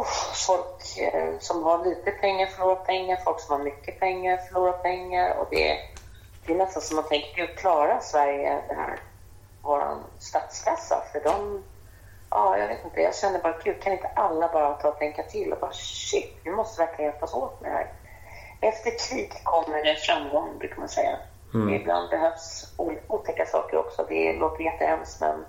uff, 0.00 0.44
folk 0.46 0.98
eh, 0.98 1.38
som 1.38 1.62
har 1.62 1.84
lite 1.84 2.10
pengar 2.10 2.46
förlorar 2.46 2.76
pengar, 2.84 3.16
folk 3.24 3.40
som 3.40 3.56
har 3.56 3.64
mycket 3.64 4.00
pengar 4.00 4.36
förlorar 4.36 4.72
pengar. 4.72 5.36
Och 5.38 5.46
det, 5.50 5.70
är- 5.70 5.78
det 6.46 6.52
är 6.52 6.56
nästan 6.56 6.82
som 6.82 6.96
man 6.96 7.04
tänker, 7.08 7.36
gud, 7.46 7.56
klarar 7.56 8.00
Sverige 8.00 8.62
det 8.68 8.74
här? 8.74 8.98
Vår 9.62 9.96
statskassa? 10.18 11.02
För 11.12 11.20
de 11.20 11.62
Ja, 12.30 12.58
jag 12.58 12.68
vet 12.68 12.84
inte. 12.84 13.00
Jag 13.00 13.14
känner 13.14 13.38
bara, 13.38 13.58
gud, 13.64 13.82
kan 13.82 13.92
inte 13.92 14.10
alla 14.14 14.48
bara 14.48 14.74
ta 14.74 14.88
och 14.88 14.98
tänka 14.98 15.22
till 15.22 15.52
och 15.52 15.58
bara 15.58 15.72
shit, 15.72 16.40
vi 16.44 16.50
måste 16.50 16.82
verkligen 16.82 17.10
hjälpas 17.10 17.34
åt 17.34 17.60
med 17.60 17.70
det 17.70 17.74
här. 17.74 17.90
Efter 18.60 18.90
krig 18.90 19.32
kommer 19.42 19.84
det 19.84 19.96
framgång, 19.96 20.58
brukar 20.58 20.76
man 20.76 20.88
säga. 20.88 21.18
Ibland 21.74 22.10
behövs 22.10 22.74
otäcka 23.06 23.46
saker 23.46 23.76
också. 23.76 24.06
Det 24.08 24.32
låter 24.32 24.64
jättehemskt, 24.64 25.20
men 25.20 25.44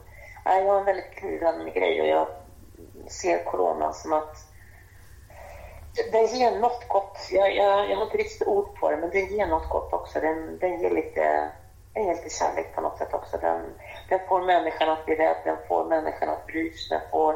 nej, 0.46 0.64
jag 0.64 0.72
har 0.72 0.80
en 0.80 0.86
väldigt 0.86 1.12
kluven 1.12 1.72
grej 1.74 2.02
och 2.02 2.08
jag 2.08 2.28
ser 3.08 3.44
corona 3.44 3.94
som 3.94 4.14
att 4.14 4.36
Den 6.12 6.26
ger 6.26 6.60
något 6.60 6.88
gott. 6.88 7.18
Jag, 7.32 7.56
jag, 7.56 7.90
jag 7.90 7.98
har 7.98 8.04
inte 8.04 8.18
riktigt 8.18 8.48
ord 8.48 8.76
på 8.80 8.92
det, 8.92 8.98
men 8.98 9.10
den 9.10 9.26
ger 9.26 9.48
något 9.48 9.70
gott 9.70 9.94
också. 9.94 10.20
Den, 10.20 10.58
den 10.58 10.80
ger 10.80 10.90
lite, 10.90 11.52
den 11.94 12.04
ger 12.04 12.14
lite 12.14 12.30
kärlek 12.30 12.76
på 12.76 12.82
något 12.82 12.98
sätt 12.98 13.14
också. 13.14 13.38
Den, 13.38 13.62
den 14.10 14.20
får 14.30 14.42
människan 14.42 14.90
att 14.90 15.06
bli 15.06 15.16
rädd, 15.16 15.38
den 15.44 15.58
får 15.68 15.86
människan 15.86 16.30
att 16.30 16.48
bry 16.48 16.72
sig, 16.72 16.98
den 16.98 17.10
får 17.12 17.36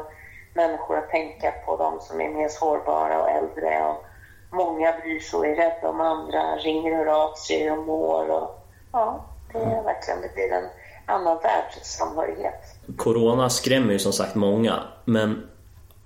människor 0.54 0.98
att 0.98 1.10
tänka 1.10 1.52
på 1.66 1.76
de 1.76 2.00
som 2.00 2.20
är 2.20 2.28
mer 2.28 2.48
sårbara 2.48 3.22
och 3.22 3.30
äldre. 3.30 3.84
Och 3.84 4.04
många 4.50 4.92
bryr 5.02 5.20
sig 5.20 5.38
och 5.38 5.46
är 5.46 5.56
rädda 5.56 5.88
om 5.88 6.00
andra, 6.00 6.56
ringer 6.56 6.92
och 6.92 6.98
hör 6.98 7.24
av 7.24 7.34
sig 7.34 7.70
och 7.70 7.86
mår. 7.86 8.30
Och, 8.30 8.64
ja, 8.92 9.24
det 9.52 9.58
är 9.58 9.82
verkligen, 9.82 10.20
det 10.22 10.34
blir 10.34 10.52
en 10.52 10.68
annan 11.06 11.38
världssamhörighet. 11.42 12.62
Corona 12.96 13.50
skrämmer 13.50 13.92
ju 13.92 13.98
som 13.98 14.12
sagt 14.12 14.34
många, 14.34 14.82
men 15.04 15.48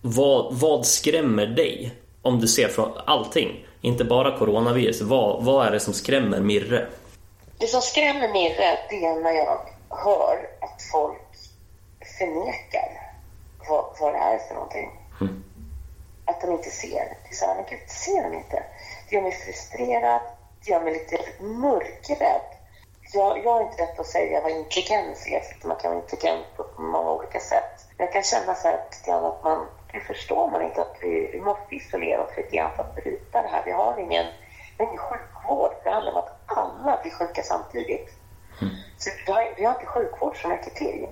vad, 0.02 0.54
vad 0.54 0.86
skrämmer 0.86 1.46
dig? 1.46 1.94
Om 2.22 2.40
du 2.40 2.48
ser 2.48 2.68
från 2.68 2.92
allting, 3.06 3.66
inte 3.80 4.04
bara 4.04 4.38
coronavirus. 4.38 5.02
Vad, 5.02 5.44
vad 5.44 5.66
är 5.66 5.70
det 5.70 5.80
som 5.80 5.94
skrämmer 5.94 6.40
Mirre? 6.40 6.86
Det 7.58 7.66
som 7.66 7.80
skrämmer 7.80 8.28
rädd 8.28 8.78
det 8.90 9.06
är 9.06 9.22
när 9.22 9.32
jag 9.32 9.58
hör 9.90 10.50
att 10.60 10.82
folk 10.92 11.22
förnekar 12.18 13.12
vad, 13.68 13.84
vad 14.00 14.12
det 14.12 14.18
är 14.18 14.38
för 14.38 14.54
någonting. 14.54 14.90
Mm. 15.20 15.44
Att 16.24 16.40
de 16.40 16.52
inte 16.52 16.70
ser. 16.70 17.16
Det 17.22 17.30
är 17.30 17.34
så 17.34 17.46
här, 17.46 17.54
men 17.54 17.64
gud, 17.70 17.90
ser 17.90 18.22
de 18.22 18.34
inte? 18.34 18.62
Det 19.08 19.16
gör 19.16 19.22
mig 19.22 19.32
frustrerad, 19.32 20.20
det 20.64 20.70
gör 20.70 20.80
mig 20.80 20.92
lite 20.92 21.42
mörkrädd. 21.42 22.40
Jag, 23.12 23.44
jag 23.44 23.60
är 23.60 23.64
inte 23.64 23.82
rätt 23.82 24.00
att 24.00 24.06
säga 24.06 24.40
vad 24.40 24.52
intelligens 24.52 25.26
är, 25.26 25.40
för 25.40 25.68
man 25.68 25.76
kan 25.76 25.90
vara 25.90 26.02
intelligent 26.02 26.46
på 26.56 26.82
många 26.82 27.12
olika 27.12 27.40
sätt. 27.40 27.86
Men 27.96 28.06
jag 28.06 28.12
kan 28.12 28.22
känna 28.22 28.54
så 28.54 28.68
här 28.68 28.78
att 29.08 29.44
man, 29.44 29.66
det 29.92 30.00
förstår 30.00 30.50
man 30.50 30.62
inte 30.62 30.82
att 30.82 30.96
vi, 31.00 31.30
vi 31.32 31.40
måste 31.40 31.74
isolera 31.74 32.22
oss 32.22 32.36
lite 32.36 32.56
grann 32.56 32.76
för 32.76 32.82
att 32.82 32.94
bryta 32.94 33.42
det 33.42 33.48
här. 33.48 33.62
Vi 33.64 33.72
har 33.72 33.98
ingen, 33.98 34.26
har 34.78 34.84
ingen 34.86 34.98
sjukvård, 34.98 35.70
det 35.84 35.90
handlar 35.90 36.12
om 36.12 36.18
att 36.18 36.38
alla 36.46 37.02
blir 37.02 37.12
sjuka 37.12 37.42
samtidigt. 37.42 38.10
Så 38.98 39.10
vi 39.26 39.32
har, 39.32 39.54
vi 39.56 39.64
har 39.64 39.72
inte 39.74 39.86
sjukvård 39.86 40.42
som 40.42 40.50
räcker 40.50 40.70
till. 40.70 41.08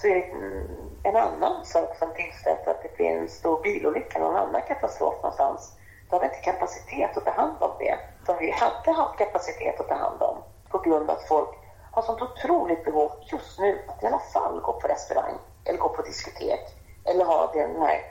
Så 0.00 0.06
är 0.06 0.14
det 0.14 1.08
en, 1.08 1.16
annan 1.16 1.64
sak 1.64 1.96
som 1.98 2.12
tillställs 2.14 2.66
att 2.66 2.82
det 2.82 2.96
blir 2.96 3.06
en 3.06 3.28
stor 3.28 3.62
bilolycka, 3.62 4.18
någon 4.18 4.36
annan 4.36 4.62
katastrof 4.62 5.14
någonstans. 5.14 5.72
Då 6.10 6.16
har 6.16 6.20
vi 6.20 6.26
inte 6.26 6.38
kapacitet 6.38 7.16
att 7.16 7.24
ta 7.24 7.30
hand 7.30 7.62
om 7.62 7.70
det 7.78 7.98
som 8.26 8.36
vi 8.38 8.50
hade 8.50 8.92
haft 8.92 9.18
kapacitet 9.18 9.80
att 9.80 9.88
ta 9.88 9.94
hand 9.94 10.22
om 10.22 10.36
på 10.68 10.78
grund 10.78 11.10
av 11.10 11.16
att 11.16 11.28
folk 11.28 11.48
har 11.90 12.02
sånt 12.02 12.22
otroligt 12.22 12.84
behov 12.84 13.12
just 13.32 13.58
nu 13.58 13.78
att 13.86 14.02
i 14.02 14.06
alla 14.06 14.18
fall 14.18 14.60
gå 14.60 14.72
på 14.72 14.88
restaurang 14.88 15.38
eller 15.64 15.78
gå 15.78 15.88
på 15.88 16.02
diskotek 16.02 16.60
eller 17.04 17.24
ha 17.24 17.52
den 17.52 17.82
här 17.82 18.02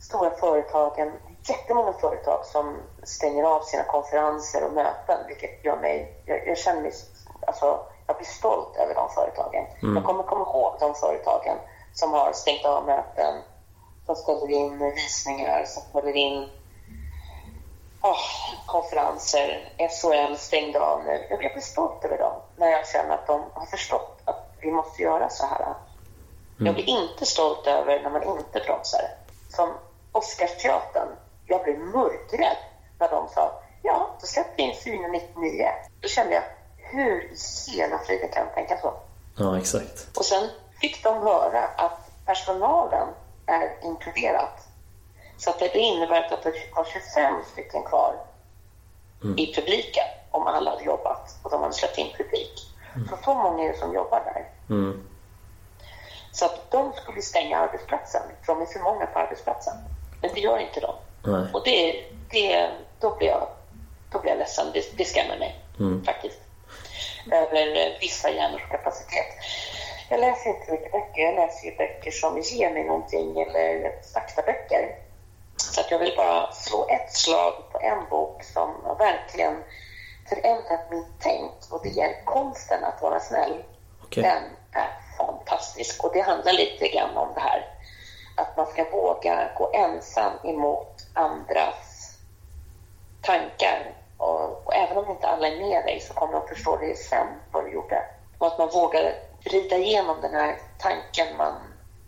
stora 0.00 0.30
företagen, 0.30 1.12
jättemånga 1.48 1.92
företag 1.92 2.44
som 2.44 2.76
stänger 3.02 3.44
av 3.44 3.60
sina 3.60 3.84
konferenser 3.84 4.64
och 4.64 4.72
möten, 4.72 5.18
vilket 5.26 5.64
gör 5.64 5.76
mig, 5.76 6.12
jag, 6.24 6.46
jag 6.46 6.58
känner 6.58 6.82
mig, 6.82 6.92
alltså, 7.46 7.80
jag 8.06 8.16
blir 8.16 8.26
stolt 8.26 8.76
över 8.76 8.94
de 8.94 9.08
företagen. 9.10 9.66
Jag 9.94 10.04
kommer 10.04 10.22
komma 10.22 10.42
ihåg 10.42 10.76
de 10.80 10.94
företagen 10.94 11.58
som 11.92 12.12
har 12.12 12.32
stängt 12.32 12.64
av 12.64 12.86
möten, 12.86 13.42
som 14.06 14.16
ställer 14.16 14.50
in 14.50 14.78
visningar, 14.78 15.64
som 15.64 15.82
ställer 15.82 16.16
in 16.16 16.48
oh, 18.02 18.66
konferenser. 18.66 19.72
SHL 19.78 20.36
stängde 20.36 20.80
av 20.80 21.04
nu. 21.04 21.26
Jag 21.30 21.38
blir 21.38 21.60
stolt 21.60 22.04
över 22.04 22.18
dem 22.18 22.40
när 22.56 22.70
jag 22.70 22.88
känner 22.88 23.14
att 23.14 23.26
de 23.26 23.44
har 23.54 23.66
förstått 23.66 24.20
att 24.24 24.52
vi 24.60 24.70
måste 24.70 25.02
göra 25.02 25.28
så 25.28 25.46
här. 25.46 25.74
Jag 26.58 26.74
blir 26.74 26.88
inte 26.88 27.26
stolt 27.26 27.66
över 27.66 28.02
när 28.02 28.10
man 28.10 28.22
inte 28.22 28.60
bromsar. 28.60 29.00
Som 29.48 29.74
Oscarsteatern. 30.12 31.08
Jag 31.46 31.62
blev 31.62 31.78
mörkrädd 31.78 32.56
när 32.98 33.08
de 33.08 33.28
sa 33.28 33.62
ja, 33.86 34.16
då 34.20 34.26
släpper 34.26 34.56
vi 34.56 34.62
in 34.62 34.74
499. 34.84 35.68
Då 36.00 36.08
kände 36.08 36.34
jag, 36.34 36.44
hur 36.90 37.32
i 37.66 37.76
hela 37.76 37.98
friden 37.98 38.28
kan 38.32 38.46
de 38.46 38.54
tänka 38.54 38.78
så? 38.80 38.94
Ja, 39.36 39.58
exakt. 39.58 40.18
Och 40.18 40.24
sen 40.24 40.48
fick 40.80 41.02
de 41.02 41.22
höra 41.22 41.64
att 41.64 42.10
personalen 42.26 43.08
är 43.46 43.78
inkluderat. 43.82 44.68
Så 45.38 45.50
att 45.50 45.58
det 45.58 45.78
innebär 45.78 46.22
att 46.22 46.42
det 46.42 46.52
var 46.74 46.84
25 46.84 47.34
stycken 47.52 47.82
kvar 47.82 48.14
i 49.36 49.54
publiken 49.54 50.04
om 50.30 50.46
alla 50.46 50.70
hade 50.70 50.84
jobbat 50.84 51.38
och 51.42 51.50
de 51.50 51.62
hade 51.62 51.74
släppt 51.74 51.98
in 51.98 52.12
publik. 52.16 52.72
Så 53.10 53.16
så 53.24 53.34
många 53.34 53.64
är 53.64 53.72
det 53.72 53.78
som 53.78 53.94
jobbar 53.94 54.20
där. 54.24 54.48
Mm. 54.76 55.06
Så 56.32 56.44
att 56.44 56.70
de 56.70 56.92
skulle 56.92 57.22
stänga 57.22 57.58
arbetsplatsen, 57.58 58.22
för 58.42 58.54
de 58.54 58.62
är 58.62 58.66
för 58.66 58.80
många 58.80 59.06
på 59.06 59.18
arbetsplatsen. 59.18 59.74
Men 60.22 60.30
det 60.34 60.40
gör 60.40 60.58
inte 60.58 60.80
de. 60.80 60.94
Nej. 61.30 61.46
Och 61.52 61.62
det, 61.64 62.04
det, 62.30 62.70
då, 63.00 63.16
blir 63.16 63.28
jag, 63.28 63.48
då 64.12 64.20
blir 64.20 64.30
jag 64.30 64.38
ledsen. 64.38 64.66
Det, 64.72 64.96
det 64.96 65.04
skrämmer 65.04 65.38
mig 65.38 65.64
faktiskt. 66.04 66.40
Över 67.32 67.98
vissa 68.00 68.30
hjärnors 68.30 68.68
kapacitet. 68.70 69.26
Jag 70.10 70.20
läser 70.20 70.50
inte 70.50 70.72
mycket 70.72 70.92
böcker. 70.92 71.22
Jag 71.22 71.34
läser 71.34 71.66
ju 71.66 71.76
böcker 71.76 72.10
som 72.10 72.40
ger 72.40 72.70
mig 72.70 72.84
någonting 72.84 73.40
eller 73.40 73.92
faktaböcker. 74.14 74.96
Så 75.56 75.80
att 75.80 75.90
jag 75.90 75.98
vill 75.98 76.14
bara 76.16 76.52
slå 76.52 76.86
ett 76.88 77.12
slag 77.12 77.54
på 77.72 77.80
en 77.80 78.08
bok 78.10 78.42
som 78.42 78.96
verkligen 78.98 79.64
förändrat 80.28 80.90
mitt 80.90 81.06
tänk 81.20 81.52
och 81.70 81.80
det 81.82 82.00
är 82.00 82.24
Konsten 82.24 82.84
att 82.84 83.02
vara 83.02 83.20
snäll. 83.20 83.62
Okej. 84.04 84.22
Den 84.22 84.42
är 84.72 84.90
fantastisk 85.18 86.04
och 86.04 86.10
det 86.12 86.20
handlar 86.20 86.52
lite 86.52 86.88
grann 86.88 87.16
om 87.16 87.28
det 87.34 87.40
här 87.40 87.66
att 88.36 88.56
man 88.56 88.66
ska 88.66 88.84
våga 88.84 89.50
gå 89.56 89.70
ensam 89.74 90.32
emot 90.44 91.06
andras 91.14 92.12
tankar 93.22 93.95
och, 94.18 94.66
och 94.66 94.74
även 94.74 94.96
om 94.98 95.10
inte 95.10 95.26
alla 95.28 95.48
är 95.48 95.56
med 95.56 95.84
dig 95.84 96.00
så 96.00 96.14
kommer 96.14 96.32
de 96.32 96.48
förstå 96.48 96.76
det 96.76 96.98
sen 96.98 97.26
vad 97.52 97.64
du 97.64 97.70
gjorde. 97.72 98.02
Och 98.38 98.46
att 98.46 98.58
man 98.58 98.68
vågar 98.68 99.14
vrida 99.44 99.76
igenom 99.76 100.16
den 100.20 100.34
här 100.34 100.58
tanken 100.78 101.36
man 101.36 101.52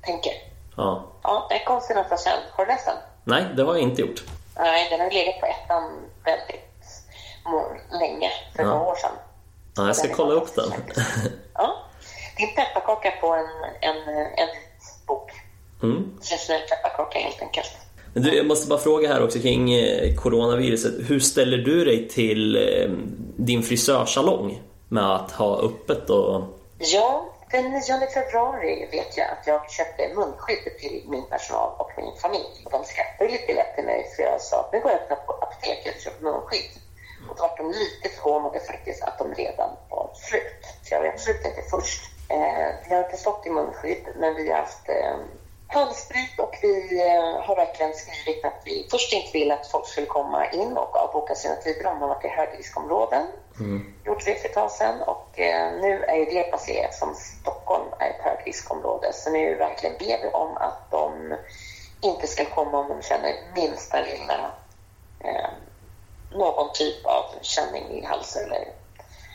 tänker. 0.03 0.33
Ja. 0.77 1.05
Ja, 1.23 1.47
det 1.51 1.59
att 2.01 2.11
vara 2.11 2.19
snäll. 2.19 2.39
Har 2.53 2.67
du 2.67 2.73
läst 2.73 2.87
den? 2.87 2.97
Nej, 3.25 3.45
det 3.57 3.63
har 3.63 3.75
jag 3.75 3.83
inte 3.83 4.01
gjort. 4.03 4.25
Nej, 4.57 4.87
den 4.91 5.01
har 5.01 5.11
legat 5.11 5.41
på 5.41 5.47
ettan 5.47 6.11
väldigt 6.25 6.65
länge, 8.01 8.31
för 8.57 8.63
Ja. 8.63 8.69
några 8.69 8.83
år 8.91 8.95
sedan. 8.95 9.11
Ja, 9.77 9.87
jag 9.87 9.97
ska 9.97 10.07
Den 10.07 10.17
kolla 10.17 10.35
upp 10.35 10.55
den. 10.55 10.73
Ja. 11.55 11.77
Det 12.37 12.43
är 12.43 12.49
en 12.49 12.55
pepparkaka 12.55 13.11
på 13.21 13.35
en, 13.35 13.47
en, 13.81 14.09
en 14.19 14.49
bok. 15.07 15.31
Mm. 15.83 16.19
Traditionell 16.23 16.63
pepparkaka 16.69 17.19
helt 17.19 17.43
enkelt. 17.43 17.77
Du, 18.19 18.37
jag 18.37 18.47
måste 18.47 18.69
bara 18.69 18.79
fråga 18.79 19.09
här 19.09 19.25
också 19.25 19.39
kring 19.39 19.75
eh, 19.75 20.15
coronaviruset. 20.15 20.95
Hur 21.11 21.21
ställer 21.21 21.59
du 21.59 21.85
dig 21.85 22.09
till 22.09 22.57
eh, 22.57 22.91
din 23.37 23.63
frisörsalong 23.63 24.63
med 24.89 25.15
att 25.15 25.31
ha 25.33 25.63
öppet 25.63 26.11
och... 26.11 26.43
Ja, 26.79 27.35
den 27.51 27.65
9 27.65 27.81
februari 28.15 28.89
vet 28.91 29.17
jag 29.17 29.27
att 29.31 29.47
jag 29.47 29.71
köpte 29.71 30.15
munskydd 30.15 30.79
till 30.81 31.03
min 31.09 31.25
personal 31.31 31.71
och 31.79 31.91
min 31.97 32.17
familj. 32.23 32.63
Och 32.65 32.71
de 32.71 32.85
skrattade 32.85 33.31
lite 33.31 33.55
lätt 33.55 33.75
till 33.75 33.85
mig 33.85 34.07
för 34.17 34.23
jag 34.23 34.41
sa 34.41 34.61
att 34.61 34.73
nu 34.73 34.81
går 34.81 34.91
jag 34.91 35.01
öppna 35.01 35.17
på 35.17 35.33
apoteket 35.33 35.95
och 35.97 36.03
köper 36.03 36.25
munskydd. 36.25 36.71
Och 37.29 37.37
då 37.37 37.43
var 37.43 37.57
de 37.57 37.67
lite 37.69 38.09
förvånade 38.17 38.61
faktiskt 38.61 39.03
att 39.03 39.19
de 39.19 39.35
redan 39.35 39.71
var 39.91 40.11
slut. 40.15 40.63
Så 40.83 40.95
jag 40.95 41.01
var 41.01 41.09
absolut 41.09 41.47
inte 41.47 41.63
först. 41.71 42.03
Eh, 42.29 42.69
vi 42.89 42.95
har 42.95 43.05
inte 43.05 43.17
stått 43.17 43.47
i 43.47 43.51
munskydd, 43.51 44.05
men 44.21 44.35
vi 44.35 44.51
har 44.51 44.59
haft 44.59 44.89
eh, 44.89 45.17
handsprit 45.69 46.39
och 46.39 46.55
vi 46.63 47.01
eh, 47.01 47.41
har 47.47 47.57
verkligen 47.57 47.95
skrivit 47.95 48.45
att 48.45 48.61
vi 48.65 48.87
först 48.91 49.13
inte 49.13 49.33
ville 49.33 49.55
att 49.55 49.67
folk 49.67 49.87
skulle 49.87 50.07
komma 50.07 50.51
in 50.51 50.77
och 50.77 50.97
avboka 50.97 51.35
sina 51.35 51.57
tider 51.57 51.87
om 51.87 51.95
de 51.95 52.01
har 52.01 52.09
varit 52.09 52.25
i 52.25 52.29
högriskområden. 52.29 53.27
Gjorde 54.05 54.25
det 54.25 54.35
för 54.35 54.49
ett 54.49 54.55
tag 54.55 54.71
sedan 54.71 55.03
och 55.03 55.39
eh, 55.39 55.73
nu 55.81 56.05
är 56.05 56.35
det 56.35 56.43
passerat 56.43 56.95
som 56.95 57.15
Stockholm 57.15 57.89
är 57.99 58.11
ett 58.11 58.21
högriskområde. 58.21 59.13
Så 59.13 59.31
nu 59.31 59.55
verkligen 59.55 59.97
ber 59.99 60.23
vi 60.23 60.29
om 60.29 60.57
att 60.57 60.91
de 60.91 61.35
inte 62.01 62.27
ska 62.27 62.45
komma 62.45 62.79
om 62.79 62.89
de 62.89 63.03
känner 63.03 63.35
minsta 63.55 64.01
lilla 64.01 64.51
eh, 65.25 65.51
någon 66.33 66.73
typ 66.73 67.07
av 67.07 67.25
känning 67.43 67.91
i 67.91 68.05
halsen 68.05 68.45
eller 68.45 68.69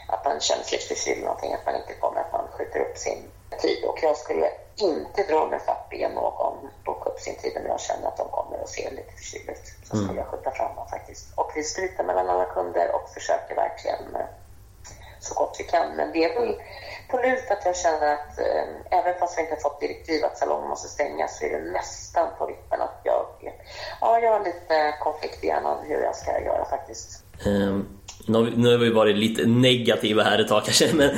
att 0.08 0.26
man 0.26 0.40
känner 0.40 0.64
sig 0.64 0.78
lite 0.78 0.96
förkyld 0.96 1.18
eller 1.18 1.26
någonting, 1.26 1.54
att 1.54 1.66
man 1.66 1.76
inte 1.76 1.94
kommer, 1.94 2.22
att 2.22 2.32
man 2.32 2.48
skjuter 2.52 2.80
upp 2.80 2.98
sin 2.98 3.32
tid. 3.62 3.84
Och 3.86 4.00
jag 4.02 4.18
skulle 4.18 4.50
inte 4.76 5.24
dra 5.24 5.48
mig 5.48 5.60
för 5.60 5.72
att 5.72 5.90
be 5.90 6.10
någon 6.10 6.70
boka 6.86 7.10
upp 7.10 7.20
sin 7.20 7.36
tid 7.36 7.58
om 7.58 7.66
jag 7.66 7.82
känner 7.82 8.08
att 8.08 8.18
de 8.18 8.30
kommer 8.30 8.62
och 8.62 8.70
ser 8.70 8.92
lite 8.92 9.14
förkyld 9.18 9.50
ut. 9.50 9.68
Så 9.84 9.98
skulle 9.98 10.20
jag 10.20 10.28
skjuta 10.28 10.52
fram 10.52 10.76
dem 10.76 10.88
faktiskt. 10.90 11.26
Och 11.36 11.52
vi 11.56 11.64
stryker 11.64 12.04
mellan 12.04 12.30
alla 12.30 12.46
kunder 12.46 12.96
och 12.96 13.10
försöker 13.10 13.56
verkligen 13.56 14.16
eh, 14.16 14.26
så 15.20 15.34
gott 15.34 15.56
vi 15.60 15.64
kan. 15.64 15.96
Men 15.96 16.12
det 16.12 16.24
är 16.24 16.40
väl 16.40 16.56
på 17.10 17.18
lut 17.18 17.52
att 17.52 17.66
jag 17.66 17.78
känner 17.78 18.14
att 18.14 18.40
eh, 18.40 18.98
även 19.00 19.20
fast 19.20 19.38
jag 19.38 19.46
inte 19.46 19.62
fått 19.62 19.82
direktiv 19.82 20.26
att 20.26 20.38
salongen 20.38 20.70
måste 20.70 20.88
stängas 20.88 21.38
så 21.38 21.46
är 21.46 21.50
det 21.50 21.72
nästan 21.72 22.28
på 22.38 22.46
vippen 22.46 22.82
att 22.82 23.02
jag, 23.04 23.26
ja, 24.02 24.20
jag 24.20 24.32
har 24.32 24.40
lite 24.40 24.96
konflikt 25.02 25.44
i 25.44 25.48
hjärnan 25.48 25.78
hur 25.88 26.02
jag 26.04 26.16
ska 26.16 26.32
göra 26.32 26.66
faktiskt. 26.66 27.24
Ehm, 27.46 27.88
nu, 28.28 28.38
har 28.38 28.44
vi, 28.44 28.56
nu 28.56 28.72
har 28.72 28.78
vi 28.78 28.90
varit 28.90 29.16
lite 29.16 29.46
negativa 29.46 30.24
här 30.24 30.40
ett 30.40 30.48
tag 30.48 30.64
kanske, 30.66 30.94
men 30.94 31.10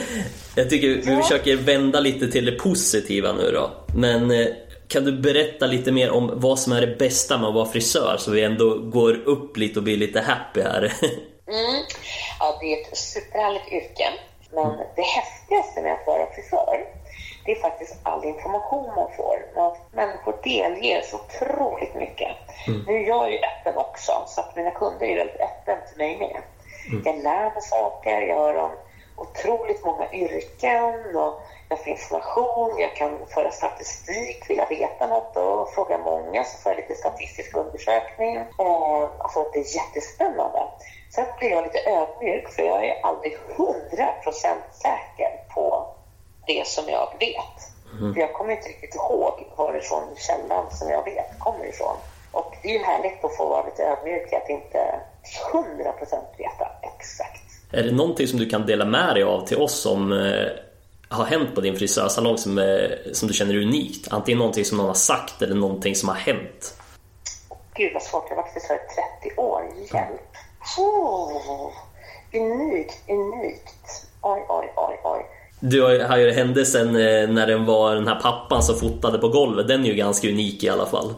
jag 0.56 0.70
tycker 0.70 0.88
vi 0.88 1.12
Ja. 1.12 1.22
försöker 1.22 1.56
vända 1.56 2.00
lite 2.00 2.32
till 2.32 2.46
det 2.46 2.52
positiva 2.52 3.32
nu 3.32 3.52
då. 3.52 3.70
Men 3.96 4.32
eh, 4.32 4.48
Kan 4.88 5.04
du 5.06 5.12
berätta 5.12 5.66
lite 5.66 5.92
mer 5.92 6.12
om 6.12 6.32
vad 6.36 6.60
som 6.60 6.74
är 6.74 6.82
det 6.82 6.98
bästa 7.00 7.38
med 7.38 7.48
att 7.48 7.54
vara 7.56 7.66
frisör 7.66 8.16
så 8.20 8.32
vi 8.32 8.44
ändå 8.44 8.76
går 8.80 9.14
upp 9.26 9.58
lite 9.58 9.80
och 9.80 9.84
blir 9.84 9.98
lite 9.98 10.22
happy 10.22 10.62
här? 10.62 10.94
Mm. 11.48 11.84
Ja, 12.40 12.58
det 12.62 12.74
är 12.74 12.82
ett 12.82 12.98
superhärligt 12.98 13.72
yrke. 13.72 14.08
Men 14.54 14.78
det 14.96 15.02
häftigaste 15.02 15.82
med 15.82 15.94
att 15.94 16.08
vara 16.08 16.26
frisör, 16.36 16.78
det 17.46 17.52
är 17.52 17.56
faktiskt 17.62 17.96
all 18.04 18.26
information 18.26 18.86
man 18.96 19.10
får. 19.18 19.38
Människor 19.96 20.36
delger 20.44 21.02
så 21.02 21.16
otroligt 21.26 21.96
mycket. 21.96 22.28
Nu 22.88 22.94
är 22.94 23.08
jag 23.08 23.32
ju 23.32 23.38
öppen 23.38 23.78
också, 23.78 24.12
så 24.28 24.42
att 24.42 24.56
mina 24.56 24.72
kunder 24.72 25.06
är 25.08 25.16
väldigt 25.18 25.42
öppna 25.50 25.76
till 25.88 25.98
mig 25.98 26.18
med. 26.18 26.42
Jag 27.06 27.24
lär 27.24 27.44
mig 27.54 27.62
saker, 27.62 28.22
jag 28.22 28.36
har 28.36 28.56
om 28.56 28.72
otroligt 29.16 29.86
många 29.86 30.14
yrken 30.14 31.16
och 31.16 31.42
jag 31.70 31.80
får 31.80 31.88
information, 31.88 32.80
jag 32.80 32.96
kan 32.96 33.20
föra 33.28 33.52
statistik, 33.52 34.50
vill 34.50 34.58
jag 34.58 34.70
veta 34.70 35.08
något 35.08 35.38
och 35.38 35.70
fråga 35.70 35.98
många 35.98 36.44
så 36.44 36.58
får 36.58 36.72
jag 36.72 36.78
lite 36.78 36.96
statistisk 36.96 37.58
undersökning. 37.58 38.36
Eh, 38.36 39.10
alltså 39.20 39.50
det 39.54 39.60
är 39.60 39.76
jättespännande. 39.76 40.64
Sen 41.16 41.26
blir 41.40 41.50
jag 41.50 41.64
lite 41.64 41.90
ödmjuk 41.90 42.50
för 42.50 42.64
jag 42.64 42.86
är 42.86 43.06
aldrig 43.06 43.38
hundra 43.58 44.12
procent 44.24 44.64
säker 44.72 45.42
på 45.54 45.88
det 46.48 46.68
som 46.68 46.90
jag 46.90 47.08
vet. 47.20 47.76
För 48.14 48.20
jag 48.22 48.34
kommer 48.34 48.52
inte 48.52 48.70
riktigt 48.70 48.96
ihåg 48.96 49.48
varifrån 49.56 50.04
källan 50.16 50.72
som 50.72 50.90
jag 50.90 51.04
vet 51.04 51.40
kommer 51.40 51.66
ifrån. 51.66 51.96
Och 52.32 52.56
det 52.62 52.70
är 52.70 52.74
ju 52.74 52.84
härligt 52.84 53.26
att 53.26 53.38
få 53.38 53.50
vara 53.50 53.66
lite 53.66 53.84
ödmjuk 53.84 54.34
att 54.34 54.50
inte 54.50 55.00
hundra 55.52 55.92
procent 55.92 56.28
veta 56.38 56.72
exakt. 56.82 57.45
Är 57.76 57.84
det 57.84 57.92
någonting 57.92 58.28
som 58.28 58.40
du 58.40 58.50
kan 58.50 58.66
dela 58.66 58.86
med 58.86 59.16
dig 59.16 59.24
av 59.24 59.48
till 59.48 59.58
oss 59.58 59.80
som 59.80 60.14
eh, 60.14 60.46
har 61.10 61.26
hänt 61.26 61.56
på 61.56 61.62
din 61.62 61.76
frisörsalong 61.78 62.38
som, 62.38 62.58
eh, 62.58 62.90
som 63.14 63.28
du 63.28 63.34
känner 63.34 63.54
är 63.54 63.62
unikt? 63.62 64.08
Antingen 64.12 64.38
någonting 64.40 64.66
som 64.66 64.78
någon 64.78 64.88
har 64.88 64.94
sagt 64.94 65.42
eller 65.42 65.56
någonting 65.56 65.96
som 65.96 66.10
har 66.10 66.16
hänt. 66.16 66.78
Gud 67.76 67.94
vad 67.94 68.04
svårt, 68.04 68.26
jag 68.30 68.36
har 68.36 68.44
varit 68.44 68.54
frisör 68.54 68.74
i 68.76 69.28
30 69.30 69.42
år. 69.42 69.62
Hjälp! 69.94 70.22
Oh, 70.78 71.72
unikt, 72.34 73.10
unikt. 73.10 74.06
Oj, 74.22 74.46
oj, 74.50 74.74
oj, 74.76 75.00
oj. 75.04 75.26
Du 75.60 75.82
har 75.82 76.18
ju- 76.18 76.32
händelsen 76.32 76.88
eh, 76.88 77.30
när 77.30 77.48
den 77.48 77.66
var 77.66 77.96
den 77.96 78.08
här 78.08 78.20
pappan 78.20 78.64
som 78.64 78.76
fotade 78.80 79.18
på 79.18 79.28
golvet. 79.28 79.68
Den 79.68 79.86
är 79.86 79.90
ju 79.90 79.94
ganska 79.96 80.28
unik 80.30 80.64
i 80.64 80.70
alla 80.70 80.86
fall. 80.86 81.14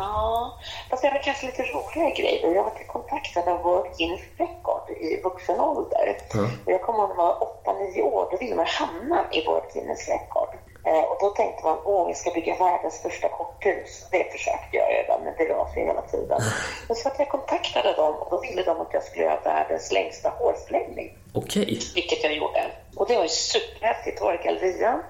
Ja, 0.00 0.58
fast 0.90 1.02
det 1.02 1.10
väl 1.10 1.22
kanske 1.22 1.46
lite 1.46 1.62
roligare 1.62 2.10
grejer. 2.10 2.54
Jag 2.54 2.64
varit 2.64 2.88
kontaktad 2.88 3.48
av 3.48 3.62
World 3.62 3.96
Guinness 3.98 4.20
Record 4.38 4.90
i 4.90 5.20
vuxen 5.22 5.60
ålder. 5.60 6.16
Och 6.64 6.72
jag 6.72 6.82
kommer 6.82 6.98
ihåg 6.98 7.08
när 7.08 7.16
man 7.16 7.26
var 7.26 7.48
8-9 7.64 8.02
år, 8.02 8.28
då 8.30 8.36
ville 8.36 8.54
man 8.54 8.66
hamna 8.66 9.24
i 9.32 9.46
World 9.46 9.72
Guinness 9.72 10.08
Record. 10.08 10.48
Eh, 10.86 11.04
och 11.10 11.16
då 11.20 11.30
tänkte 11.30 11.64
man, 11.64 11.78
åh, 11.84 12.08
vi 12.08 12.14
ska 12.14 12.30
bygga 12.30 12.56
världens 12.56 12.94
största 12.94 13.28
korthus. 13.28 14.06
Det 14.10 14.32
försökte 14.32 14.76
jag 14.76 14.90
redan, 14.90 15.20
men 15.24 15.34
det 15.38 15.48
la 15.48 15.72
sig 15.72 15.86
hela 15.86 16.02
tiden. 16.02 16.40
Men 16.88 16.96
så 16.96 17.08
att 17.08 17.18
jag 17.18 17.28
kontaktade 17.28 17.92
dem 17.92 18.14
och 18.14 18.28
då 18.30 18.40
ville 18.40 18.62
de 18.62 18.80
att 18.80 18.92
jag 18.92 19.02
skulle 19.02 19.24
göra 19.24 19.40
världens 19.40 19.92
längsta 19.92 20.28
hårförlängning 20.28 21.18
Okej. 21.34 21.80
vilket 21.94 22.24
jag 22.24 22.34
gjorde. 22.34 22.70
Och 22.96 23.08
det 23.08 23.16
var 23.16 23.22
ju 23.22 23.28
superhäftigt. 23.28 24.18
Det 24.18 24.24
var 24.24 24.34
i 24.34 24.44
gallerian. 24.44 25.02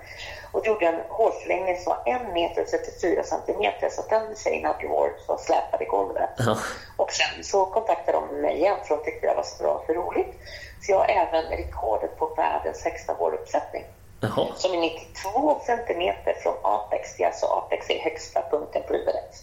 Och 0.53 0.67
gjorde 0.67 0.87
en 0.87 1.01
hårförlängning 1.09 1.77
som 1.77 1.93
var 1.97 2.13
en 2.13 2.33
meter 2.33 2.63
och 2.63 2.69
34 2.69 3.23
centimeter. 3.23 3.89
Så 3.91 4.03
den 4.09 4.37
tjejen 4.37 4.65
hade 4.65 4.83
ju 4.83 4.89
hår 4.89 5.13
som 5.27 5.39
släpade 5.39 5.85
i 5.85 5.87
golvet. 5.87 6.31
Ja. 6.39 6.59
Och 6.97 7.13
sen 7.13 7.45
så 7.45 7.67
kontaktade 7.67 8.19
de 8.19 8.41
mig 8.41 8.57
igen 8.57 8.77
för 8.85 8.97
de 8.97 9.05
tyckte 9.05 9.27
jag 9.27 9.35
var 9.35 9.43
så 9.43 9.63
bra 9.63 9.83
för 9.87 9.95
roligt. 9.95 10.35
Så 10.83 10.93
jag 10.93 10.99
har 10.99 11.09
även 11.09 11.45
rekordet 11.45 12.19
på 12.19 12.27
världens 12.27 12.85
högsta 12.85 13.13
håruppsättning. 13.13 13.85
Jaha. 14.21 14.47
Som 14.57 14.73
är 14.73 14.79
92 14.79 15.61
centimeter 15.67 16.35
från 16.43 16.55
apex. 16.63 17.17
Det 17.17 17.23
är 17.23 17.27
alltså 17.27 17.47
apex 17.47 17.91
är 17.91 17.99
högsta 17.99 18.43
punkten 18.51 18.83
på 18.89 18.93
huvudet. 18.93 19.35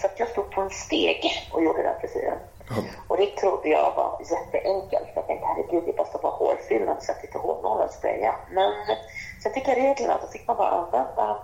Så 0.00 0.08
jag 0.16 0.28
stod 0.28 0.50
på 0.50 0.60
en 0.60 0.70
stege 0.70 1.32
och 1.52 1.64
gjorde 1.64 1.82
den 1.82 2.00
frisyren. 2.00 2.38
Och 3.08 3.16
det 3.16 3.26
trodde 3.26 3.68
jag 3.68 3.94
var 3.96 4.20
jätteenkelt. 4.30 5.08
Jag 5.14 5.26
tänkte 5.26 5.46
herregud, 5.46 5.82
det 5.86 5.92
bara 5.96 6.02
att 6.02 6.08
stoppa 6.08 6.28
hårfyllan 6.28 6.96
och 6.96 7.02
sätta 7.02 7.22
lite 7.22 7.38
hårnålar 7.38 7.84
och 7.84 7.90
spraya. 7.90 8.34
Men 8.50 8.72
sen 9.42 9.52
fick 9.52 9.68
jag 9.68 9.76
reglerna. 9.76 10.18
Då 10.22 10.28
fick 10.28 10.46
man 10.46 10.56
bara 10.56 10.70
använda 10.70 11.38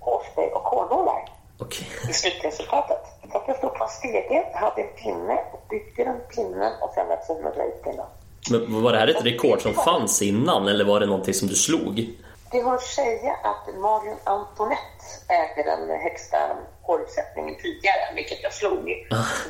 hårspray 0.00 0.46
och 0.46 0.62
hårnålar 0.62 1.24
Okej. 1.58 1.86
i 2.10 2.12
slutresultatet. 2.12 3.04
Så 3.32 3.38
att 3.38 3.44
jag 3.48 3.56
stod 3.56 3.74
på 3.74 3.84
en 3.84 3.90
stege, 3.90 4.46
hade 4.54 4.82
en 4.82 4.94
pinne 4.96 5.38
och 5.52 5.62
byggde 5.70 6.04
den 6.04 6.20
pinnen 6.34 6.72
och 6.80 6.90
sen 6.94 7.06
var 7.06 7.12
jag 7.12 7.46
att 7.46 7.64
ut 7.64 7.82
pinnen. 7.84 8.06
Men 8.50 8.82
var 8.82 8.92
det 8.92 8.98
här 8.98 9.08
ett 9.08 9.24
rekord 9.24 9.60
som 9.62 9.74
fanns 9.74 10.22
innan 10.22 10.68
eller 10.68 10.84
var 10.84 11.00
det 11.00 11.06
någonting 11.06 11.34
som 11.34 11.48
du 11.48 11.54
slog? 11.54 12.08
Det 12.50 12.60
har 12.60 12.78
säga 12.78 13.32
att 13.32 13.74
Marion 13.78 14.16
Antoinette 14.24 15.04
ägde 15.28 15.62
den 15.70 16.00
högsta 16.00 16.36
håruppsättningen 16.82 17.54
tidigare, 17.62 18.14
vilket 18.14 18.42
jag 18.42 18.52
slog. 18.52 18.84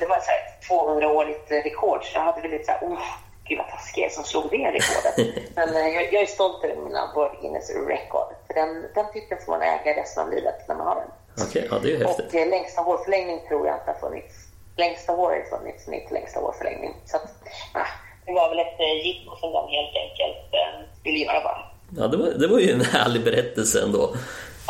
Det 0.00 0.06
var 0.06 0.20
så 0.20 0.30
här 0.30 0.49
200-årigt 0.70 1.64
rekord, 1.64 2.04
så 2.04 2.10
jag 2.14 2.22
hade 2.22 2.40
väl 2.40 2.50
lite 2.50 2.64
så 2.64 2.72
här, 2.72 2.80
oh, 2.80 3.02
gud 3.44 3.58
vad 3.58 3.68
taskig 3.68 4.02
jag 4.04 4.12
som 4.12 4.24
slog 4.24 4.50
det 4.50 4.56
rekordet. 4.56 5.16
Men 5.56 5.68
eh, 5.76 5.88
jag, 5.88 6.12
jag 6.12 6.22
är 6.22 6.26
stolt 6.26 6.64
över 6.64 6.76
mina 6.76 7.12
World 7.14 7.40
Guinness 7.40 7.70
Record, 7.70 8.28
för 8.46 8.54
den, 8.54 8.86
den 8.94 9.06
titeln 9.12 9.40
får 9.44 9.52
man 9.52 9.62
äga 9.62 10.00
resten 10.00 10.22
av 10.24 10.30
livet 10.30 10.68
när 10.68 10.74
man 10.74 10.86
har 10.86 10.94
den. 10.94 11.10
Okej, 11.46 11.68
ja 11.70 11.78
det 11.82 11.92
är 11.92 11.98
häftigt. 11.98 12.26
Och 12.26 12.34
eh, 12.34 12.48
längsta 12.48 12.80
hårförlängning 12.80 13.40
tror 13.48 13.66
jag 13.66 13.76
inte 13.76 13.90
har 13.90 14.08
funnits. 14.08 14.34
Längsta 14.76 15.12
hår 15.12 15.26
har 15.26 15.36
ju 15.36 15.44
funnits, 15.44 15.86
mitt 15.86 16.10
längsta 16.10 16.40
hårförlängning. 16.40 16.94
Så 17.06 17.16
att, 17.16 17.28
ah, 17.74 17.90
det 18.26 18.32
var 18.32 18.48
väl 18.48 18.58
ett 18.58 18.80
eh, 18.80 19.06
jippo 19.06 19.36
som 19.36 19.52
de 19.52 19.62
helt 19.76 19.96
enkelt 20.04 20.54
eh, 20.58 21.04
ville 21.04 21.18
göra 21.18 21.40
bara. 21.42 21.62
Ja, 21.96 22.06
det 22.06 22.16
var, 22.16 22.26
det 22.26 22.46
var 22.46 22.58
ju 22.58 22.70
en 22.72 22.80
härlig 22.80 23.24
berättelse 23.24 23.82
ändå. 23.82 24.14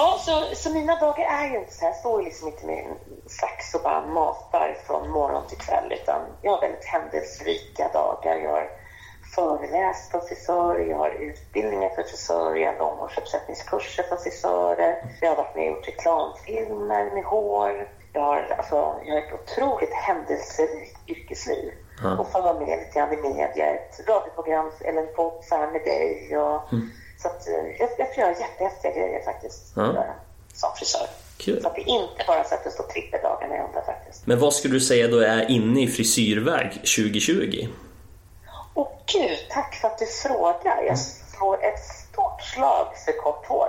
Ja, 0.01 0.19
så, 0.19 0.57
så 0.57 0.71
mina 0.71 0.97
dagar 0.97 1.25
är 1.25 1.51
ju 1.51 1.59
inte 1.59 1.73
så 1.73 1.81
här. 1.85 1.93
Jag 1.93 1.97
står 1.97 2.23
liksom 2.23 2.49
inte 2.49 2.67
med 2.67 2.79
en 2.85 2.97
sax 3.27 3.75
och 3.75 3.83
bara 3.83 4.07
matar 4.07 4.77
från 4.87 5.11
morgon 5.11 5.47
till 5.49 5.59
kväll. 5.59 5.93
Utan 6.03 6.21
jag 6.43 6.51
har 6.51 6.61
väldigt 6.61 6.85
händelserika 6.85 7.89
dagar. 7.93 8.37
Jag 8.37 8.51
har 8.51 8.69
föreläst 9.35 10.11
för 10.11 10.21
frisörer, 10.21 10.87
jag 10.87 10.99
har 10.99 11.11
utbildningar 11.11 11.89
för 11.89 12.03
frisörer, 12.03 12.57
jag 12.57 12.73
har 12.73 12.79
långvårdsuppsättningskurser 12.79 14.03
för 14.03 14.17
frisörer. 14.17 15.17
Jag 15.21 15.29
har 15.29 15.37
varit 15.37 15.57
med 15.57 15.71
och 15.71 15.77
gjort 15.77 15.89
reklamfilmer 15.89 17.15
med 17.15 17.25
hår. 17.25 17.89
Jag 18.13 18.23
har, 18.23 18.55
alltså, 18.59 19.01
jag 19.05 19.15
har 19.15 19.23
ett 19.23 19.41
otroligt 19.41 19.95
händelserikt 19.95 20.99
yrkesliv. 21.09 21.73
Ja. 22.03 22.19
Och 22.19 22.33
får 22.33 22.43
vara 22.43 22.61
med 22.61 22.79
lite 22.79 22.99
grann 22.99 23.13
i 23.13 23.17
media, 23.17 23.67
ett 23.67 24.09
radioprogram 24.09 24.71
eller 24.81 25.03
en 25.03 25.15
podd 25.17 25.45
så 25.45 25.57
här 25.57 25.71
med 25.71 25.81
dig. 25.81 26.37
Och, 26.39 26.61
Så 27.23 27.29
att, 27.29 27.49
eh, 27.49 27.55
jag, 27.79 27.89
jag 27.99 28.15
får 28.15 28.23
göra 28.23 28.31
jättehäftiga 28.31 28.93
grejer 28.93 29.25
faktiskt. 29.25 29.73
Ja. 29.77 29.83
göra 29.83 30.15
Som 30.55 30.71
frisör. 30.77 31.07
Kul. 31.37 31.63
Så 31.63 31.69
att 31.69 31.75
det 31.75 31.81
inte 31.81 32.25
bara 32.27 32.45
så 32.45 32.55
att 32.55 32.65
det 32.65 32.71
står 32.71 32.85
trippeldagarna 32.85 33.57
i 33.57 33.61
onda 33.61 33.83
faktiskt. 33.83 34.27
Men 34.27 34.39
vad 34.39 34.55
skulle 34.55 34.75
du 34.75 34.81
säga 34.81 35.09
då 35.09 35.19
är 35.19 35.51
inne 35.51 35.83
i 35.83 35.87
frisyrväg 35.87 36.73
2020? 36.73 37.69
Åh 38.75 38.89
gud, 39.07 39.39
tack 39.51 39.75
för 39.75 39.89
att 39.89 39.99
du 39.99 40.07
frågar. 40.07 40.83
Jag 40.83 40.99
slår 40.99 41.65
ett 41.65 41.85
stort 41.85 42.43
slag 42.43 42.87
för 43.05 43.13
kort 43.13 43.47
hår. 43.47 43.69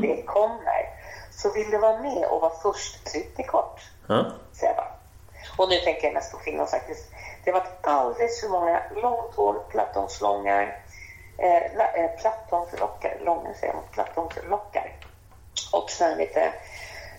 Det 0.00 0.22
kommer. 0.22 0.80
Så 1.30 1.52
vill 1.52 1.70
du 1.70 1.78
vara 1.78 2.02
med 2.02 2.24
och 2.24 2.40
vara 2.40 2.52
först 2.62 3.10
klippt 3.10 3.40
i 3.40 3.42
kort? 3.42 3.80
Ja? 4.06 4.26
säger 4.52 4.74
jag 4.74 4.76
bara. 4.76 4.94
Och 5.56 5.68
nu 5.68 5.76
tänker 5.76 6.04
jag 6.04 6.14
mest 6.14 6.32
på 6.32 6.38
kvinnor 6.38 6.66
faktiskt. 6.66 7.04
Det 7.44 7.50
har 7.50 7.60
varit 7.60 7.78
alldeles 7.82 8.40
för 8.40 8.48
många 8.48 8.82
långt 9.02 9.34
hår, 9.34 9.62
plattångslångar, 9.70 10.78
eh, 11.40 12.02
eh, 12.04 12.10
plattångslockar, 12.20 13.18
långa 13.24 13.54
säger 13.54 13.74
man, 13.74 13.82
plattångslockar. 13.92 14.92
Och 15.72 15.90
sen 15.90 16.18
lite 16.18 16.52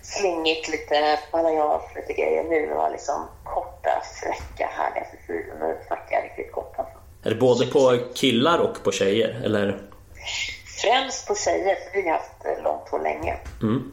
slingigt, 0.02 0.68
lite 0.68 1.18
balayage, 1.32 1.96
lite 1.96 2.12
grejer. 2.12 2.44
Nu 2.44 2.74
var 2.74 2.90
liksom 2.90 3.28
korta, 3.44 4.02
fräcka, 4.22 4.66
härliga 4.66 5.04
frisyrer. 5.04 5.54
Nu 5.60 5.78
snackar 5.86 6.16
jag 6.16 6.24
riktigt 6.24 6.52
kort 6.52 6.74
alltså. 6.78 6.98
Är 7.24 7.30
det 7.30 7.36
både 7.36 7.66
på 7.66 7.98
killar 8.14 8.58
och 8.58 8.84
på 8.84 8.92
tjejer? 8.92 9.40
Eller? 9.44 9.82
Främst 10.82 11.28
på 11.28 11.34
tjejer, 11.34 11.74
för 11.74 12.02
vi 12.02 12.08
har 12.08 12.16
haft 12.16 12.44
eh, 12.44 12.62
långt 12.64 12.88
hår 12.88 13.00
länge. 13.00 13.38
Mm. 13.62 13.92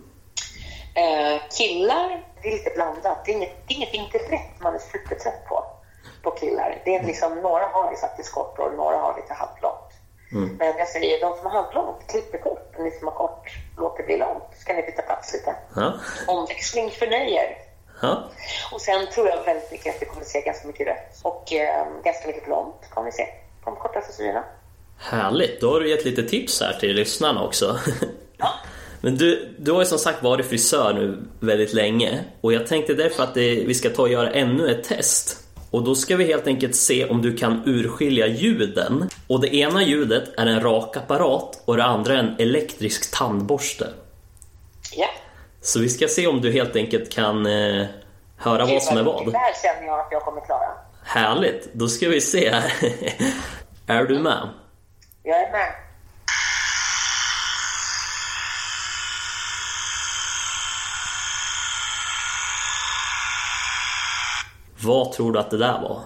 Eh, 0.96 1.42
killar, 1.58 2.24
det 2.42 2.48
är 2.48 2.52
lite 2.52 2.72
blandat. 2.76 3.26
Det 3.26 3.32
är 3.32 3.36
inget, 3.36 3.68
det 3.68 3.74
är 3.74 3.78
inget 3.78 3.94
inte 3.94 4.18
rätt 4.18 4.60
man 4.60 4.76
är 4.76 4.80
supertrött 4.80 5.46
på, 5.50 5.66
på 6.24 6.32
killar. 6.32 6.82
Det 6.86 6.96
är 6.96 7.04
liksom, 7.04 7.36
några 7.36 7.66
har 7.66 7.92
ju 7.92 7.98
faktiskt 7.98 8.32
kort 8.32 8.58
hår, 8.58 8.72
några 8.78 8.98
har 8.98 9.16
lite 9.22 9.34
halvlångt. 9.34 9.89
Men 10.30 10.78
jag 10.78 10.88
säger, 10.88 11.22
de 11.22 11.38
som 11.38 11.46
har 11.46 11.64
halvlångt, 11.64 12.08
klipper 12.12 12.38
kort. 12.38 12.74
Och 12.78 12.84
ni 12.84 12.92
som 12.92 13.08
har 13.08 13.16
kort, 13.16 13.52
låt 13.78 13.98
det 13.98 14.04
bli 14.04 14.18
långt. 14.18 14.50
Ska 14.60 14.74
ni 14.74 14.82
byta 14.82 15.02
plats 15.02 15.34
lite. 15.34 15.56
Ja? 15.76 15.94
Omväxling 16.28 16.92
förnöjer. 16.92 17.58
Ja? 18.02 18.30
Och 18.72 18.82
sen 18.82 19.08
tror 19.14 19.28
jag 19.28 19.44
väldigt 19.44 19.72
mycket 19.72 19.96
att 19.96 20.02
vi 20.02 20.06
kommer 20.06 20.26
se 20.26 20.42
ganska 20.42 20.68
mycket 20.68 20.88
rött. 20.88 21.20
Och 21.24 21.54
eh, 21.54 21.88
ganska 22.04 22.28
mycket 22.28 22.46
blont 22.46 22.90
kommer 22.90 23.06
vi 23.06 23.12
se 23.12 23.28
de 23.66 23.76
korta 23.76 24.02
frisyrerna. 24.02 24.44
Härligt, 24.98 25.62
då 25.62 25.74
har 25.74 25.80
du 25.80 25.90
gett 25.90 26.06
lite 26.06 26.24
tips 26.24 26.62
här 26.62 26.74
till 26.74 26.96
lyssnarna 26.96 27.44
också. 27.44 27.80
Ja. 28.38 28.50
Men 29.02 29.18
du, 29.18 29.56
du 29.60 29.72
har 29.72 29.80
ju 29.80 29.86
som 29.86 29.98
sagt 29.98 30.24
varit 30.24 30.46
frisör 30.46 30.94
nu 30.94 31.18
väldigt 31.40 31.74
länge 31.74 32.24
och 32.42 32.54
jag 32.54 32.68
tänkte 32.68 32.94
därför 32.94 33.24
att 33.24 33.34
det, 33.34 33.64
vi 33.66 33.74
ska 33.74 33.90
ta 33.90 34.02
och 34.02 34.10
göra 34.10 34.32
ännu 34.32 34.72
ett 34.72 34.84
test. 34.84 35.49
Och 35.72 35.84
då 35.84 35.96
ska 35.96 36.16
vi 36.16 36.26
helt 36.26 36.48
enkelt 36.48 36.76
se 36.76 37.10
om 37.10 37.22
du 37.22 37.38
kan 37.38 37.64
urskilja 37.66 38.28
ljuden. 38.28 39.10
Och 39.28 39.42
det 39.42 39.56
ena 39.56 39.84
ljudet 39.84 40.40
är 40.40 40.46
en 40.46 40.62
rakapparat 40.62 41.64
och 41.66 41.78
det 41.78 41.84
andra 41.84 42.20
en 42.20 42.36
elektrisk 42.40 43.18
tandborste. 43.18 43.88
Ja. 44.96 45.08
Så 45.62 45.80
vi 45.80 45.90
ska 45.90 46.08
se 46.08 46.28
om 46.28 46.42
du 46.42 46.52
helt 46.52 46.76
enkelt 46.76 47.14
kan 47.14 47.46
eh, 47.46 47.86
höra 48.38 48.66
vad 48.66 48.84
som 48.84 48.98
är 48.98 49.04
vad. 49.04 49.32
Det 49.32 49.38
här 49.38 49.54
känner 49.64 49.88
jag 49.88 50.00
att 50.00 50.08
jag 50.12 50.22
kommer 50.22 50.46
klara. 50.46 50.72
Härligt, 51.04 51.74
då 51.74 51.88
ska 51.88 52.10
vi 52.10 52.22
se 52.22 52.50
här. 52.50 52.74
är 53.88 54.04
du 54.04 54.20
med? 54.20 54.50
Jag 55.24 55.38
är 55.38 55.52
med. 55.52 55.89
Vad 64.84 65.12
tror 65.12 65.32
du 65.32 65.40
att 65.40 65.52
det 65.52 65.58
där 65.58 65.82
var? 65.82 66.00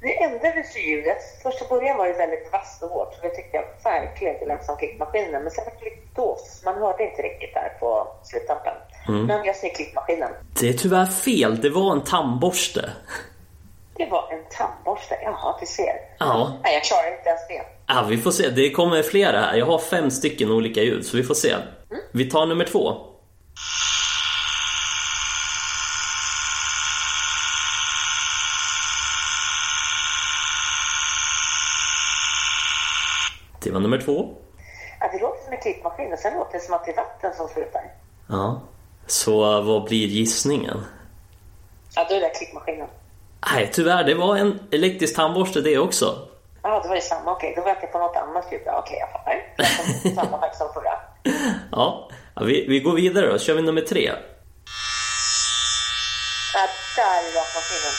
Det 0.00 0.22
ändrades 0.22 0.76
ju 0.76 0.80
ljudet. 0.80 1.18
Första 1.42 1.64
början 1.68 1.96
var 1.98 2.06
det 2.06 2.12
väldigt 2.12 2.52
vasst 2.52 2.82
och 2.82 2.88
hårt. 2.88 3.22
Det 3.22 3.28
tyckte 3.28 3.56
jag 3.56 3.92
verkligen 3.92 4.34
det 4.40 4.46
lät 4.46 4.64
som 4.64 4.76
klickmaskinen. 4.76 5.42
Men 5.42 5.50
sen 5.50 5.64
var 5.64 5.72
det 5.78 5.84
lite 5.84 6.02
dovt. 6.14 6.64
Man 6.64 6.74
hörde 6.78 7.02
inte 7.10 7.22
riktigt 7.22 7.54
där 7.54 7.76
på 7.80 8.08
sluttampen. 8.22 8.74
Men 9.26 9.44
jag 9.44 9.56
säger 9.56 9.74
klickmaskinen. 9.74 10.30
Det 10.60 10.68
är 10.68 10.72
tyvärr 10.72 11.06
fel, 11.06 11.60
det 11.60 11.70
var 11.70 11.92
en 11.92 12.04
tandborste. 12.04 12.90
Det 13.96 14.06
var 14.06 14.32
en 14.32 14.44
tandborste. 14.50 15.18
Jaha, 15.22 15.56
du 15.60 15.66
ser. 15.66 15.94
Ja. 16.18 16.52
Nej, 16.62 16.74
jag 16.74 16.84
klarar 16.84 17.16
inte 17.16 17.28
ens 17.28 17.48
det. 17.48 17.62
Ja, 17.86 18.06
vi 18.08 18.18
får 18.18 18.30
se. 18.30 18.48
Det 18.48 18.70
kommer 18.70 19.02
flera 19.02 19.40
här. 19.40 19.56
Jag 19.56 19.66
har 19.66 19.78
fem 19.78 20.10
stycken 20.10 20.50
olika 20.50 20.80
ljud, 20.82 21.06
så 21.06 21.16
vi 21.16 21.22
får 21.22 21.34
se. 21.34 21.54
Vi 22.12 22.30
tar 22.30 22.46
nummer 22.46 22.64
två. 22.64 22.96
Det 33.68 33.72
var 33.72 33.80
nummer 33.80 34.00
två. 34.00 34.34
Ja, 35.00 35.10
det 35.12 35.18
låter 35.18 35.44
som 35.44 35.52
en 35.52 35.60
klickmaskin 35.60 36.12
och 36.12 36.18
sen 36.18 36.34
låter 36.34 36.52
det 36.52 36.64
som 36.64 36.74
att 36.74 36.84
det 36.84 36.90
är 36.90 36.96
vatten 36.96 37.32
som 37.36 37.48
slutar. 37.48 37.82
Ja. 38.28 38.60
Så 39.06 39.60
vad 39.62 39.84
blir 39.84 40.06
gissningen? 40.06 40.84
Ja, 41.94 42.06
då 42.08 42.14
är 42.14 42.20
det 42.20 42.28
klickmaskinen. 42.28 42.88
Nej, 43.52 43.70
tyvärr. 43.72 44.04
Det 44.04 44.14
var 44.14 44.36
en 44.36 44.60
elektrisk 44.70 45.16
tandborste 45.16 45.60
det 45.60 45.78
också. 45.78 46.28
Ja, 46.62 46.80
det 46.82 46.88
var 46.88 46.94
det 46.94 47.00
samma. 47.00 47.32
Okej, 47.32 47.52
då 47.56 47.62
verkar 47.62 47.82
jag 47.82 47.92
på 47.92 47.98
något 47.98 48.16
annat 48.16 48.52
ljud. 48.52 48.60
Ja, 48.66 48.78
Okej, 48.78 48.98
jag 49.00 49.12
fattar. 49.12 50.14
Samma 50.14 50.40
verk 50.40 50.54
som 50.54 50.68
förra. 50.74 50.92
Ja, 51.72 52.10
ja 52.34 52.44
vi, 52.44 52.66
vi 52.68 52.80
går 52.80 52.92
vidare 52.92 53.32
då. 53.32 53.38
kör 53.38 53.54
vi 53.54 53.62
nummer 53.62 53.80
tre. 53.80 54.12
Ja, 56.54 56.66
där 56.96 57.18
är 57.18 57.36
rakmaskinen. 57.38 57.94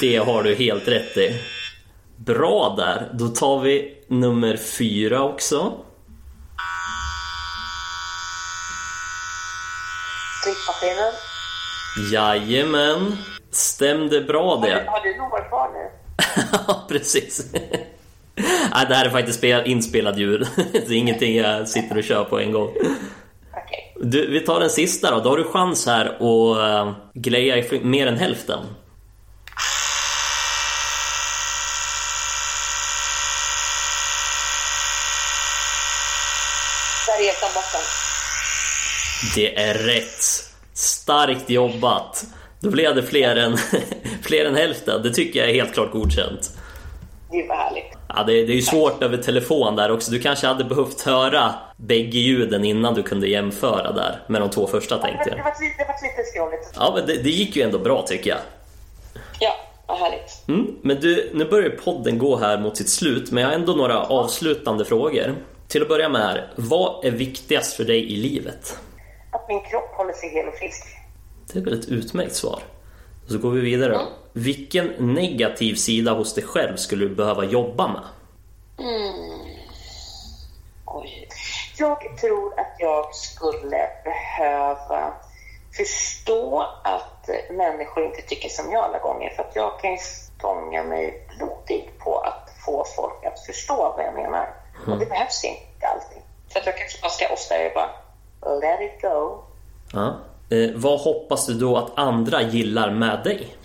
Det 0.00 0.16
har 0.16 0.42
du 0.42 0.54
helt 0.54 0.88
rätt 0.88 1.16
i. 1.16 1.40
Bra 2.26 2.74
där. 2.76 3.10
Då 3.12 3.28
tar 3.28 3.60
vi 3.60 3.94
nummer 4.08 4.56
fyra 4.56 5.22
också. 5.22 5.72
Klickmaskinen. 10.42 11.12
Jajamän. 12.12 13.16
Stämde 13.50 14.20
bra 14.20 14.56
Har 14.56 14.66
du, 14.66 14.70
det. 14.72 14.84
har 14.86 15.00
du 15.00 15.16
några 15.16 15.40
kvar 15.40 15.70
nu? 15.74 15.90
Ja, 16.66 16.84
precis. 16.88 17.46
Nej, 18.74 18.86
det 18.88 18.94
här 18.94 19.04
är 19.06 19.10
faktiskt 19.10 19.38
spel, 19.38 19.62
inspelad 19.66 20.18
ljud. 20.18 20.46
Det 20.72 20.78
är 20.88 20.92
ingenting 20.92 21.36
jag 21.36 21.68
sitter 21.68 21.98
och 21.98 22.04
kör 22.04 22.24
på 22.24 22.40
en 22.40 22.52
gång. 22.52 22.70
Du, 24.00 24.30
vi 24.30 24.40
tar 24.40 24.60
den 24.60 24.70
sista 24.70 25.10
då. 25.10 25.20
Då 25.20 25.30
har 25.30 25.36
du 25.36 25.44
chans 25.44 25.86
här 25.86 26.06
att 26.06 26.96
greja 27.14 27.56
i 27.56 27.80
mer 27.84 28.06
än 28.06 28.16
hälften. 28.16 28.58
Där 37.06 37.20
är 37.28 37.32
tandborsten. 37.40 37.80
Det 39.34 39.58
är 39.58 39.74
rätt. 39.74 40.22
Starkt 40.74 41.50
jobbat. 41.50 42.24
Då 42.60 42.70
blev 42.70 42.94
det 42.94 43.02
fler 43.02 43.36
än, 43.36 43.56
fler 44.22 44.44
än 44.44 44.54
hälften. 44.54 45.02
Det 45.02 45.10
tycker 45.10 45.40
jag 45.40 45.48
är 45.50 45.54
helt 45.54 45.74
klart 45.74 45.92
godkänt. 45.92 46.50
Det 47.30 47.46
var 47.48 47.56
härligt. 47.56 47.84
Ja, 48.08 48.22
det, 48.26 48.32
det 48.32 48.52
är 48.52 48.56
ju 48.56 48.62
svårt 48.62 49.02
över 49.02 49.16
telefon 49.16 49.76
där 49.76 49.90
också. 49.92 50.10
Du 50.10 50.18
kanske 50.18 50.46
hade 50.46 50.64
behövt 50.64 51.00
höra 51.00 51.54
bägge 51.76 52.18
ljuden 52.18 52.64
innan 52.64 52.94
du 52.94 53.02
kunde 53.02 53.28
jämföra 53.28 53.92
där 53.92 54.20
med 54.26 54.40
de 54.40 54.50
två 54.50 54.66
första 54.66 54.98
tänkte 54.98 55.30
Det 55.30 55.36
jag. 55.36 55.44
var 55.44 55.50
lite, 55.50 55.74
det 55.78 55.84
var 55.84 56.08
lite 56.18 56.30
skrovligt. 56.30 56.72
Ja, 56.76 56.92
men 56.96 57.06
det, 57.06 57.22
det 57.22 57.30
gick 57.30 57.56
ju 57.56 57.62
ändå 57.62 57.78
bra 57.78 58.02
tycker 58.06 58.30
jag. 58.30 58.38
Ja, 59.40 59.52
vad 59.86 59.98
härligt. 59.98 60.48
Mm, 60.48 60.66
men 60.82 61.00
du, 61.00 61.30
nu 61.34 61.44
börjar 61.44 61.70
podden 61.70 62.18
gå 62.18 62.36
här 62.36 62.58
mot 62.58 62.76
sitt 62.76 62.88
slut, 62.90 63.30
men 63.30 63.42
jag 63.42 63.50
har 63.50 63.54
ändå 63.56 63.72
några 63.72 64.00
avslutande 64.02 64.84
frågor. 64.84 65.34
Till 65.68 65.82
att 65.82 65.88
börja 65.88 66.08
med 66.08 66.20
här, 66.22 66.48
vad 66.56 67.04
är 67.04 67.10
viktigast 67.10 67.74
för 67.76 67.84
dig 67.84 68.12
i 68.12 68.16
livet? 68.16 68.78
Min 69.52 69.60
kropp 69.60 69.94
håller 69.94 70.12
sig 70.12 70.28
hel 70.28 70.48
och 70.48 70.54
frisk. 70.54 70.86
Det 71.52 71.58
är 71.58 71.64
väl 71.64 71.80
ett 71.80 71.88
utmärkt 71.88 72.34
svar. 72.34 72.62
Så 73.28 73.38
går 73.38 73.50
vi 73.50 73.60
vidare. 73.60 73.94
Mm. 73.94 74.06
Vilken 74.32 74.86
negativ 75.14 75.74
sida 75.74 76.12
hos 76.12 76.34
dig 76.34 76.44
själv 76.44 76.76
skulle 76.76 77.04
du 77.04 77.14
behöva 77.14 77.44
jobba 77.44 77.88
med? 77.88 78.02
Oj. 80.86 81.28
Jag 81.78 82.18
tror 82.20 82.60
att 82.60 82.76
jag 82.78 83.14
skulle 83.14 83.88
behöva 84.04 85.14
förstå 85.76 86.66
att 86.84 87.28
människor 87.50 88.04
inte 88.04 88.22
tycker 88.22 88.48
som 88.48 88.72
jag 88.72 88.84
alla 88.84 88.98
gånger. 88.98 89.30
För 89.30 89.42
att 89.42 89.56
jag 89.56 89.80
kan 89.80 89.90
ju 89.90 89.98
stånga 89.98 90.84
mig 90.84 91.28
blodig 91.38 91.90
på 91.98 92.18
att 92.18 92.50
få 92.66 92.84
folk 92.96 93.24
att 93.24 93.46
förstå 93.46 93.94
vad 93.96 94.06
jag 94.06 94.14
menar. 94.14 94.54
Och 94.86 94.98
det 94.98 95.06
behövs 95.06 95.44
inte 95.44 95.86
alltid. 95.86 96.22
Så 96.48 96.58
att 96.58 96.66
jag 96.66 96.78
kanske 96.78 97.02
bara 97.02 97.10
ska 97.10 97.32
oftare 97.32 97.72
bara 97.74 97.90
let 98.42 98.80
it 98.80 99.02
go. 99.02 99.44
Ja. 99.92 100.18
Eh, 100.50 100.70
vad 100.74 101.00
hoppas 101.00 101.46
du 101.46 101.54
då 101.54 101.76
att 101.76 101.98
andra 101.98 102.42
gillar 102.42 102.90
med 102.90 103.20
dig? 103.24 103.56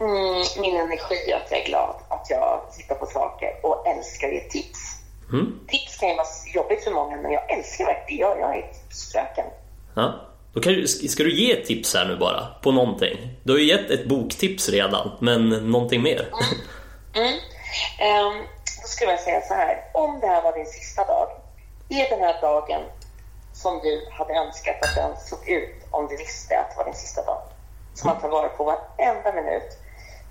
Mm, 0.00 0.44
min 0.60 0.76
energi, 0.76 1.32
att 1.32 1.50
jag 1.50 1.60
är 1.60 1.66
glad, 1.66 1.94
att 2.08 2.26
jag 2.30 2.60
tittar 2.76 2.94
på 2.94 3.06
saker 3.06 3.50
och 3.62 3.86
älskar 3.86 4.28
ge 4.28 4.40
tips. 4.40 4.78
Mm. 5.32 5.60
Tips 5.68 5.96
kan 5.96 6.08
ju 6.08 6.14
vara 6.14 6.26
jobbigt 6.54 6.84
för 6.84 6.90
många, 6.90 7.16
men 7.16 7.32
jag 7.32 7.50
älskar 7.50 7.84
verkligen 7.84 8.20
jag, 8.20 8.40
jag 8.40 8.58
är 8.58 8.72
tipsfröken. 8.72 9.44
Ja. 9.94 10.14
Då 10.52 10.60
kan 10.60 10.72
du, 10.72 10.86
ska 10.86 11.22
du 11.22 11.36
ge 11.36 11.52
ett 11.52 11.66
tips 11.66 11.94
här 11.94 12.04
nu 12.04 12.16
bara, 12.16 12.46
på 12.62 12.72
någonting? 12.72 13.16
Du 13.42 13.52
har 13.52 13.58
ju 13.58 13.66
gett 13.66 13.90
ett 13.90 14.06
boktips 14.06 14.68
redan, 14.68 15.10
men 15.20 15.48
någonting 15.48 16.02
mer? 16.02 16.28
Mm. 17.14 17.38
Ehm, 17.98 18.46
då 18.82 18.88
skulle 18.88 19.10
jag 19.10 19.20
säga 19.20 19.40
så 19.40 19.54
här, 19.54 19.84
om 19.94 20.20
det 20.20 20.26
här 20.26 20.42
var 20.42 20.52
din 20.52 20.66
sista 20.66 21.04
dag, 21.04 21.28
är 21.88 22.10
den 22.10 22.20
här 22.20 22.40
dagen 22.40 22.82
som 23.62 23.80
du 23.82 24.08
hade 24.10 24.34
önskat 24.34 24.76
att 24.82 24.94
den 24.94 25.16
såg 25.16 25.48
ut 25.48 25.86
om 25.90 26.06
du 26.06 26.16
visste 26.16 26.58
att 26.58 26.70
det 26.70 26.76
var 26.76 26.84
din 26.84 26.94
sista 26.94 27.24
dag? 27.24 27.42
Som 27.94 28.10
man 28.10 28.20
tar 28.20 28.28
vara 28.28 28.48
på 28.48 28.64
varenda 28.64 29.32
minut. 29.32 29.78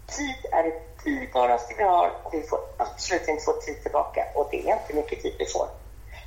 Tid 0.07 0.51
är 0.51 0.63
det 0.63 1.03
dyrbaraste 1.03 1.73
vi 1.77 1.83
har 1.83 2.11
och 2.23 2.33
vi 2.33 2.41
får 2.41 2.59
absolut 2.77 3.27
inte 3.27 3.43
få 3.43 3.53
tid 3.53 3.83
tillbaka 3.83 4.25
och 4.35 4.47
det 4.51 4.69
är 4.69 4.73
inte 4.73 4.93
mycket 4.93 5.21
tid 5.21 5.35
vi 5.39 5.45
får. 5.45 5.67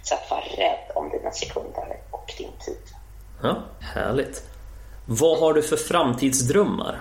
Så 0.02 0.14
att 0.14 0.30
var 0.30 0.40
rädd 0.40 0.92
om 0.94 1.10
dina 1.10 1.30
sekunder 1.30 1.96
och 2.10 2.34
din 2.38 2.52
tid. 2.64 2.82
Ja, 3.42 3.62
härligt. 3.80 4.42
Vad 5.04 5.38
har 5.38 5.52
du 5.52 5.62
för 5.62 5.76
framtidsdrömmar? 5.76 7.00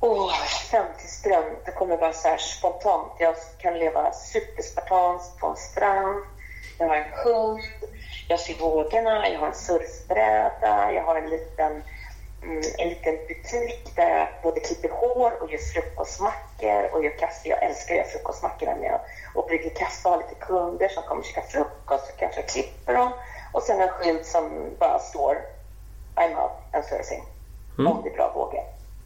Åh, 0.00 0.32
framtidsdröm. 0.70 1.54
Det 1.64 1.72
kommer 1.72 1.96
bara 1.96 2.12
så 2.12 2.28
här 2.28 2.38
spontant. 2.38 3.12
Jag 3.18 3.34
kan 3.58 3.78
leva 3.78 4.12
superspartanskt 4.12 5.38
på 5.38 5.46
en 5.46 5.56
strand. 5.56 6.24
Jag 6.78 6.88
har 6.88 6.96
en 6.96 7.12
hund. 7.24 7.60
Jag 8.28 8.40
ser 8.40 8.54
vågorna. 8.54 9.28
Jag 9.28 9.38
har 9.38 9.46
en 9.46 9.54
surfbräda. 9.54 10.92
Jag 10.92 11.02
har 11.02 11.16
en 11.16 11.30
liten, 11.30 11.72
mm, 12.42 12.62
en 12.78 12.88
liten 12.88 13.14
butik 13.28 13.96
där 13.96 14.08
jag 14.18 14.28
både 14.42 14.60
klipper 14.60 14.88
hår 14.88 15.42
och 15.42 15.52
gör 15.52 15.58
frukostmackor 15.58 16.94
och 16.94 17.04
gör 17.04 17.18
kaffe. 17.18 17.48
Jag 17.48 17.62
älskar 17.62 17.94
att 17.94 17.98
göra 17.98 18.08
frukostmackor 18.08 18.66
när 18.66 18.86
jag 18.86 19.00
och 19.34 19.46
brygger 19.46 19.70
kaffe 19.70 20.08
och 20.08 20.14
har 20.14 20.22
lite 20.22 20.34
kunder 20.34 20.88
som 20.88 21.02
kommer 21.02 21.22
käka 21.22 21.42
frukost. 21.42 22.06
Så 22.06 22.12
kanske 22.18 22.42
klipper 22.42 22.94
dem. 22.94 23.12
Och 23.52 23.62
sen 23.62 23.80
en 23.80 23.88
skylt 23.88 24.26
som 24.26 24.74
bara 24.78 24.98
står 24.98 25.36
I'm 26.16 26.42
out 26.42 26.52
and 26.72 26.84
surfing. 26.84 27.22
Om 27.78 28.00
det 28.04 28.10
är 28.10 28.16
bra 28.16 28.32
vågor. 28.34 28.60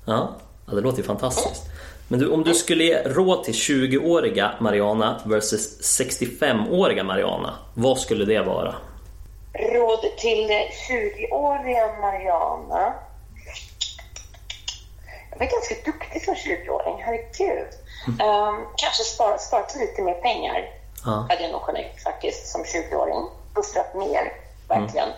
Ja, 0.04 0.28
ja 0.66 0.74
det 0.74 0.80
låter 0.80 0.98
ju 0.98 1.04
fantastiskt. 1.04 1.62
Men 2.08 2.20
du, 2.20 2.30
om 2.30 2.44
du 2.44 2.54
skulle 2.54 2.84
ge 2.84 3.02
råd 3.02 3.44
till 3.44 3.54
20-åriga 3.54 4.50
Mariana 4.60 5.20
versus 5.24 5.98
65-åriga 6.00 7.04
Mariana, 7.04 7.54
vad 7.74 7.98
skulle 7.98 8.24
det 8.24 8.42
vara? 8.42 8.74
Råd 9.54 10.16
till 10.16 10.50
20-åriga 10.88 11.86
Mariana. 12.00 12.94
Jag 15.30 15.38
var 15.38 15.46
ganska 15.46 15.74
duktig 15.84 16.24
som 16.24 16.34
20-åring, 16.34 17.02
herregud. 17.02 17.68
Um, 18.06 18.66
kanske 18.76 19.02
sparat, 19.04 19.42
sparat 19.42 19.76
lite 19.76 20.02
mer 20.02 20.14
pengar. 20.14 20.70
Ja. 21.04 21.26
Hade 21.28 21.42
jag 21.42 21.52
nog 21.52 21.62
kunnat 21.62 21.82
gjort 21.82 22.00
faktiskt 22.00 22.46
som 22.46 22.62
20-åring. 22.62 23.28
Buffrat 23.54 23.94
mer, 23.94 24.32
verkligen. 24.68 25.08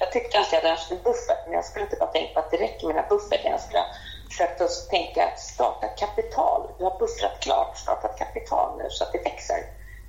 Jag 0.00 0.12
tyckte 0.12 0.38
alltid 0.38 0.58
att 0.58 0.62
jag 0.64 0.70
hade 0.70 0.80
haft 0.80 0.90
en 0.90 1.02
buffert, 1.02 1.38
men 1.44 1.54
jag 1.54 1.64
skulle 1.64 1.84
inte 1.84 1.96
bara 1.96 2.10
tänka 2.10 2.34
på 2.34 2.40
att 2.40 2.50
det 2.50 2.56
räcker 2.56 2.86
med 2.86 2.96
den 2.96 3.02
här 3.02 3.10
bufferten. 3.10 3.50
Jag 3.50 3.60
skulle 3.60 3.78
ha 3.78 3.86
försökt 4.28 4.60
att 4.60 4.88
tänka 4.90 5.24
att 5.24 5.40
starta 5.40 5.86
kapital. 5.88 6.70
Du 6.78 6.84
har 6.84 6.98
buffrat 6.98 7.40
klart, 7.40 7.76
starta 7.76 8.08
ett 8.08 8.18
kapital 8.18 8.78
nu 8.78 8.90
så 8.90 9.04
att 9.04 9.12
det 9.12 9.18
växer. 9.18 9.60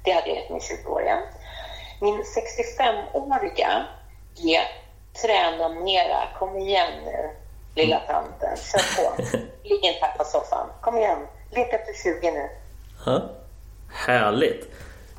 Det 0.03 0.11
hade 0.11 0.27
jag 0.27 0.37
gett 0.37 0.49
min 0.49 0.59
20-åriga. 0.59 1.21
Min 2.01 2.23
65-åriga, 2.23 3.85
G. 4.37 4.59
Träna 5.21 5.69
mera. 5.69 6.27
Kom 6.39 6.57
igen 6.57 6.91
nu, 7.05 7.29
lilla 7.75 7.99
tanten. 7.99 8.57
Kör 8.57 9.03
på. 9.03 9.21
Ligg 9.63 9.85
inte 9.85 10.05
här 10.05 10.17
på 10.17 10.23
soffan. 10.23 10.67
Kom 10.81 10.97
igen. 10.97 11.19
Lek 11.51 11.73
efter 11.73 11.93
20 12.03 12.31
nu. 12.31 12.49
Ja. 13.05 13.21
Härligt. 13.89 14.71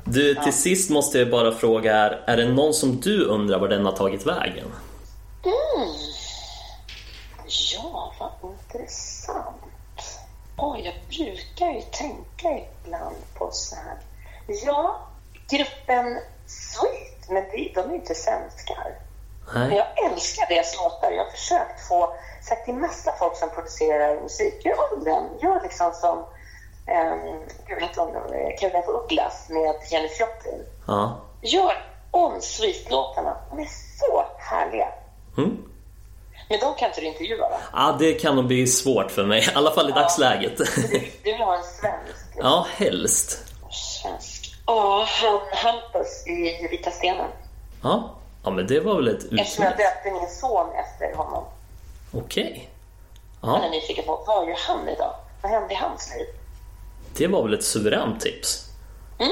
Du, 0.03 0.35
till 0.35 0.53
sist 0.53 0.89
måste 0.89 1.19
jag 1.19 1.29
bara 1.29 1.51
fråga, 1.51 1.95
är, 1.95 2.23
är 2.25 2.37
det 2.37 2.45
någon 2.45 2.73
som 2.73 2.99
du 2.99 3.25
undrar 3.25 3.59
var 3.59 3.67
den 3.67 3.85
har 3.85 3.91
tagit 3.91 4.25
vägen? 4.25 4.73
Mm. 5.43 5.89
Ja, 7.73 8.13
vad 8.19 8.51
intressant. 8.51 9.57
Oh, 10.57 10.79
jag 10.83 10.93
brukar 11.09 11.71
ju 11.71 11.81
tänka 11.81 12.67
ibland 12.83 13.15
på 13.37 13.49
så 13.51 13.75
här. 13.75 13.97
Ja, 14.65 15.07
gruppen 15.49 16.19
Sweet, 16.47 17.29
men 17.29 17.43
de, 17.51 17.71
de 17.75 17.89
är 17.89 17.95
inte 17.95 18.15
svenskar. 18.15 18.95
Men 19.53 19.69
Nej. 19.69 19.77
jag 19.77 20.11
älskar 20.11 20.45
deras 20.49 20.77
låtar. 20.77 21.11
Jag 21.11 21.23
har 21.23 21.31
försökt 21.31 21.87
få, 21.87 22.13
sagt 22.41 22.65
till 22.65 22.73
massa 22.73 23.11
folk 23.19 23.37
som 23.37 23.49
producerar 23.49 24.21
musik, 24.21 24.65
gör 24.65 24.93
om 24.93 25.03
den. 25.03 25.23
Gör 25.41 25.61
liksom 25.63 25.93
som 25.93 26.17
um, 26.17 27.39
gud? 27.67 27.89
Caroline 28.59 28.75
af 28.75 28.87
Ugglas 28.87 29.49
med 29.49 29.75
Jenny 29.91 30.09
Joplin. 30.19 30.65
Ja. 30.87 31.21
Gör 31.41 31.73
om 32.11 32.41
Sweet-låtarna. 32.41 33.37
De 33.49 33.59
är 33.59 33.69
så 33.99 34.25
härliga. 34.37 34.87
Mm. 35.37 35.63
Men 36.49 36.59
de 36.59 36.75
kan 36.75 36.87
inte 36.87 37.01
du 37.01 37.07
intervjua 37.07 37.49
va? 37.49 37.59
Ja, 37.73 37.95
det 37.99 38.13
kan 38.13 38.35
nog 38.35 38.47
bli 38.47 38.67
svårt 38.67 39.11
för 39.11 39.25
mig, 39.25 39.43
i 39.43 39.53
alla 39.55 39.71
fall 39.71 39.89
i 39.89 39.91
dagsläget. 39.91 40.57
Du, 40.57 40.65
du 41.23 41.31
vill 41.31 41.41
ha 41.41 41.57
en 41.57 41.63
svensk? 41.63 42.25
Ja, 42.37 42.67
helst. 42.77 43.43
Svensk. 43.71 44.36
Ja, 44.67 45.07
han 45.21 45.39
Hampus 45.51 46.27
i 46.27 46.67
Vita 46.71 46.91
stenen. 46.91 47.29
Ja, 47.83 48.15
ja 48.43 48.49
men 48.51 48.67
det 48.67 48.79
var 48.79 48.95
väl 48.95 49.07
ett 49.07 49.15
Eftersom 49.15 49.37
jag 49.39 49.47
utmärkt... 49.73 49.77
döpte 49.77 50.11
min 50.21 50.29
son 50.29 50.67
efter 50.75 51.15
honom. 51.17 51.43
Okej. 52.13 52.69
Han 53.41 53.63
är 53.63 53.69
nyfiken 53.69 54.05
på, 54.05 54.23
vad 54.27 54.47
gör 54.49 54.57
han 54.67 54.89
idag? 54.89 55.13
Vad 55.41 55.51
hände 55.51 55.73
i 55.73 55.77
hans 55.77 56.13
liv? 56.17 56.27
det 57.17 57.27
var 57.27 57.43
väl 57.43 57.53
ett 57.53 57.63
suveränt 57.63 58.21
tips. 58.21 58.65
Mm? 59.19 59.31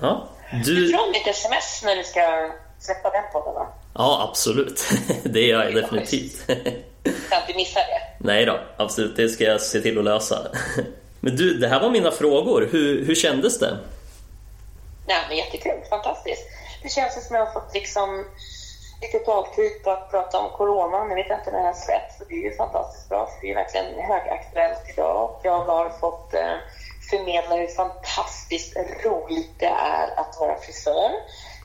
Ja, 0.00 0.28
Du 0.64 0.74
du... 0.74 0.86
drar 0.92 1.12
mitt 1.12 1.26
sms 1.26 1.82
när 1.84 1.96
du 1.96 2.04
ska 2.04 2.50
släppa 2.78 3.10
den 3.10 3.22
podden 3.32 3.54
va? 3.54 3.66
Ja, 3.94 4.26
absolut. 4.30 4.84
Det 5.24 5.40
gör 5.40 5.64
jag 5.64 5.74
definitivt. 5.74 6.36
Så 7.28 7.34
att 7.34 7.46
du 7.48 7.54
missar 7.54 7.80
det. 7.80 8.02
Nej 8.26 8.44
då, 8.46 8.58
absolut. 8.76 9.16
Det 9.16 9.28
ska 9.28 9.44
jag 9.44 9.60
se 9.60 9.80
till 9.80 9.98
att 9.98 10.04
lösa. 10.04 10.38
Men 11.20 11.36
du, 11.36 11.54
det 11.58 11.68
här 11.68 11.80
var 11.80 11.90
mina 11.90 12.10
frågor. 12.10 12.68
Hur, 12.72 13.04
hur 13.06 13.14
kändes 13.14 13.58
det? 13.58 13.78
Nej, 15.06 15.24
men 15.28 15.36
jättekul. 15.36 15.84
Fantastiskt. 15.90 16.48
Det 16.82 16.88
känns 16.88 17.16
ju 17.16 17.20
som 17.20 17.36
jag 17.36 17.46
har 17.46 17.52
fått 17.52 17.74
liksom 17.74 18.24
lite 19.02 19.18
dagtid 19.18 19.82
på 19.84 19.90
att 19.90 20.10
prata 20.10 20.38
om 20.38 20.50
corona. 20.50 21.04
Nu 21.04 21.14
vet 21.14 21.30
inte 21.30 21.50
när 21.50 21.58
det 21.58 21.64
här 21.64 21.72
släpps. 21.72 22.18
så 22.18 22.24
Det 22.24 22.34
är 22.34 22.50
ju 22.50 22.56
fantastiskt 22.56 23.08
bra, 23.08 23.26
för 23.26 23.46
det 23.46 23.50
är 23.50 23.54
verkligen 23.54 24.00
högaktuellt 24.00 24.82
idag. 24.88 25.30
Och 25.30 25.40
jag 25.42 25.64
har 25.64 25.90
fått 25.90 26.34
eh, 26.34 26.56
förmedla 27.10 27.56
hur 27.56 27.66
fantastiskt 27.66 28.76
roligt 29.04 29.58
det 29.58 29.66
är 29.66 30.20
att 30.20 30.36
vara 30.40 30.56
frisör. 30.56 31.10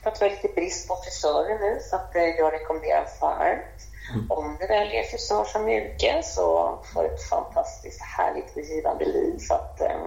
För 0.02 0.10
att 0.10 0.22
vi 0.22 0.28
har 0.28 0.30
lite 0.30 0.48
brist 0.48 0.88
på 0.88 0.96
frisörer 0.96 1.58
nu, 1.58 1.80
så 1.90 1.96
att 1.96 2.16
eh, 2.16 2.22
jag 2.22 2.52
rekommenderar 2.52 3.08
varmt. 3.20 3.88
Om 4.28 4.56
du 4.60 4.66
väljer 4.66 5.02
frisör 5.02 5.44
som 5.44 5.68
yrke 5.68 6.22
så 6.22 6.78
får 6.94 7.02
du 7.02 7.08
ett 7.08 7.28
fantastiskt 7.28 8.02
härligt 8.02 8.56
och 8.56 8.62
givande 8.62 9.04
liv. 9.04 9.38
Så 9.38 9.54
att, 9.54 9.80
eh, 9.80 10.00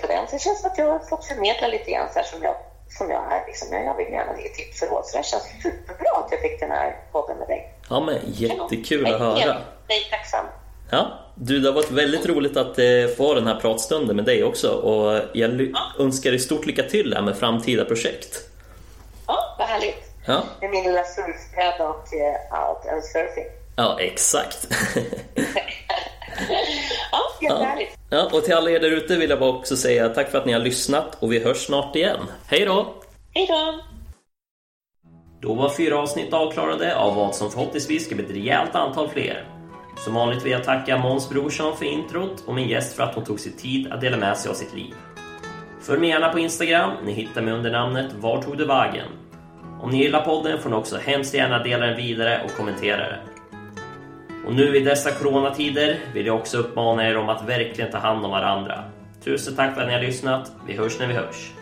på 0.00 0.06
den. 0.06 0.26
Så 0.26 0.32
det 0.36 0.38
känns 0.42 0.60
som 0.60 0.70
att 0.70 0.78
jag 0.78 0.86
har 0.92 0.98
fått 0.98 1.24
förmedla 1.24 1.68
lite 1.68 1.90
grann 1.90 2.08
så 2.12 2.18
här 2.18 2.26
som 2.26 2.42
jag, 2.42 2.54
som 2.98 3.10
jag 3.10 3.32
är. 3.32 3.46
Liksom. 3.46 3.68
Jag 3.72 3.96
vill 3.96 4.12
gärna 4.12 4.40
ge 4.40 4.48
tips 4.48 4.82
och 4.82 4.88
råd. 4.90 5.06
Så 5.06 5.18
det 5.18 5.24
känns 5.24 5.42
superbra 5.62 6.10
att 6.24 6.28
jag 6.30 6.40
fick 6.40 6.60
den 6.60 6.70
här 6.70 6.96
podden 7.12 7.38
med 7.38 7.48
dig. 7.48 7.72
Ja, 7.90 8.00
men 8.00 8.18
jättekul 8.24 9.04
att 9.06 9.10
Jag 9.12 9.20
är 9.20 9.24
höra. 9.46 9.56
tacksam. 10.10 10.46
Ja, 10.90 11.06
du, 11.34 11.60
det 11.60 11.68
har 11.68 11.74
varit 11.74 11.90
väldigt 11.90 12.26
roligt 12.26 12.56
att 12.56 12.78
eh, 12.78 12.84
få 13.16 13.34
den 13.34 13.46
här 13.46 13.60
pratstunden 13.60 14.16
med 14.16 14.24
dig 14.24 14.44
också. 14.44 14.68
Och 14.70 15.20
jag 15.32 15.50
ly- 15.50 15.72
önskar 15.98 16.30
dig 16.30 16.38
stort 16.38 16.66
lycka 16.66 16.82
till 16.82 17.14
här 17.14 17.22
med 17.22 17.36
framtida 17.36 17.84
projekt. 17.84 18.36
Ja, 19.26 19.56
vad 19.58 19.68
härligt. 19.68 20.04
Ja, 20.26 20.42
Med 20.60 20.70
min 20.70 20.84
lilla 20.84 21.04
surfbräda 21.04 21.88
och 21.88 22.14
eh, 22.14 22.68
out 22.68 22.86
and 22.92 23.04
surfing. 23.04 23.44
Ja 23.78 24.00
exakt. 24.00 24.68
Ja, 27.12 27.48
jättehärligt. 27.48 27.98
Ja, 28.10 28.30
och 28.32 28.44
till 28.44 28.54
alla 28.54 28.70
er 28.70 28.80
där 28.80 28.90
ute 28.90 29.16
vill 29.16 29.30
jag 29.30 29.38
bara 29.38 29.50
också 29.50 29.76
säga 29.76 30.08
tack 30.08 30.30
för 30.30 30.38
att 30.38 30.46
ni 30.46 30.52
har 30.52 30.60
lyssnat 30.60 31.22
och 31.22 31.32
vi 31.32 31.44
hörs 31.44 31.66
snart 31.66 31.96
igen. 31.96 32.20
Hej 32.46 32.64
då! 32.64 32.94
Hej 33.34 33.46
då! 33.46 33.80
Då 35.40 35.54
var 35.54 35.70
fyra 35.70 35.98
avsnitt 35.98 36.32
avklarade 36.32 36.96
av 36.96 37.14
vad 37.14 37.34
som 37.34 37.50
förhoppningsvis 37.50 38.06
ska 38.06 38.14
bli 38.14 38.24
ett 38.24 38.30
rejält 38.30 38.74
antal 38.74 39.08
fler. 39.08 39.44
Som 39.96 40.14
vanligt 40.14 40.44
vill 40.44 40.52
jag 40.52 40.64
tacka 40.64 40.98
Måns 40.98 41.28
Brorsson 41.28 41.76
för 41.76 41.84
introt 41.84 42.44
och 42.46 42.54
min 42.54 42.68
gäst 42.68 42.96
för 42.96 43.02
att 43.02 43.14
hon 43.14 43.24
tog 43.24 43.40
sig 43.40 43.52
tid 43.52 43.92
att 43.92 44.00
dela 44.00 44.16
med 44.16 44.38
sig 44.38 44.50
av 44.50 44.54
sitt 44.54 44.74
liv. 44.74 44.94
Följ 45.80 46.00
mig 46.00 46.08
gärna 46.08 46.28
på 46.28 46.38
Instagram, 46.38 46.90
ni 47.04 47.12
hittar 47.12 47.42
mig 47.42 47.54
under 47.54 47.70
namnet 47.70 48.12
Var 48.20 48.42
tog 48.42 48.58
du 48.58 48.66
vägen? 48.66 49.08
Om 49.80 49.90
ni 49.90 50.02
gillar 50.02 50.24
podden 50.24 50.58
får 50.58 50.70
ni 50.70 50.76
också 50.76 50.96
hemskt 50.96 51.34
gärna 51.34 51.62
dela 51.62 51.86
den 51.86 51.96
vidare 51.96 52.40
och 52.44 52.56
kommentera 52.56 52.96
den. 52.96 53.27
Och 54.48 54.54
nu 54.54 54.76
i 54.76 54.80
dessa 54.80 55.10
coronatider 55.10 55.98
vill 56.14 56.26
jag 56.26 56.36
också 56.36 56.58
uppmana 56.58 57.08
er 57.08 57.16
om 57.16 57.28
att 57.28 57.48
verkligen 57.48 57.90
ta 57.90 57.98
hand 57.98 58.24
om 58.24 58.30
varandra. 58.30 58.84
Tusen 59.24 59.56
tack 59.56 59.74
för 59.74 59.80
att 59.80 59.88
ni 59.88 59.94
har 59.94 60.00
lyssnat. 60.00 60.52
Vi 60.66 60.76
hörs 60.76 60.98
när 60.98 61.06
vi 61.06 61.14
hörs. 61.14 61.52